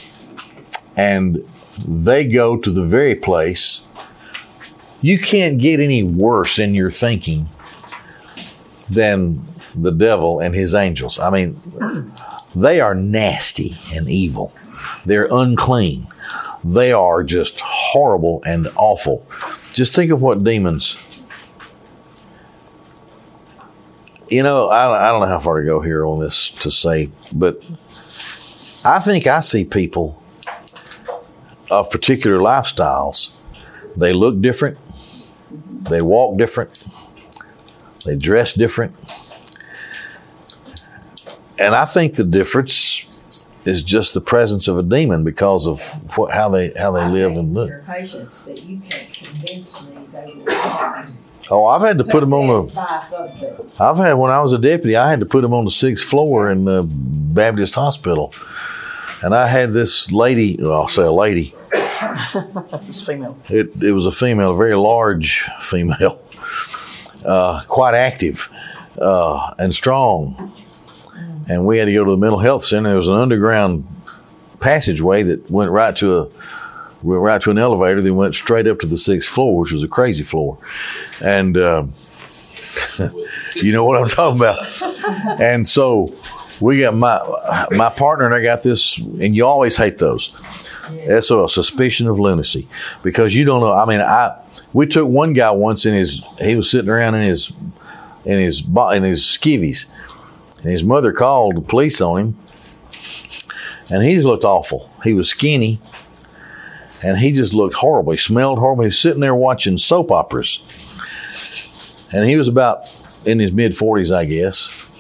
and 0.97 1.45
they 1.87 2.25
go 2.25 2.57
to 2.57 2.71
the 2.71 2.85
very 2.85 3.15
place. 3.15 3.83
You 5.03 5.19
can't 5.19 5.59
get 5.59 5.79
any 5.79 6.03
worse 6.03 6.59
in 6.59 6.75
your 6.75 6.91
thinking 6.91 7.49
than 8.89 9.43
the 9.75 9.91
devil 9.91 10.41
and 10.41 10.55
his 10.55 10.75
angels. 10.75 11.19
I 11.19 11.31
mean, 11.31 11.61
they 12.55 12.81
are 12.81 12.95
nasty 12.95 13.77
and 13.95 14.09
evil. 14.09 14.53
They're 15.05 15.29
unclean. 15.31 16.07
They 16.65 16.93
are 16.93 17.23
just 17.23 17.61
horrible 17.61 18.43
and 18.45 18.69
awful. 18.77 19.27
Just 19.73 19.95
think 19.95 20.11
of 20.11 20.23
what 20.23 20.43
demons. 20.43 20.97
You 24.29 24.43
know, 24.43 24.69
I, 24.69 25.09
I 25.09 25.13
don't 25.13 25.21
know 25.21 25.29
how 25.29 25.39
far 25.39 25.61
to 25.61 25.67
go 25.67 25.81
here 25.81 26.05
on 26.05 26.19
this 26.19 26.51
to 26.51 26.71
say, 26.71 27.11
but 27.33 27.63
I 28.85 28.99
think 28.99 29.27
I 29.27 29.41
see 29.41 29.65
people 29.65 30.21
of 31.71 31.91
particular 31.91 32.39
lifestyles. 32.39 33.31
They 33.97 34.13
look 34.13 34.41
different, 34.41 34.79
they 35.89 36.03
walk 36.03 36.39
different, 36.39 36.83
they 38.07 38.17
dress 38.17 38.55
different. 38.55 38.95
And 41.59 41.75
I 41.75 41.85
think 41.85 42.15
the 42.15 42.25
difference 42.25 43.07
is 43.65 43.83
just 43.83 44.15
the 44.15 44.21
presence 44.21 44.69
of 44.69 44.79
a 44.79 44.83
demon 44.83 45.25
because 45.25 45.67
of 45.67 45.81
what, 46.17 46.33
how 46.33 46.49
they 46.49 46.71
how 46.73 46.93
they 46.93 47.09
live 47.09 47.33
and 47.33 47.55
look. 47.55 47.69
Your 47.69 47.83
patients 47.83 48.45
that 48.45 48.63
you 48.63 48.81
can't 48.89 49.13
convince 49.13 49.83
me 49.83 49.97
they 50.13 50.35
will. 50.35 51.07
Oh, 51.49 51.65
I've 51.67 51.83
had 51.83 51.99
to 51.99 52.05
put 52.05 52.21
them 52.21 52.33
on 52.35 52.67
the. 52.67 53.71
I've 53.79 53.97
had 53.97 54.15
when 54.15 54.31
I 54.31 54.41
was 54.43 54.53
a 54.53 54.59
deputy, 54.59 54.97
I 54.97 55.11
had 55.11 55.21
to 55.21 55.27
put 55.27 55.43
them 55.43 55.55
on 55.55 55.65
the 55.65 55.71
sixth 55.71 56.05
floor 56.05 56.51
in 56.51 56.65
the 56.65 56.85
Baptist 56.89 57.75
hospital, 57.75 58.33
and 59.23 59.35
I 59.35 59.47
had 59.47 59.73
this 59.73 60.11
lady. 60.11 60.57
Well, 60.61 60.73
I'll 60.73 60.89
say 60.89 61.05
a 61.05 61.13
lady. 61.13 61.55
It's 61.73 63.07
female. 63.07 63.39
It 63.49 63.71
it 63.83 63.93
was 63.93 64.07
a 64.07 64.13
female, 64.13 64.53
a 64.53 64.57
very 64.57 64.75
large 64.75 65.49
female, 65.61 66.21
uh, 67.25 67.63
quite 67.69 67.95
active 67.95 68.49
uh, 69.01 69.55
and 69.59 69.75
strong. 69.75 70.53
And 71.49 71.65
we 71.67 71.79
had 71.79 71.85
to 71.85 71.93
go 71.93 72.05
to 72.05 72.11
the 72.11 72.17
mental 72.17 72.41
health 72.41 72.65
center. 72.65 72.89
There 72.89 72.99
was 72.99 73.09
an 73.09 73.15
underground 73.15 73.87
passageway 74.61 75.23
that 75.25 75.51
went 75.51 75.71
right 75.71 75.95
to 75.97 76.19
a 76.19 76.29
went 77.03 77.21
right 77.21 77.41
to 77.43 77.51
an 77.51 77.59
elevator. 77.59 78.03
Then 78.03 78.17
went 78.17 78.35
straight 78.35 78.67
up 78.67 78.81
to 78.81 78.87
the 78.87 78.99
sixth 78.99 79.31
floor, 79.31 79.61
which 79.61 79.73
was 79.73 79.83
a 79.83 79.89
crazy 79.89 80.25
floor. 80.25 80.59
And 81.21 81.57
uh, 81.57 81.87
you 83.55 83.73
know 83.73 83.85
what 83.85 84.01
I'm 84.01 84.09
talking 84.09 84.41
about. 84.41 85.41
and 85.41 85.67
so 85.69 86.09
we 86.61 86.81
got 86.81 86.95
my 86.95 87.21
my 87.71 87.91
partner 87.91 88.27
and 88.27 88.35
I 88.35 88.43
got 88.43 88.63
this, 88.63 88.99
and 88.99 89.37
you 89.37 89.47
always 89.47 89.77
hate 89.77 89.99
those. 89.99 90.33
That's 91.07 91.31
a 91.31 91.49
suspicion 91.49 92.07
of 92.09 92.19
lunacy 92.21 92.69
because 93.03 93.35
you 93.35 93.45
don't 93.45 93.61
know. 93.61 93.73
I 93.73 93.87
mean, 93.87 94.01
I 94.01 94.41
We 94.77 94.87
took 94.87 95.09
one 95.09 95.33
guy 95.33 95.53
once 95.53 95.87
in 95.87 95.95
his. 95.95 96.23
He 96.39 96.55
was 96.55 96.71
sitting 96.71 96.91
around 96.91 97.15
in 97.15 97.23
his 97.23 97.51
in 98.27 98.39
his 98.39 98.61
in 98.61 99.03
his 99.05 99.23
skivvies, 99.23 99.87
and 100.59 100.71
his 100.71 100.85
mother 100.85 101.15
called 101.15 101.57
the 101.57 101.61
police 101.63 101.99
on 102.03 102.19
him, 102.21 102.39
and 103.89 104.03
he 104.03 104.13
just 104.13 104.27
looked 104.27 104.45
awful. 104.45 104.91
He 105.03 105.15
was 105.15 105.31
skinny, 105.31 105.81
and 107.03 107.17
he 107.17 107.33
just 107.33 107.55
looked 107.55 107.77
horrible. 107.77 108.13
He 108.13 108.19
smelled 108.19 108.59
horrible. 108.59 108.83
He 108.83 108.89
was 108.89 109.01
sitting 109.01 109.21
there 109.21 109.35
watching 109.35 109.79
soap 109.79 110.13
operas, 110.13 110.63
and 112.13 112.29
he 112.29 112.37
was 112.37 112.47
about 112.47 112.85
in 113.25 113.39
his 113.39 113.53
mid 113.53 113.75
forties, 113.75 114.13
I 114.13 114.27
guess. 114.27 114.91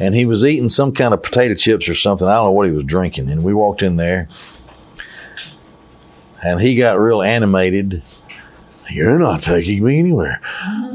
And 0.00 0.14
he 0.14 0.26
was 0.26 0.44
eating 0.44 0.68
some 0.68 0.92
kind 0.92 1.14
of 1.14 1.22
potato 1.22 1.54
chips 1.54 1.88
or 1.88 1.94
something. 1.94 2.28
I 2.28 2.34
don't 2.34 2.48
know 2.48 2.50
what 2.50 2.66
he 2.66 2.74
was 2.74 2.84
drinking. 2.84 3.30
And 3.30 3.42
we 3.42 3.54
walked 3.54 3.80
in 3.80 3.96
there, 3.96 4.28
and 6.44 6.60
he 6.60 6.76
got 6.76 6.98
real 6.98 7.22
animated. 7.22 8.02
You're 8.90 9.18
not 9.18 9.42
taking 9.42 9.82
me 9.82 9.98
anywhere. 9.98 10.40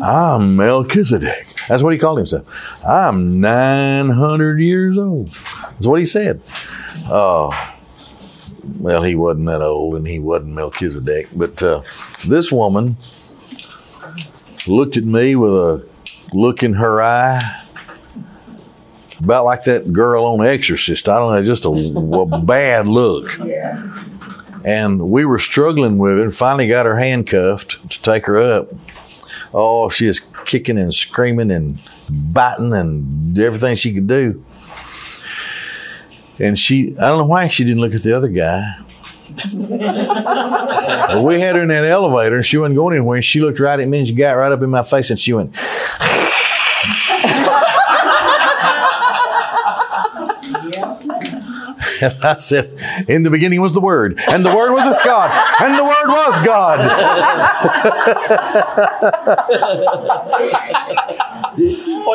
I'm 0.01 0.55
Melchizedek. 0.55 1.47
That's 1.67 1.83
what 1.83 1.93
he 1.93 1.99
called 1.99 2.17
himself. 2.17 2.83
I'm 2.85 3.39
900 3.41 4.59
years 4.59 4.97
old. 4.97 5.29
That's 5.29 5.87
what 5.87 5.99
he 5.99 6.05
said. 6.05 6.41
Uh, 7.05 7.73
well, 8.79 9.03
he 9.03 9.15
wasn't 9.15 9.47
that 9.47 9.61
old 9.61 9.95
and 9.95 10.07
he 10.07 10.19
wasn't 10.19 10.53
Melchizedek. 10.53 11.29
But 11.33 11.61
uh, 11.63 11.81
this 12.27 12.51
woman 12.51 12.97
looked 14.67 14.97
at 14.97 15.03
me 15.03 15.35
with 15.35 15.53
a 15.53 15.89
look 16.33 16.63
in 16.63 16.73
her 16.73 17.01
eye, 17.01 17.41
about 19.19 19.45
like 19.45 19.63
that 19.63 19.91
girl 19.91 20.25
on 20.25 20.45
Exorcist. 20.45 21.09
I 21.09 21.19
don't 21.19 21.33
know, 21.33 21.43
just 21.43 21.65
a, 21.65 21.69
a 21.69 22.41
bad 22.41 22.87
look 22.87 23.37
Yeah. 23.39 24.03
And 24.66 25.10
we 25.10 25.26
were 25.26 25.39
struggling 25.39 25.97
with 25.97 26.18
her 26.18 26.24
and 26.24 26.36
finally 26.36 26.68
got 26.68 26.86
her 26.86 26.97
handcuffed 26.97 27.89
to 27.91 28.01
take 28.01 28.26
her 28.26 28.39
up. 28.39 28.70
Oh, 29.53 29.89
she 29.89 30.07
was 30.07 30.20
kicking 30.45 30.78
and 30.78 30.93
screaming 30.93 31.51
and 31.51 31.82
biting 32.10 32.74
and 32.74 33.38
everything 33.38 33.76
she 33.76 33.93
could 33.93 34.07
do. 34.07 34.43
And 36.39 36.57
she, 36.57 36.95
I 36.97 37.10
don't 37.10 37.20
know 37.20 37.26
why 37.26 37.47
she 37.47 37.64
didn't 37.64 37.82
look 37.82 37.93
at 37.93 38.03
the 38.03 38.16
other 38.16 38.30
guy. 38.30 38.76
We 41.24 41.39
had 41.39 41.55
her 41.55 41.62
in 41.62 41.70
that 41.70 41.86
elevator 41.86 42.36
and 42.36 42.45
she 42.45 42.57
wasn't 42.57 42.76
going 42.76 42.95
anywhere. 42.95 43.18
And 43.18 43.26
she 43.26 43.39
looked 43.39 43.60
right 43.60 43.80
at 43.80 43.88
me 43.88 43.99
and 43.99 44.07
she 44.07 44.14
got 44.14 44.34
right 44.34 44.51
up 44.51 44.62
in 44.62 44.70
my 44.70 44.84
face 44.84 45.10
and 45.10 45.20
she 45.20 45.34
went, 45.34 45.55
and 52.02 52.16
I 52.24 52.38
said, 52.38 53.06
In 53.08 53.24
the 53.24 53.30
beginning 53.30 53.62
was 53.62 53.74
the 53.74 53.82
Word, 53.82 54.20
and 54.30 54.45
the 54.45 54.56
Word 54.56 54.72
was 54.74 54.88
with 54.88 55.04
God, 55.04 55.30
and 55.62 55.76
the 55.76 55.84
Word 55.84 56.08
was 56.08 56.45
God. 56.45 56.80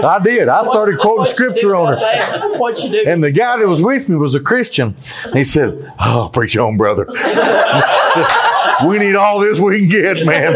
I 0.04 0.18
did. 0.22 0.48
I 0.48 0.62
started 0.64 0.98
quoting 0.98 1.32
scripture 1.32 1.76
on 1.76 1.96
her. 1.98 2.58
What'd 2.58 2.84
you 2.84 2.90
do? 2.90 3.04
And 3.08 3.22
the 3.22 3.30
guy 3.30 3.58
that 3.58 3.68
was 3.68 3.82
with 3.82 4.08
me 4.08 4.16
was 4.16 4.34
a 4.34 4.40
Christian. 4.40 4.96
He 5.32 5.44
said, 5.44 5.92
Oh, 6.00 6.30
preach 6.32 6.56
on, 6.56 6.76
brother. 6.76 7.06
we 8.86 8.98
need 8.98 9.14
all 9.14 9.38
this 9.40 9.58
we 9.58 9.80
can 9.80 9.88
get, 9.88 10.26
man. 10.26 10.54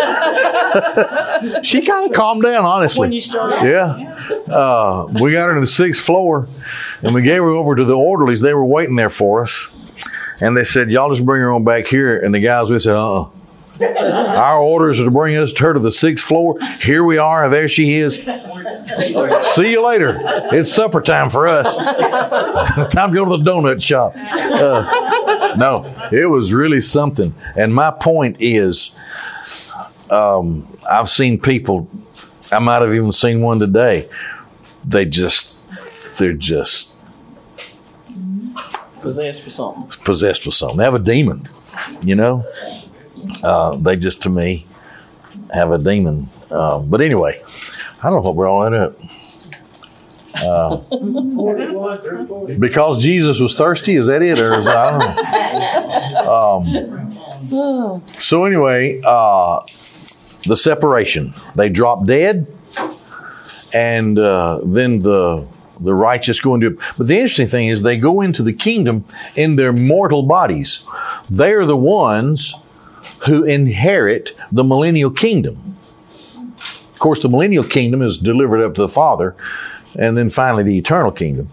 she 1.62 1.84
kind 1.84 2.10
of 2.10 2.16
calmed 2.16 2.42
down, 2.42 2.64
honestly. 2.64 3.00
when 3.00 3.12
you 3.12 3.20
started. 3.20 3.66
Yeah. 3.66 4.16
Uh, 4.52 5.06
we 5.20 5.32
got 5.32 5.48
her 5.48 5.54
to 5.54 5.60
the 5.60 5.66
sixth 5.66 6.04
floor 6.04 6.48
and 7.02 7.14
we 7.14 7.22
gave 7.22 7.40
her 7.40 7.50
over 7.50 7.74
to 7.74 7.84
the 7.84 7.96
orderlies. 7.96 8.40
They 8.40 8.54
were 8.54 8.64
waiting 8.64 8.96
there 8.96 9.10
for 9.10 9.42
us. 9.42 9.68
And 10.40 10.56
they 10.56 10.64
said, 10.64 10.90
Y'all 10.90 11.10
just 11.10 11.24
bring 11.24 11.42
her 11.42 11.52
on 11.52 11.64
back 11.64 11.86
here. 11.86 12.18
And 12.18 12.34
the 12.34 12.40
guys 12.40 12.70
we 12.70 12.78
said, 12.78 12.94
Uh 12.96 13.22
uh 13.22 13.28
Our 13.80 14.60
orders 14.60 15.00
are 15.00 15.04
to 15.04 15.10
bring 15.10 15.36
us 15.36 15.52
to 15.54 15.64
her 15.64 15.74
to 15.74 15.80
the 15.80 15.92
sixth 15.92 16.24
floor. 16.24 16.58
Here 16.80 17.04
we 17.04 17.18
are. 17.18 17.48
There 17.48 17.68
she 17.68 17.94
is. 17.94 18.14
See 18.14 19.70
you 19.70 19.84
later. 19.84 20.18
It's 20.52 20.72
supper 20.72 21.00
time 21.00 21.30
for 21.30 21.46
us. 21.46 21.66
time 22.92 23.10
to 23.12 23.16
go 23.16 23.24
to 23.24 23.42
the 23.42 23.50
donut 23.50 23.82
shop. 23.82 24.12
Uh, 24.16 25.07
no, 25.58 26.08
it 26.12 26.30
was 26.30 26.52
really 26.52 26.80
something. 26.80 27.34
And 27.56 27.74
my 27.74 27.90
point 27.90 28.36
is, 28.40 28.96
um, 30.10 30.66
I've 30.90 31.08
seen 31.08 31.38
people, 31.40 31.88
I 32.52 32.58
might 32.60 32.82
have 32.82 32.94
even 32.94 33.12
seen 33.12 33.40
one 33.42 33.58
today. 33.58 34.08
They 34.84 35.04
just, 35.04 36.18
they're 36.18 36.32
just 36.32 36.94
Possessed 39.00 39.44
with 39.44 39.54
something. 39.54 40.04
possessed 40.04 40.44
with 40.44 40.54
something. 40.54 40.78
They 40.78 40.84
have 40.84 40.94
a 40.94 40.98
demon, 40.98 41.48
you 42.02 42.16
know. 42.16 42.44
Uh, 43.42 43.76
they 43.76 43.94
just, 43.96 44.22
to 44.22 44.28
me, 44.30 44.66
have 45.54 45.70
a 45.70 45.78
demon. 45.78 46.28
Uh, 46.50 46.78
but 46.80 47.00
anyway, 47.00 47.40
I 48.02 48.10
don't 48.10 48.14
know 48.14 48.20
what 48.20 48.34
we're 48.34 48.48
all 48.48 48.74
up. 48.74 48.98
Uh, 50.34 50.76
because 52.58 53.02
Jesus 53.02 53.40
was 53.40 53.54
thirsty, 53.54 53.94
is 53.94 54.06
that 54.06 54.22
it, 54.22 54.38
or 54.38 54.54
I 54.54 54.90
don't 54.90 55.00
know. 56.24 56.32
Um, 56.32 58.00
so 58.20 58.44
anyway, 58.44 59.00
uh, 59.04 59.62
the 60.42 60.56
separation. 60.56 61.34
They 61.54 61.68
drop 61.68 62.06
dead, 62.06 62.46
and 63.74 64.18
uh, 64.18 64.60
then 64.64 65.00
the 65.00 65.46
the 65.80 65.94
righteous 65.94 66.40
go 66.40 66.54
into. 66.54 66.78
But 66.96 67.06
the 67.06 67.14
interesting 67.14 67.46
thing 67.48 67.68
is, 67.68 67.82
they 67.82 67.96
go 67.96 68.20
into 68.20 68.42
the 68.42 68.52
kingdom 68.52 69.04
in 69.36 69.56
their 69.56 69.72
mortal 69.72 70.24
bodies. 70.24 70.84
They 71.30 71.52
are 71.52 71.64
the 71.64 71.76
ones 71.76 72.54
who 73.26 73.44
inherit 73.44 74.36
the 74.52 74.64
millennial 74.64 75.10
kingdom. 75.10 75.76
Of 76.92 76.98
course, 76.98 77.22
the 77.22 77.28
millennial 77.28 77.64
kingdom 77.64 78.02
is 78.02 78.18
delivered 78.18 78.60
up 78.60 78.74
to 78.74 78.82
the 78.82 78.88
Father, 78.88 79.36
and 79.96 80.16
then 80.16 80.30
finally 80.30 80.62
the 80.62 80.76
eternal 80.76 81.12
kingdom. 81.12 81.50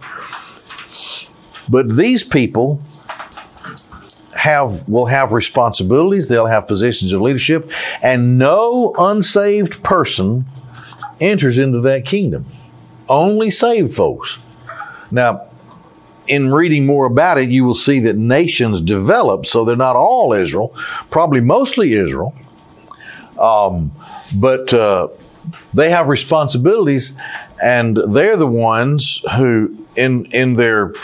But 1.68 1.96
these 1.96 2.22
people 2.22 2.80
have 4.34 4.88
will 4.88 5.06
have 5.06 5.32
responsibilities, 5.32 6.28
they'll 6.28 6.46
have 6.46 6.68
positions 6.68 7.12
of 7.12 7.20
leadership, 7.20 7.70
and 8.02 8.38
no 8.38 8.94
unsaved 8.98 9.82
person 9.82 10.44
enters 11.20 11.58
into 11.58 11.80
that 11.80 12.04
kingdom. 12.04 12.46
Only 13.08 13.50
saved 13.50 13.94
folks. 13.94 14.38
Now, 15.10 15.46
in 16.28 16.52
reading 16.52 16.86
more 16.86 17.06
about 17.06 17.38
it, 17.38 17.50
you 17.50 17.64
will 17.64 17.74
see 17.74 18.00
that 18.00 18.16
nations 18.16 18.80
develop, 18.80 19.46
so 19.46 19.64
they're 19.64 19.76
not 19.76 19.96
all 19.96 20.32
Israel, 20.32 20.74
probably 21.10 21.40
mostly 21.40 21.92
Israel. 21.92 22.34
Um, 23.38 23.92
but 24.36 24.72
uh, 24.72 25.08
they 25.74 25.90
have 25.90 26.08
responsibilities, 26.08 27.18
and 27.62 27.96
they're 28.08 28.36
the 28.36 28.46
ones 28.46 29.24
who, 29.36 29.76
in 29.96 30.26
in 30.26 30.54
their 30.54 30.94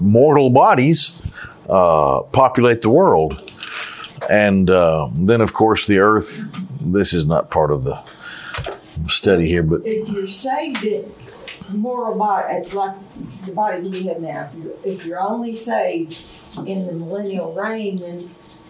mortal 0.00 0.50
bodies, 0.50 1.36
uh, 1.68 2.20
populate 2.32 2.82
the 2.82 2.90
world. 2.90 3.52
And 4.28 4.68
uh, 4.68 5.08
then, 5.12 5.40
of 5.40 5.52
course, 5.54 5.86
the 5.86 5.98
earth. 5.98 6.42
This 6.80 7.12
is 7.12 7.26
not 7.26 7.50
part 7.50 7.70
of 7.70 7.84
the 7.84 8.02
study 9.08 9.46
here, 9.46 9.62
but 9.62 9.82
If 9.84 10.08
you're 10.08 10.26
saved 10.26 10.84
in 10.84 11.10
moral 11.70 12.16
body, 12.18 12.62
like 12.70 12.96
the 13.44 13.52
bodies 13.52 13.88
we 13.88 14.04
have 14.04 14.20
now, 14.20 14.50
if 14.52 14.62
you're, 14.62 14.74
if 14.84 15.04
you're 15.04 15.20
only 15.20 15.54
saved 15.54 16.16
in 16.66 16.86
the 16.86 16.92
millennial 16.92 17.52
reign, 17.52 17.98
then 17.98 18.20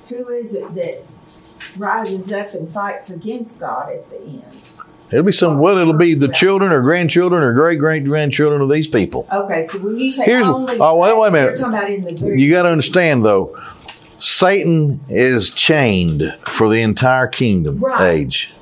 who 0.09 0.29
is 0.29 0.55
it 0.55 0.75
that 0.75 1.03
rises 1.77 2.33
up 2.33 2.53
and 2.55 2.69
fights 2.69 3.11
against 3.11 3.61
God 3.61 3.93
at 3.93 4.11
the 4.11 4.21
end? 4.21 4.61
It'll 5.11 5.25
be 5.25 5.33
some. 5.33 5.59
Well, 5.59 5.79
it'll 5.79 5.93
be 5.93 6.15
the 6.15 6.29
children 6.29 6.73
or 6.73 6.83
grandchildren 6.83 7.43
or 7.43 7.53
great 7.53 7.79
great 7.79 8.05
grandchildren 8.05 8.61
of 8.61 8.69
these 8.69 8.87
people. 8.87 9.27
Okay, 9.33 9.63
so 9.65 9.79
when 9.81 9.99
you 9.99 10.11
say 10.11 10.25
Here's- 10.25 10.47
only, 10.47 10.77
oh, 10.81 10.97
wait- 10.97 11.17
wait 11.17 11.29
a 11.29 11.31
minute. 11.31 11.59
You're 11.59 11.71
talking 11.71 11.75
about 11.75 11.91
in 11.91 12.31
the 12.33 12.37
You 12.39 12.51
got 12.51 12.63
to 12.63 12.69
understand, 12.71 13.25
though, 13.25 13.57
Satan 14.19 15.01
is 15.09 15.51
chained 15.51 16.37
for 16.49 16.69
the 16.69 16.81
entire 16.83 17.27
kingdom 17.27 17.79
Right. 17.79 18.13
age. 18.15 18.53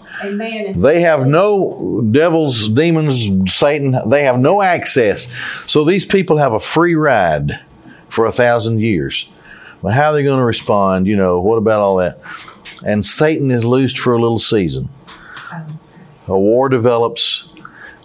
They 0.76 1.00
have 1.00 1.26
no 1.26 2.02
devils, 2.10 2.68
demons, 2.68 3.28
Satan. 3.52 3.96
They 4.06 4.22
have 4.24 4.38
no 4.38 4.62
access. 4.62 5.28
So 5.66 5.84
these 5.84 6.04
people 6.06 6.38
have 6.38 6.52
a 6.54 6.60
free 6.60 6.94
ride 6.94 7.60
for 8.08 8.24
a 8.24 8.32
thousand 8.32 8.80
years. 8.80 9.28
Well, 9.82 9.92
how 9.92 10.10
are 10.10 10.14
they 10.14 10.22
going 10.22 10.38
to 10.38 10.44
respond? 10.44 11.06
You 11.06 11.16
know, 11.16 11.38
what 11.40 11.56
about 11.56 11.80
all 11.80 11.96
that? 11.96 12.18
And 12.84 13.04
Satan 13.04 13.50
is 13.50 13.64
loosed 13.64 13.98
for 13.98 14.14
a 14.14 14.20
little 14.20 14.38
season. 14.38 14.88
A 16.28 16.38
war 16.38 16.68
develops, 16.68 17.52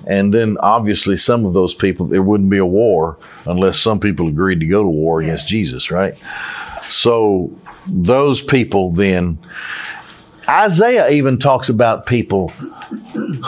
and 0.05 0.33
then 0.33 0.57
obviously 0.59 1.17
some 1.17 1.45
of 1.45 1.53
those 1.53 1.73
people, 1.73 2.05
there 2.05 2.21
wouldn't 2.21 2.49
be 2.49 2.57
a 2.57 2.65
war 2.65 3.17
unless 3.45 3.79
some 3.79 3.99
people 3.99 4.27
agreed 4.27 4.59
to 4.59 4.65
go 4.65 4.83
to 4.83 4.89
war 4.89 5.21
against 5.21 5.47
Jesus, 5.47 5.91
right? 5.91 6.15
So 6.83 7.51
those 7.87 8.41
people 8.41 8.91
then, 8.91 9.39
Isaiah 10.47 11.09
even 11.09 11.39
talks 11.39 11.69
about 11.69 12.05
people 12.05 12.49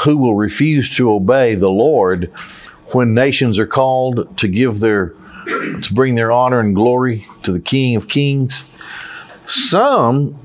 who 0.03 0.17
will 0.17 0.35
refuse 0.35 0.95
to 0.97 1.11
obey 1.11 1.55
the 1.55 1.69
Lord 1.69 2.31
when 2.93 3.13
nations 3.13 3.59
are 3.59 3.67
called 3.67 4.37
to 4.37 4.47
give 4.47 4.79
their 4.79 5.13
to 5.81 5.93
bring 5.93 6.15
their 6.15 6.31
honor 6.31 6.61
and 6.61 6.73
glory 6.73 7.27
to 7.43 7.51
the 7.51 7.59
King 7.59 7.97
of 7.97 8.07
Kings. 8.07 8.77
Some 9.45 10.39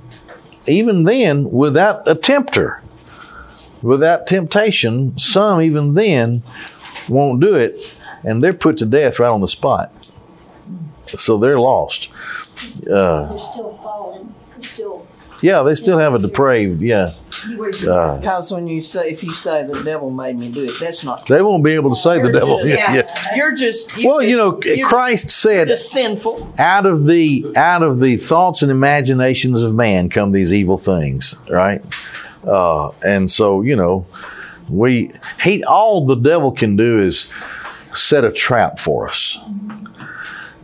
even 0.66 1.04
then, 1.04 1.50
without 1.50 2.06
a 2.08 2.14
tempter, 2.14 2.82
without 3.82 4.26
temptation, 4.26 5.16
some 5.18 5.60
even 5.62 5.94
then 5.94 6.42
won't 7.08 7.40
do 7.40 7.54
it, 7.54 7.76
and 8.24 8.42
they're 8.42 8.52
put 8.52 8.78
to 8.78 8.86
death 8.86 9.18
right 9.18 9.28
on 9.28 9.40
the 9.40 9.48
spot. 9.48 9.92
So 11.06 11.38
they're 11.38 11.58
lost. 11.60 12.08
Uh, 12.90 13.28
They're 13.28 13.38
still 13.38 13.72
falling. 13.82 14.34
They're 14.56 14.62
still. 14.64 15.06
yeah, 15.40 15.62
they 15.62 15.74
still 15.74 15.96
have 15.98 16.12
a 16.14 16.18
depraved. 16.18 16.82
Yeah, 16.82 17.12
uh, 17.88 18.18
Because 18.18 18.52
when 18.52 18.66
you 18.66 18.82
say, 18.82 19.10
if 19.10 19.22
you 19.22 19.30
say 19.30 19.64
the 19.66 19.82
devil 19.84 20.10
made 20.10 20.36
me 20.36 20.50
do 20.50 20.64
it, 20.64 20.72
that's 20.80 21.04
not 21.04 21.24
true. 21.24 21.36
they 21.36 21.40
won't 21.42 21.64
be 21.64 21.72
able 21.72 21.90
to 21.90 21.96
say 21.96 22.18
the 22.18 22.24
You're 22.24 22.32
devil. 22.32 22.58
just- 22.58 22.76
Yeah, 22.76 22.94
yeah. 22.94 23.36
You're 23.36 23.54
just. 23.54 23.96
Well, 24.04 24.20
you 24.20 24.36
know, 24.36 24.60
just- 24.60 24.76
you're 24.76 24.88
Christ 24.88 25.30
said, 25.30 25.72
sinful. 25.78 26.52
out 26.58 26.84
of 26.84 27.06
the 27.06 27.46
out 27.56 27.82
of 27.82 28.00
the 28.00 28.16
thoughts 28.18 28.60
and 28.62 28.70
imaginations 28.70 29.62
of 29.62 29.74
man 29.74 30.10
come 30.10 30.32
these 30.32 30.52
evil 30.52 30.76
things, 30.78 31.34
right? 31.48 31.80
Uh, 32.48 32.90
and 33.06 33.30
so 33.30 33.62
you 33.62 33.76
know, 33.76 34.06
we 34.68 35.10
he 35.42 35.62
all 35.64 36.06
the 36.06 36.16
devil 36.16 36.52
can 36.52 36.76
do 36.76 36.98
is 37.00 37.30
set 37.92 38.24
a 38.24 38.32
trap 38.32 38.78
for 38.78 39.08
us. 39.08 39.38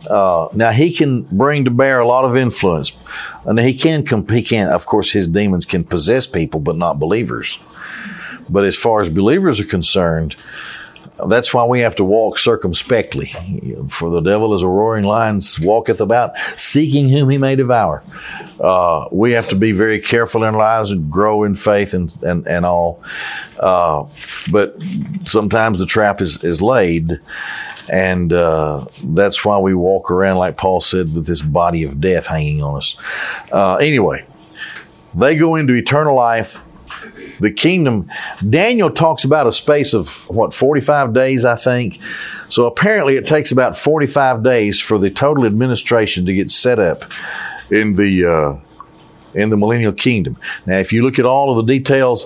Uh, 0.09 0.47
now 0.53 0.71
he 0.71 0.93
can 0.93 1.23
bring 1.23 1.65
to 1.65 1.71
bear 1.71 1.99
a 1.99 2.07
lot 2.07 2.25
of 2.25 2.37
influence, 2.37 2.91
and 3.45 3.59
he 3.59 3.73
can 3.73 4.05
he 4.27 4.41
can 4.41 4.69
of 4.69 4.85
course 4.85 5.11
his 5.11 5.27
demons 5.27 5.65
can 5.65 5.83
possess 5.83 6.27
people, 6.27 6.59
but 6.59 6.75
not 6.75 6.99
believers. 6.99 7.59
But 8.47 8.63
as 8.63 8.75
far 8.75 9.01
as 9.01 9.09
believers 9.09 9.59
are 9.59 9.65
concerned, 9.65 10.35
that's 11.27 11.53
why 11.53 11.65
we 11.65 11.79
have 11.79 11.95
to 11.95 12.03
walk 12.03 12.37
circumspectly. 12.37 13.33
For 13.89 14.09
the 14.09 14.21
devil 14.21 14.53
is 14.53 14.61
a 14.61 14.67
roaring 14.67 15.05
lion, 15.05 15.39
walketh 15.61 16.01
about, 16.01 16.37
seeking 16.57 17.09
whom 17.09 17.29
he 17.29 17.37
may 17.37 17.55
devour. 17.55 18.03
Uh, 18.59 19.07
we 19.11 19.31
have 19.31 19.47
to 19.49 19.55
be 19.55 19.71
very 19.71 19.99
careful 19.99 20.43
in 20.43 20.53
our 20.53 20.59
lives 20.59 20.91
and 20.91 21.11
grow 21.11 21.43
in 21.43 21.55
faith 21.55 21.93
and, 21.93 22.13
and, 22.23 22.47
and 22.47 22.65
all. 22.65 23.01
Uh, 23.59 24.05
but 24.51 24.75
sometimes 25.25 25.79
the 25.79 25.85
trap 25.85 26.21
is, 26.21 26.43
is 26.43 26.61
laid. 26.61 27.19
And 27.91 28.33
uh, 28.33 28.85
that's 29.03 29.45
why 29.45 29.59
we 29.59 29.75
walk 29.75 30.09
around, 30.09 30.37
like 30.37 30.57
Paul 30.57 30.81
said, 30.81 31.13
with 31.13 31.27
this 31.27 31.41
body 31.41 31.83
of 31.83 32.01
death 32.01 32.25
hanging 32.25 32.63
on 32.63 32.77
us. 32.77 32.95
Uh, 33.51 33.75
anyway, 33.75 34.25
they 35.13 35.35
go 35.35 35.55
into 35.55 35.73
eternal 35.73 36.15
life 36.15 36.59
the 37.39 37.51
kingdom. 37.51 38.09
Daniel 38.47 38.89
talks 38.89 39.23
about 39.23 39.47
a 39.47 39.51
space 39.51 39.93
of 39.93 40.29
what 40.29 40.53
45 40.53 41.13
days 41.13 41.45
i 41.45 41.55
think. 41.55 41.99
So 42.49 42.65
apparently 42.65 43.15
it 43.15 43.27
takes 43.27 43.51
about 43.51 43.77
45 43.77 44.43
days 44.43 44.79
for 44.79 44.97
the 44.97 45.09
total 45.09 45.45
administration 45.45 46.25
to 46.27 46.33
get 46.33 46.51
set 46.51 46.79
up 46.79 47.05
in 47.69 47.95
the 47.95 48.25
uh, 48.25 48.59
in 49.33 49.49
the 49.49 49.57
millennial 49.57 49.91
kingdom. 49.91 50.37
Now 50.65 50.77
if 50.77 50.93
you 50.93 51.03
look 51.03 51.19
at 51.19 51.25
all 51.25 51.51
of 51.51 51.65
the 51.65 51.73
details 51.73 52.25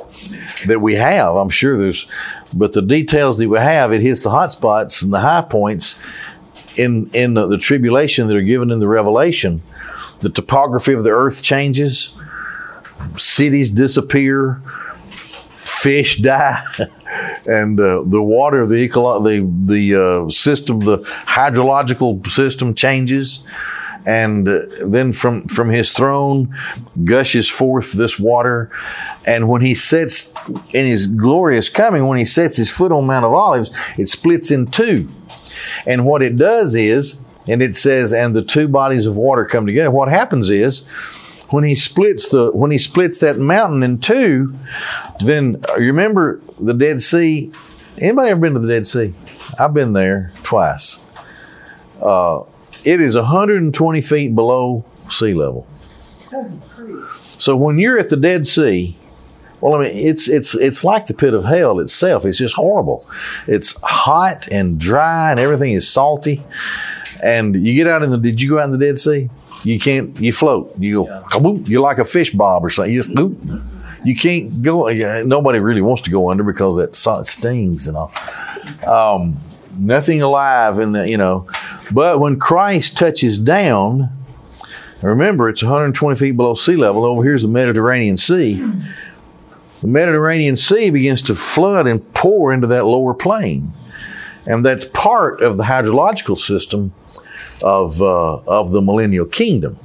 that 0.67 0.81
we 0.81 0.95
have 0.95 1.35
i'm 1.35 1.49
sure 1.49 1.77
there's 1.77 2.05
but 2.55 2.73
the 2.73 2.81
details 2.81 3.37
that 3.37 3.47
we 3.47 3.57
have 3.57 3.91
it 3.93 4.01
hits 4.01 4.21
the 4.21 4.29
hot 4.29 4.51
spots 4.51 5.01
and 5.01 5.13
the 5.13 5.19
high 5.19 5.41
points 5.41 5.95
in 6.79 7.09
in 7.13 7.33
the, 7.33 7.47
the 7.47 7.57
tribulation 7.57 8.27
that 8.27 8.35
are 8.35 8.41
given 8.41 8.71
in 8.71 8.79
the 8.79 8.87
revelation. 8.87 9.61
The 10.19 10.29
topography 10.29 10.93
of 10.93 11.03
the 11.03 11.11
earth 11.11 11.41
changes. 11.41 12.15
Cities 13.17 13.69
disappear 13.69 14.61
fish 15.81 16.17
die, 16.17 16.63
and 17.45 17.79
uh, 17.79 18.03
the 18.05 18.21
water, 18.21 18.65
the 18.65 18.75
eco- 18.75 19.21
the 19.23 19.49
the 19.65 19.95
uh, 19.95 20.29
system, 20.29 20.79
the 20.79 20.99
hydrological 20.99 22.25
system 22.29 22.73
changes, 22.73 23.43
and 24.05 24.47
uh, 24.47 24.59
then 24.83 25.11
from 25.11 25.47
from 25.47 25.69
his 25.69 25.91
throne 25.91 26.53
gushes 27.03 27.47
forth 27.49 27.93
this 27.93 28.19
water, 28.19 28.69
and 29.25 29.47
when 29.47 29.61
he 29.61 29.73
sets 29.73 30.33
in 30.73 30.85
his 30.85 31.07
glorious 31.07 31.69
coming, 31.69 32.07
when 32.07 32.17
he 32.17 32.25
sets 32.25 32.57
his 32.57 32.69
foot 32.69 32.91
on 32.91 33.05
Mount 33.05 33.25
of 33.25 33.33
Olives, 33.33 33.71
it 33.97 34.09
splits 34.09 34.51
in 34.51 34.67
two, 34.67 35.09
and 35.85 36.05
what 36.05 36.21
it 36.21 36.35
does 36.35 36.75
is, 36.75 37.23
and 37.47 37.61
it 37.61 37.75
says, 37.75 38.13
and 38.13 38.35
the 38.35 38.43
two 38.43 38.67
bodies 38.67 39.05
of 39.05 39.15
water 39.15 39.45
come 39.45 39.65
together. 39.65 39.91
What 39.91 40.09
happens 40.09 40.49
is 40.49 40.87
when 41.49 41.63
he 41.63 41.75
splits 41.75 42.27
the 42.29 42.51
when 42.51 42.71
he 42.71 42.77
splits 42.77 43.19
that 43.19 43.37
mountain 43.39 43.83
in 43.83 43.99
two, 43.99 44.53
then 45.19 45.63
uh, 45.69 45.77
you 45.77 45.87
remember 45.87 46.41
the 46.59 46.73
Dead 46.73 47.01
Sea. 47.01 47.51
Anybody 47.97 48.29
ever 48.29 48.39
been 48.39 48.53
to 48.53 48.59
the 48.59 48.67
Dead 48.67 48.87
Sea? 48.87 49.13
I've 49.57 49.73
been 49.73 49.93
there 49.93 50.31
twice. 50.43 51.05
Uh, 52.01 52.43
it 52.83 53.01
is 53.01 53.15
120 53.15 54.01
feet 54.01 54.35
below 54.35 54.85
sea 55.09 55.33
level. 55.33 55.67
So 57.37 57.55
when 57.57 57.79
you're 57.79 57.99
at 57.99 58.09
the 58.09 58.17
Dead 58.17 58.45
Sea, 58.45 58.95
well, 59.61 59.75
I 59.75 59.89
mean, 59.89 60.07
it's 60.07 60.29
it's 60.29 60.55
it's 60.55 60.83
like 60.83 61.07
the 61.07 61.13
pit 61.13 61.33
of 61.33 61.43
hell 61.43 61.79
itself. 61.79 62.25
It's 62.25 62.37
just 62.37 62.55
horrible. 62.55 63.05
It's 63.47 63.79
hot 63.81 64.47
and 64.49 64.79
dry, 64.79 65.31
and 65.31 65.39
everything 65.39 65.71
is 65.71 65.87
salty. 65.87 66.43
And 67.21 67.55
you 67.55 67.73
get 67.73 67.87
out 67.87 68.03
in 68.03 68.11
the. 68.11 68.17
Did 68.17 68.41
you 68.41 68.49
go 68.49 68.59
out 68.59 68.65
in 68.65 68.71
the 68.71 68.77
Dead 68.77 68.97
Sea? 68.97 69.29
You 69.63 69.79
can't. 69.79 70.19
You 70.19 70.31
float. 70.31 70.73
You 70.77 71.05
go. 71.05 71.23
kaboom, 71.29 71.67
You're 71.67 71.81
like 71.81 71.99
a 71.99 72.05
fish 72.05 72.31
bob 72.31 72.65
or 72.65 72.69
something. 72.69 72.93
You 72.93 73.03
just. 73.03 73.15
You 74.05 74.15
can't 74.15 74.61
go. 74.61 74.87
Nobody 75.23 75.59
really 75.59 75.81
wants 75.81 76.03
to 76.03 76.09
go 76.09 76.29
under 76.29 76.43
because 76.43 76.77
that 76.77 76.95
stings 76.95 77.87
and 77.87 77.97
all. 77.97 78.13
Um, 78.87 79.39
nothing 79.77 80.21
alive 80.21 80.79
in 80.79 80.93
the. 80.93 81.07
You 81.09 81.17
know, 81.17 81.47
but 81.91 82.19
when 82.19 82.39
Christ 82.39 82.97
touches 82.97 83.37
down, 83.37 84.09
remember 85.01 85.49
it's 85.49 85.61
120 85.61 86.17
feet 86.17 86.31
below 86.31 86.53
sea 86.53 86.77
level. 86.77 87.03
Over 87.03 87.23
here's 87.23 87.41
the 87.41 87.49
Mediterranean 87.49 88.15
Sea. 88.15 88.63
The 89.81 89.87
Mediterranean 89.87 90.55
Sea 90.55 90.89
begins 90.89 91.21
to 91.23 91.35
flood 91.35 91.87
and 91.87 92.13
pour 92.13 92.53
into 92.53 92.67
that 92.67 92.85
lower 92.85 93.13
plain, 93.13 93.73
and 94.45 94.65
that's 94.65 94.85
part 94.85 95.41
of 95.41 95.57
the 95.57 95.63
hydrological 95.63 96.37
system 96.37 96.93
of 97.63 98.01
uh, 98.01 98.35
of 98.47 98.71
the 98.71 98.81
millennial 98.81 99.25
kingdom. 99.25 99.77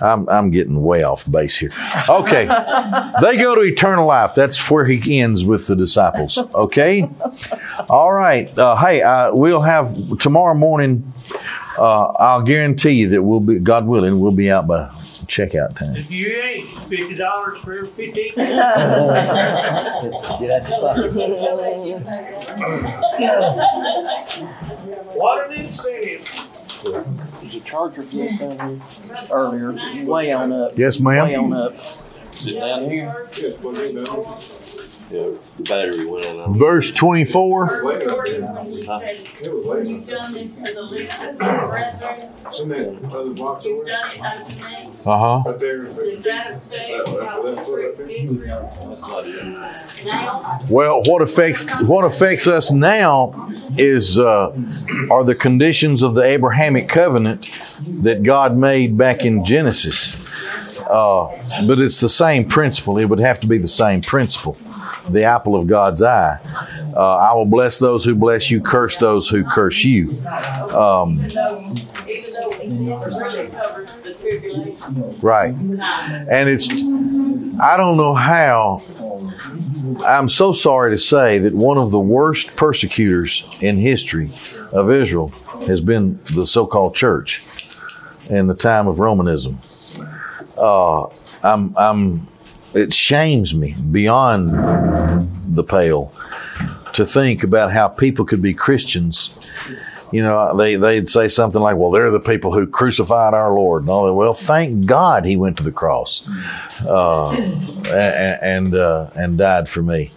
I'm, 0.00 0.28
I'm 0.28 0.50
getting 0.50 0.82
way 0.82 1.02
off 1.02 1.30
base 1.30 1.56
here. 1.56 1.70
Okay, 2.08 2.46
they 3.22 3.36
go 3.36 3.54
to 3.54 3.62
eternal 3.62 4.06
life. 4.06 4.34
That's 4.34 4.70
where 4.70 4.84
he 4.84 5.20
ends 5.20 5.44
with 5.44 5.66
the 5.66 5.76
disciples. 5.76 6.36
Okay, 6.36 7.08
all 7.88 8.12
right. 8.12 8.56
Uh, 8.58 8.76
hey, 8.76 9.02
uh, 9.02 9.34
we'll 9.34 9.62
have 9.62 10.18
tomorrow 10.18 10.54
morning. 10.54 11.12
Uh, 11.78 12.06
I'll 12.18 12.42
guarantee 12.42 12.92
you 12.92 13.08
that 13.10 13.22
we'll 13.22 13.40
be, 13.40 13.58
God 13.58 13.86
willing, 13.86 14.18
we'll 14.18 14.32
be 14.32 14.50
out 14.50 14.66
by 14.66 14.88
checkout 15.26 15.76
time. 15.76 15.96
If 15.96 16.10
you 16.10 16.28
ain't 16.28 16.68
fifty 16.68 17.14
dollars 17.14 17.60
for 17.60 17.72
every 17.78 17.88
fifteen. 17.88 18.32
What 25.16 25.50
an 25.50 25.64
incentive! 25.64 26.55
There's 26.82 27.54
a 27.54 27.60
charger 27.60 28.02
flipped 28.02 28.38
down 28.38 28.80
here 29.04 29.16
earlier, 29.32 29.72
way 30.04 30.32
on 30.32 30.52
up. 30.52 30.72
Yes, 30.76 30.98
Way 31.00 31.14
ma'am. 31.16 31.44
on 31.44 31.52
up. 31.52 31.74
Is 32.32 32.46
it 32.46 32.54
down 32.54 32.82
here? 32.90 33.26
Verse 35.08 36.90
twenty-four. 36.90 37.82
You've 39.84 40.06
done 40.06 40.32
this 40.34 40.56
to 40.56 40.62
the 40.74 40.82
least 40.82 41.22
of 41.22 41.40
your 41.40 41.68
brethren. 41.68 42.32
Some 42.52 42.72
of 42.72 43.00
that 43.00 43.10
other 43.12 43.34
box 43.34 43.64
You've 43.64 43.78
over 43.78 43.86
done 43.86 44.10
it 44.12 44.20
unto 44.20 44.54
me. 44.56 44.92
Uh 45.04 45.18
huh. 45.18 45.42
right 45.50 45.60
there. 45.60 45.84
Is 45.86 46.24
that 46.24 46.66
a 46.74 47.24
how 47.24 47.42
we 47.42 47.54
treat 47.94 48.24
Israel? 48.24 48.88
That's 48.88 49.02
not 49.02 49.26
it. 49.26 50.04
Now, 50.06 50.60
Well, 50.68 51.02
what 51.04 51.22
affects 51.22 51.82
what 51.82 52.04
affects 52.04 52.46
us 52.46 52.70
now 52.70 53.50
is 53.78 54.18
uh, 54.18 54.56
are 55.10 55.24
the 55.24 55.34
conditions 55.36 56.02
of 56.02 56.14
the 56.14 56.22
Abrahamic 56.22 56.88
covenant 56.88 57.50
that 58.02 58.22
God 58.22 58.56
made 58.56 58.98
back 58.98 59.24
in 59.24 59.44
Genesis. 59.44 60.16
Uh, 60.88 61.26
but 61.66 61.80
it's 61.80 61.98
the 62.00 62.08
same 62.08 62.48
principle. 62.48 62.98
It 62.98 63.06
would 63.06 63.18
have 63.18 63.40
to 63.40 63.46
be 63.48 63.58
the 63.58 63.66
same 63.68 64.00
principle. 64.02 64.56
The 65.10 65.22
apple 65.22 65.54
of 65.54 65.66
God's 65.66 66.02
eye. 66.02 66.38
Uh, 66.96 67.16
I 67.16 67.32
will 67.34 67.44
bless 67.44 67.78
those 67.78 68.04
who 68.04 68.14
bless 68.14 68.50
you, 68.50 68.60
curse 68.60 68.96
those 68.96 69.28
who 69.28 69.44
curse 69.44 69.84
you. 69.84 70.10
Um, 70.74 71.20
right. 75.22 75.54
And 75.54 76.48
it's, 76.48 76.68
I 76.68 77.76
don't 77.76 77.96
know 77.96 78.14
how, 78.14 78.82
I'm 80.04 80.28
so 80.28 80.52
sorry 80.52 80.90
to 80.90 80.98
say 80.98 81.38
that 81.38 81.54
one 81.54 81.78
of 81.78 81.90
the 81.90 82.00
worst 82.00 82.56
persecutors 82.56 83.46
in 83.60 83.78
history 83.78 84.30
of 84.72 84.90
Israel 84.90 85.28
has 85.66 85.80
been 85.80 86.18
the 86.34 86.46
so 86.46 86.66
called 86.66 86.94
church 86.94 87.44
in 88.28 88.46
the 88.46 88.54
time 88.54 88.88
of 88.88 88.98
Romanism. 88.98 89.58
Uh, 90.58 91.06
I'm, 91.44 91.76
I'm, 91.76 92.26
it 92.76 92.92
shames 92.92 93.54
me 93.54 93.74
beyond 93.90 94.48
the 95.54 95.64
pale 95.64 96.12
to 96.92 97.06
think 97.06 97.42
about 97.42 97.72
how 97.72 97.88
people 97.88 98.24
could 98.24 98.42
be 98.42 98.54
Christians 98.54 99.38
you 100.12 100.22
know, 100.22 100.56
they, 100.56 100.76
they'd 100.76 101.08
say 101.08 101.28
something 101.28 101.60
like, 101.60 101.76
well, 101.76 101.90
they're 101.90 102.10
the 102.10 102.20
people 102.20 102.52
who 102.52 102.66
crucified 102.66 103.34
our 103.34 103.52
Lord. 103.52 103.82
And 103.82 103.90
all 103.90 104.06
that. 104.06 104.14
Well, 104.14 104.34
thank 104.34 104.86
God 104.86 105.24
he 105.24 105.36
went 105.36 105.56
to 105.58 105.62
the 105.62 105.72
cross 105.72 106.28
uh, 106.86 107.30
and, 108.40 108.74
uh, 108.74 109.10
and 109.16 109.36
died 109.36 109.68
for 109.68 109.82
me. 109.82 110.12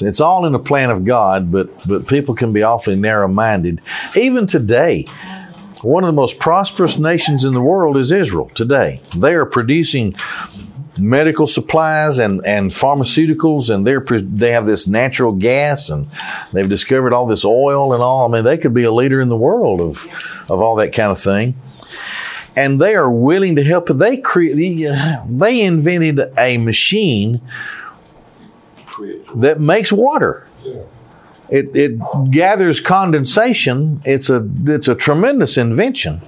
It's 0.00 0.20
all 0.20 0.46
in 0.46 0.52
the 0.52 0.58
plan 0.58 0.90
of 0.90 1.04
God, 1.04 1.52
but, 1.52 1.86
but 1.86 2.08
people 2.08 2.34
can 2.34 2.52
be 2.52 2.62
awfully 2.62 2.96
narrow 2.96 3.28
minded. 3.28 3.80
Even 4.16 4.46
today, 4.46 5.04
one 5.82 6.02
of 6.02 6.08
the 6.08 6.12
most 6.12 6.40
prosperous 6.40 6.98
nations 6.98 7.44
in 7.44 7.54
the 7.54 7.60
world 7.60 7.96
is 7.96 8.10
Israel 8.10 8.50
today. 8.54 9.00
They 9.16 9.34
are 9.34 9.46
producing 9.46 10.14
medical 10.98 11.46
supplies 11.46 12.18
and, 12.18 12.44
and 12.46 12.70
pharmaceuticals 12.70 13.74
and 13.74 13.86
they're 13.86 14.04
they 14.20 14.50
have 14.50 14.66
this 14.66 14.86
natural 14.86 15.32
gas 15.32 15.88
and 15.88 16.06
they've 16.52 16.68
discovered 16.68 17.12
all 17.12 17.26
this 17.26 17.44
oil 17.44 17.94
and 17.94 18.02
all. 18.02 18.26
I 18.26 18.36
mean, 18.36 18.44
they 18.44 18.58
could 18.58 18.74
be 18.74 18.84
a 18.84 18.92
leader 18.92 19.20
in 19.20 19.28
the 19.28 19.36
world 19.36 19.80
of 19.80 20.06
of 20.50 20.60
all 20.60 20.76
that 20.76 20.94
kind 20.94 21.10
of 21.10 21.20
thing. 21.20 21.54
And 22.54 22.80
they 22.80 22.94
are 22.94 23.10
willing 23.10 23.56
to 23.56 23.64
help. 23.64 23.88
They 23.88 24.18
create. 24.18 24.86
They 25.26 25.60
invented 25.62 26.20
a 26.36 26.58
machine 26.58 27.40
that 29.36 29.58
makes 29.58 29.90
water. 29.90 30.46
It, 31.52 31.76
it 31.76 32.00
gathers 32.30 32.80
condensation. 32.80 34.00
It's 34.06 34.30
a 34.30 34.48
it's 34.64 34.88
a 34.88 34.94
tremendous 34.94 35.58
invention. 35.58 36.22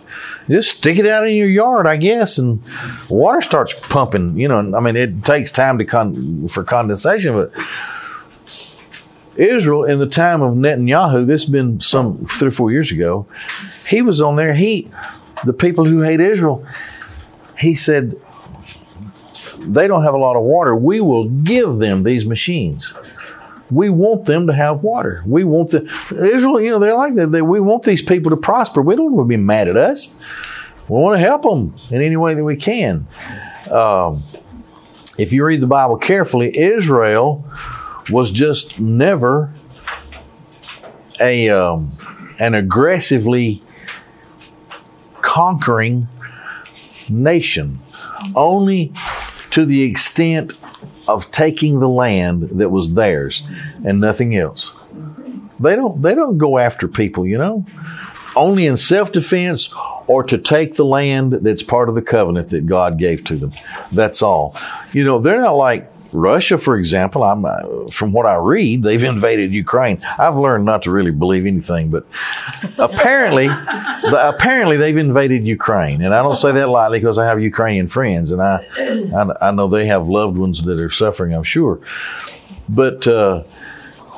Just 0.51 0.77
stick 0.77 0.99
it 0.99 1.07
out 1.07 1.27
in 1.27 1.35
your 1.35 1.49
yard, 1.49 1.87
I 1.87 1.97
guess, 1.97 2.37
and 2.37 2.63
water 3.09 3.41
starts 3.41 3.73
pumping. 3.89 4.39
You 4.39 4.49
know, 4.49 4.77
I 4.77 4.81
mean, 4.81 4.97
it 4.97 5.25
takes 5.25 5.51
time 5.51 5.79
to 5.79 5.87
con- 5.87 6.47
for 6.49 6.63
condensation, 6.63 7.33
but 7.33 7.51
Israel 9.37 9.85
in 9.85 9.99
the 9.99 10.07
time 10.07 10.43
of 10.43 10.55
Netanyahu, 10.55 11.27
this 11.27 11.45
has 11.45 11.51
been 11.51 11.81
some 11.81 12.27
three 12.27 12.49
or 12.49 12.51
four 12.51 12.71
years 12.71 12.93
ago. 12.93 13.27
He 13.89 14.03
was 14.03 14.21
on 14.21 14.37
there. 14.37 14.53
He, 14.53 14.91
the 15.47 15.55
people 15.55 15.87
who 15.87 16.03
hate 16.03 16.21
Israel, 16.21 16.67
he 17.59 17.75
said, 17.75 18.15
they 19.61 19.89
don't 19.89 20.03
have 20.03 20.13
a 20.13 20.19
lot 20.19 20.37
of 20.37 20.43
water. 20.43 20.77
We 20.77 21.01
will 21.01 21.31
give 21.31 21.79
them 21.79 22.03
these 22.03 22.27
machines. 22.27 22.93
We 23.71 23.89
want 23.89 24.27
them 24.27 24.47
to 24.47 24.53
have 24.53 24.83
water. 24.83 25.23
We 25.27 25.45
want 25.45 25.71
the 25.71 25.85
Israel. 26.11 26.61
You 26.61 26.71
know, 26.71 26.79
they're 26.79 26.95
like 26.95 27.15
that. 27.15 27.33
They, 27.33 27.43
we 27.43 27.61
want 27.61 27.83
these 27.83 28.03
people 28.03 28.31
to 28.31 28.37
prosper. 28.37 28.83
We 28.83 28.97
don't 28.97 29.13
want 29.13 29.27
to 29.27 29.37
be 29.37 29.43
mad 29.43 29.69
at 29.69 29.77
us. 29.77 30.15
We 30.89 30.99
want 30.99 31.19
to 31.19 31.27
help 31.27 31.43
them 31.43 31.75
in 31.91 32.03
any 32.03 32.17
way 32.17 32.35
that 32.35 32.45
we 32.45 32.57
can. 32.57 33.07
Um, 33.71 34.23
if 35.17 35.33
you 35.33 35.45
read 35.45 35.61
the 35.61 35.67
Bible 35.67 35.97
carefully, 35.97 36.57
Israel 36.59 37.49
was 38.11 38.31
just 38.31 38.79
never 38.79 39.55
a 41.21 41.49
um, 41.49 41.97
an 42.41 42.55
aggressively 42.55 43.63
conquering 45.23 46.09
nation, 47.09 47.81
only 48.35 48.93
to 49.51 49.65
the 49.65 49.83
extent 49.83 50.53
of 51.09 51.31
taking 51.31 51.81
the 51.81 51.89
land 51.89 52.43
that 52.51 52.71
was 52.71 52.95
theirs 52.95 53.47
and 53.85 54.01
nothing 54.01 54.37
else. 54.37 54.73
They 55.61 55.77
don't 55.77 56.03
they 56.03 56.15
don't 56.15 56.39
go 56.39 56.59
after 56.59 56.89
people, 56.89 57.27
you 57.27 57.39
know. 57.39 57.65
Only 58.37 58.67
in 58.67 58.77
self-defense 58.77 59.73
or 60.07 60.25
to 60.25 60.39
take 60.39 60.75
the 60.75 60.85
land 60.85 61.33
that's 61.33 61.63
part 61.63 61.89
of 61.89 61.95
the 61.95 62.03
covenant 62.03 62.49
that 62.49 62.67
God 62.67 62.99
gave 62.99 63.23
to 63.25 63.37
them. 63.37 63.53
That's 63.93 64.23
all. 64.23 64.57
You 64.93 65.05
know, 65.05 65.21
they're 65.21 65.41
not 65.41 65.57
like 65.57 65.89
Russia, 66.15 66.57
for 66.59 66.79
example, 66.79 67.25
I'm 67.25 67.45
uh, 67.45 67.89
from 67.91 68.13
what 68.13 68.25
I 68.25 68.37
read, 68.37 68.85
they've 68.85 69.03
invaded 69.03 69.53
Ukraine. 69.53 70.01
I've 70.17 70.37
learned 70.37 70.65
not 70.65 70.83
to 70.85 70.93
really 70.93 71.11
believe 71.11 71.45
anything, 71.45 71.91
but 71.91 72.07
apparently, 72.79 73.49
apparently 74.17 74.77
they've 74.77 74.97
invaded 74.97 75.45
Ukraine, 75.47 76.03
and 76.03 76.15
I 76.15 76.23
don't 76.23 76.37
say 76.37 76.53
that 76.53 76.69
lightly 76.69 77.01
because 77.01 77.19
I 77.19 77.27
have 77.27 77.43
Ukrainian 77.43 77.89
friends, 77.89 78.31
and 78.31 78.41
I, 78.41 78.65
I, 78.79 79.49
I 79.49 79.51
know 79.51 79.67
they 79.67 79.87
have 79.87 80.09
loved 80.09 80.39
ones 80.39 80.63
that 80.63 80.81
are 80.81 80.91
suffering. 80.91 81.35
I'm 81.35 81.43
sure, 81.43 81.81
but 82.69 83.07
uh, 83.09 83.43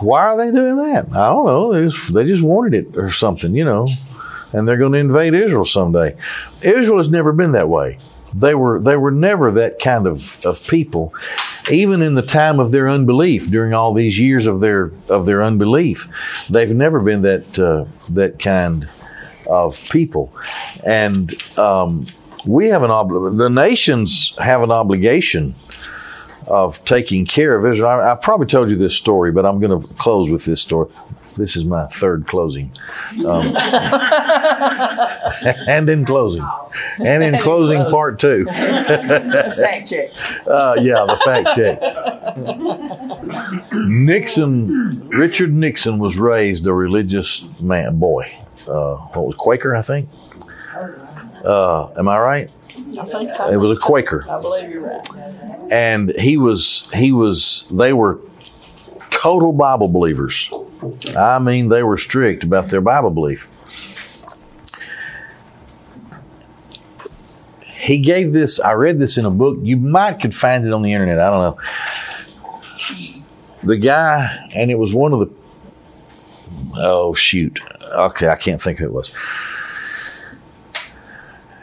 why 0.01 0.27
are 0.27 0.37
they 0.37 0.53
doing 0.53 0.77
that? 0.77 1.07
I 1.13 1.29
don't 1.31 1.47
know. 1.47 1.73
They 1.73 1.89
just, 1.89 2.13
they 2.13 2.25
just 2.25 2.43
wanted 2.43 2.75
it 2.75 2.99
or 2.99 3.11
something, 3.11 3.55
you 3.55 3.65
know, 3.65 3.89
and 4.53 4.69
they're 4.69 4.77
going 4.77 4.93
to 4.93 4.99
invade 4.99 5.33
Israel 5.33 5.65
someday. 5.65 6.15
Israel 6.63 6.99
has 6.99 7.11
never 7.11 7.33
been 7.33 7.53
that 7.53 7.71
way. 7.71 7.99
They 8.35 8.55
were 8.55 8.81
they 8.81 8.97
were 8.97 9.13
never 9.13 9.51
that 9.53 9.79
kind 9.81 10.07
of, 10.07 10.45
of 10.45 10.67
people 10.69 11.15
even 11.71 12.03
in 12.03 12.15
the 12.15 12.23
time 12.23 12.61
of 12.61 12.71
their 12.71 12.89
unbelief, 12.89 13.51
during 13.51 13.73
all 13.73 13.93
these 13.93 14.19
years 14.19 14.47
of 14.47 14.61
their 14.61 14.93
of 15.09 15.27
their 15.27 15.43
unbelief, 15.43 16.09
they've 16.51 16.75
never 16.75 17.01
been 17.01 17.23
that 17.23 17.59
uh, 17.59 17.85
that 18.13 18.39
kind 18.39 18.89
of 19.49 19.89
people, 19.91 20.33
and 20.85 21.35
um, 21.59 22.05
we 22.45 22.69
have 22.69 22.83
an 22.83 22.91
ob- 22.91 23.37
the 23.37 23.51
nations 23.51 24.35
have 24.39 24.63
an 24.63 24.71
obligation 24.71 25.55
of 26.47 26.85
taking 26.85 27.27
care 27.27 27.57
of 27.57 27.67
Israel. 27.67 27.91
I, 27.91 28.13
I 28.13 28.15
probably 28.15 28.47
told 28.47 28.71
you 28.71 28.77
this 28.77 28.95
story, 28.95 29.33
but 29.33 29.45
I'm 29.45 29.59
going 29.61 29.83
to 29.83 29.95
close 29.95 30.31
with 30.31 30.45
this 30.45 30.61
story. 30.61 30.89
This 31.37 31.57
is 31.57 31.65
my 31.65 31.87
third 31.87 32.27
closing. 32.27 32.73
Um, 33.25 33.57
and 35.69 35.89
in 35.89 36.05
closing. 36.05 36.45
And 37.05 37.23
in 37.23 37.39
closing, 37.41 37.83
part 37.91 38.19
two. 38.19 38.45
Fact 38.47 39.87
check. 39.89 40.11
Uh, 40.47 40.77
yeah, 40.81 41.05
the 41.05 41.17
fact 41.25 41.49
check. 41.55 41.81
Nixon, 43.73 45.09
Richard 45.09 45.53
Nixon 45.53 45.99
was 45.99 46.19
raised 46.19 46.67
a 46.67 46.73
religious 46.73 47.49
man, 47.61 47.99
boy. 47.99 48.25
Uh, 48.67 48.97
what 48.97 49.27
was 49.27 49.35
Quaker, 49.37 49.75
I 49.77 49.83
think? 49.83 50.09
Uh, 51.45 51.89
am 51.99 52.09
I 52.09 52.19
right? 52.19 52.53
I 52.99 53.05
think 53.05 53.31
It 53.53 53.57
was 53.59 53.71
a 53.71 53.77
Quaker. 53.81 54.25
I 54.29 54.41
believe 54.41 54.71
you're 54.71 54.83
right. 54.83 55.73
and 55.73 56.11
he 56.17 56.37
was 56.37 56.91
he 56.95 57.13
was 57.13 57.67
they 57.71 57.93
were 57.93 58.19
total 59.11 59.53
bible 59.53 59.89
believers 59.89 60.51
i 61.17 61.39
mean 61.39 61.69
they 61.69 61.83
were 61.83 61.97
strict 61.97 62.45
about 62.45 62.69
their 62.69 62.81
bible 62.81 63.11
belief. 63.11 63.49
He 67.63 67.99
gave 67.99 68.33
this 68.33 68.59
i 68.59 68.73
read 68.73 68.99
this 68.99 69.17
in 69.17 69.25
a 69.25 69.31
book. 69.31 69.59
You 69.63 69.77
might 69.77 70.21
could 70.21 70.35
find 70.35 70.67
it 70.67 70.73
on 70.73 70.83
the 70.83 70.93
internet. 70.93 71.21
I 71.21 71.31
don't 71.31 71.41
know. 71.41 71.59
The 73.63 73.79
guy 73.79 74.49
and 74.55 74.71
it 74.71 74.79
was 74.79 74.93
one 74.93 75.13
of 75.13 75.21
the 75.21 75.31
oh 76.79 77.15
shoot. 77.15 77.61
Okay 77.95 78.29
i 78.29 78.37
can't 78.37 78.61
think 78.61 78.79
who 78.81 78.87
it 78.87 78.93
was. 78.93 79.15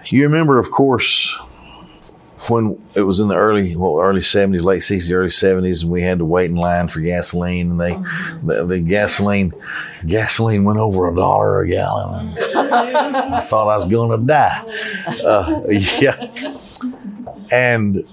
You 0.05 0.23
remember 0.23 0.59
of 0.59 0.71
course 0.71 1.37
when 2.49 2.81
it 2.95 3.01
was 3.03 3.19
in 3.19 3.27
the 3.27 3.35
early 3.35 3.75
well, 3.75 3.99
early 3.99 4.21
seventies, 4.21 4.63
late 4.63 4.81
sixties, 4.81 5.11
early 5.11 5.29
seventies, 5.29 5.83
and 5.83 5.91
we 5.91 6.01
had 6.01 6.19
to 6.19 6.25
wait 6.25 6.49
in 6.49 6.55
line 6.55 6.87
for 6.87 6.99
gasoline, 6.99 7.71
and 7.71 7.81
they 7.81 7.93
the, 8.43 8.65
the 8.65 8.79
gasoline 8.79 9.53
gasoline 10.05 10.63
went 10.63 10.79
over 10.79 11.09
a 11.09 11.15
dollar 11.15 11.61
a 11.61 11.67
gallon. 11.67 12.35
I 12.37 13.41
thought 13.41 13.69
I 13.69 13.75
was 13.75 13.85
going 13.85 14.19
to 14.19 14.25
die. 14.25 14.63
Uh, 15.23 15.63
yeah, 15.69 16.57
and 17.51 18.07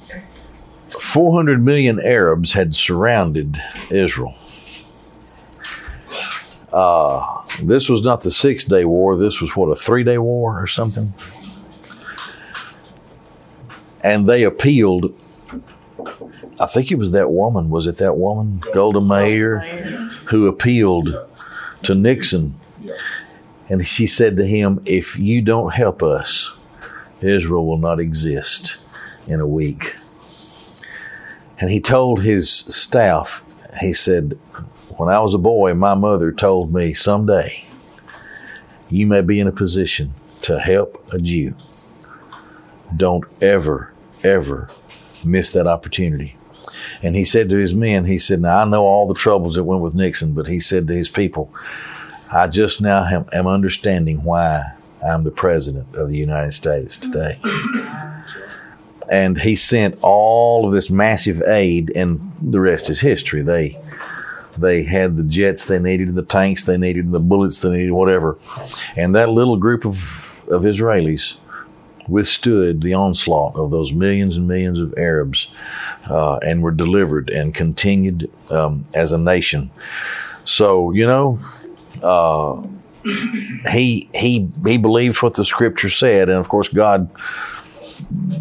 four 0.88 1.34
hundred 1.34 1.64
million 1.64 2.00
Arabs 2.00 2.52
had 2.52 2.74
surrounded 2.74 3.60
Israel. 3.90 4.34
Uh, 6.72 7.42
this 7.62 7.88
was 7.88 8.02
not 8.02 8.20
the 8.20 8.30
Six 8.30 8.64
Day 8.64 8.84
War. 8.84 9.16
This 9.16 9.40
was 9.40 9.56
what 9.56 9.66
a 9.66 9.74
three 9.74 10.04
day 10.04 10.18
war 10.18 10.62
or 10.62 10.68
something 10.68 11.08
and 14.02 14.28
they 14.28 14.42
appealed. 14.42 15.18
I 16.58 16.66
think 16.66 16.90
it 16.90 16.98
was 16.98 17.12
that 17.12 17.30
woman. 17.30 17.70
Was 17.70 17.86
it 17.86 17.96
that 17.98 18.16
woman, 18.16 18.62
Golda 18.72 19.00
Meir, 19.00 19.60
who 20.26 20.46
appealed 20.46 21.16
to 21.82 21.94
Nixon? 21.94 22.54
And 23.68 23.86
she 23.86 24.06
said 24.06 24.36
to 24.36 24.46
him, 24.46 24.82
If 24.86 25.18
you 25.18 25.42
don't 25.42 25.72
help 25.72 26.02
us, 26.02 26.52
Israel 27.20 27.66
will 27.66 27.78
not 27.78 28.00
exist 28.00 28.82
in 29.26 29.40
a 29.40 29.46
week. 29.46 29.94
And 31.58 31.70
he 31.70 31.80
told 31.80 32.22
his 32.22 32.50
staff, 32.50 33.44
he 33.80 33.92
said, 33.92 34.38
When 34.96 35.08
I 35.08 35.20
was 35.20 35.34
a 35.34 35.38
boy, 35.38 35.74
my 35.74 35.94
mother 35.94 36.32
told 36.32 36.72
me, 36.72 36.94
Someday 36.94 37.64
you 38.88 39.06
may 39.06 39.20
be 39.20 39.38
in 39.38 39.46
a 39.46 39.52
position 39.52 40.14
to 40.42 40.58
help 40.58 41.06
a 41.12 41.18
Jew 41.18 41.54
don't 42.96 43.24
ever, 43.42 43.92
ever 44.22 44.68
miss 45.24 45.50
that 45.52 45.66
opportunity. 45.66 46.36
And 47.02 47.16
he 47.16 47.24
said 47.24 47.48
to 47.50 47.56
his 47.56 47.74
men, 47.74 48.04
he 48.04 48.18
said, 48.18 48.40
Now 48.40 48.62
I 48.62 48.64
know 48.64 48.84
all 48.84 49.08
the 49.08 49.14
troubles 49.14 49.54
that 49.54 49.64
went 49.64 49.82
with 49.82 49.94
Nixon, 49.94 50.32
but 50.32 50.46
he 50.46 50.60
said 50.60 50.86
to 50.86 50.94
his 50.94 51.08
people, 51.08 51.52
I 52.30 52.46
just 52.46 52.80
now 52.80 53.04
am, 53.04 53.26
am 53.32 53.46
understanding 53.46 54.22
why 54.22 54.62
I'm 55.04 55.24
the 55.24 55.30
president 55.30 55.94
of 55.94 56.08
the 56.08 56.16
United 56.16 56.52
States 56.52 56.96
today. 56.96 57.40
and 59.10 59.38
he 59.38 59.56
sent 59.56 59.98
all 60.02 60.66
of 60.66 60.72
this 60.72 60.90
massive 60.90 61.42
aid, 61.42 61.90
and 61.96 62.32
the 62.40 62.60
rest 62.60 62.90
is 62.90 63.00
history. 63.00 63.42
They 63.42 63.78
They 64.56 64.84
had 64.84 65.16
the 65.16 65.24
jets 65.24 65.64
they 65.64 65.78
needed, 65.78 66.14
the 66.14 66.22
tanks 66.22 66.64
they 66.64 66.76
needed, 66.76 67.10
the 67.10 67.20
bullets 67.20 67.58
they 67.58 67.70
needed, 67.70 67.92
whatever. 67.92 68.38
And 68.96 69.14
that 69.14 69.28
little 69.30 69.56
group 69.56 69.84
of, 69.84 69.96
of 70.48 70.62
Israelis 70.62 71.36
withstood 72.10 72.82
the 72.82 72.94
onslaught 72.94 73.56
of 73.56 73.70
those 73.70 73.92
millions 73.92 74.36
and 74.36 74.48
millions 74.48 74.80
of 74.80 74.92
Arabs 74.96 75.46
uh, 76.08 76.38
and 76.42 76.62
were 76.62 76.70
delivered 76.70 77.30
and 77.30 77.54
continued 77.54 78.30
um, 78.50 78.84
as 78.94 79.12
a 79.12 79.18
nation. 79.18 79.70
So, 80.44 80.90
you 80.92 81.06
know, 81.06 81.38
uh, 82.02 82.66
he 83.72 84.08
he 84.14 84.50
he 84.66 84.78
believed 84.78 85.22
what 85.22 85.34
the 85.34 85.44
scripture 85.44 85.88
said, 85.88 86.28
and 86.28 86.38
of 86.38 86.48
course, 86.48 86.68
God 86.68 87.10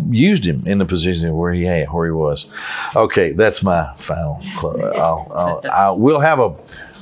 used 0.09 0.45
him 0.45 0.57
in 0.65 0.78
the 0.78 0.86
position 0.86 1.36
where 1.36 1.51
he 1.51 1.63
had, 1.63 1.91
where 1.91 2.05
he 2.05 2.11
was. 2.11 2.47
Okay, 2.95 3.32
that's 3.32 3.61
my 3.61 3.93
final. 3.95 4.41
I'll, 4.55 5.32
I'll, 5.36 5.61
I'll, 5.72 5.99
we'll 5.99 6.20
have 6.20 6.39
a 6.39 6.55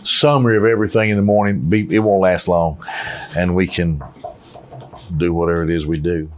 summary 0.03 0.57
of 0.57 0.65
everything 0.65 1.09
in 1.09 1.17
the 1.17 1.23
morning. 1.23 1.71
It 1.91 1.99
won't 1.99 2.21
last 2.21 2.47
long, 2.47 2.83
and 3.35 3.55
we 3.55 3.67
can 3.67 4.03
do 5.15 5.33
whatever 5.33 5.63
it 5.63 5.69
is 5.69 5.85
we 5.85 5.99
do. 5.99 6.29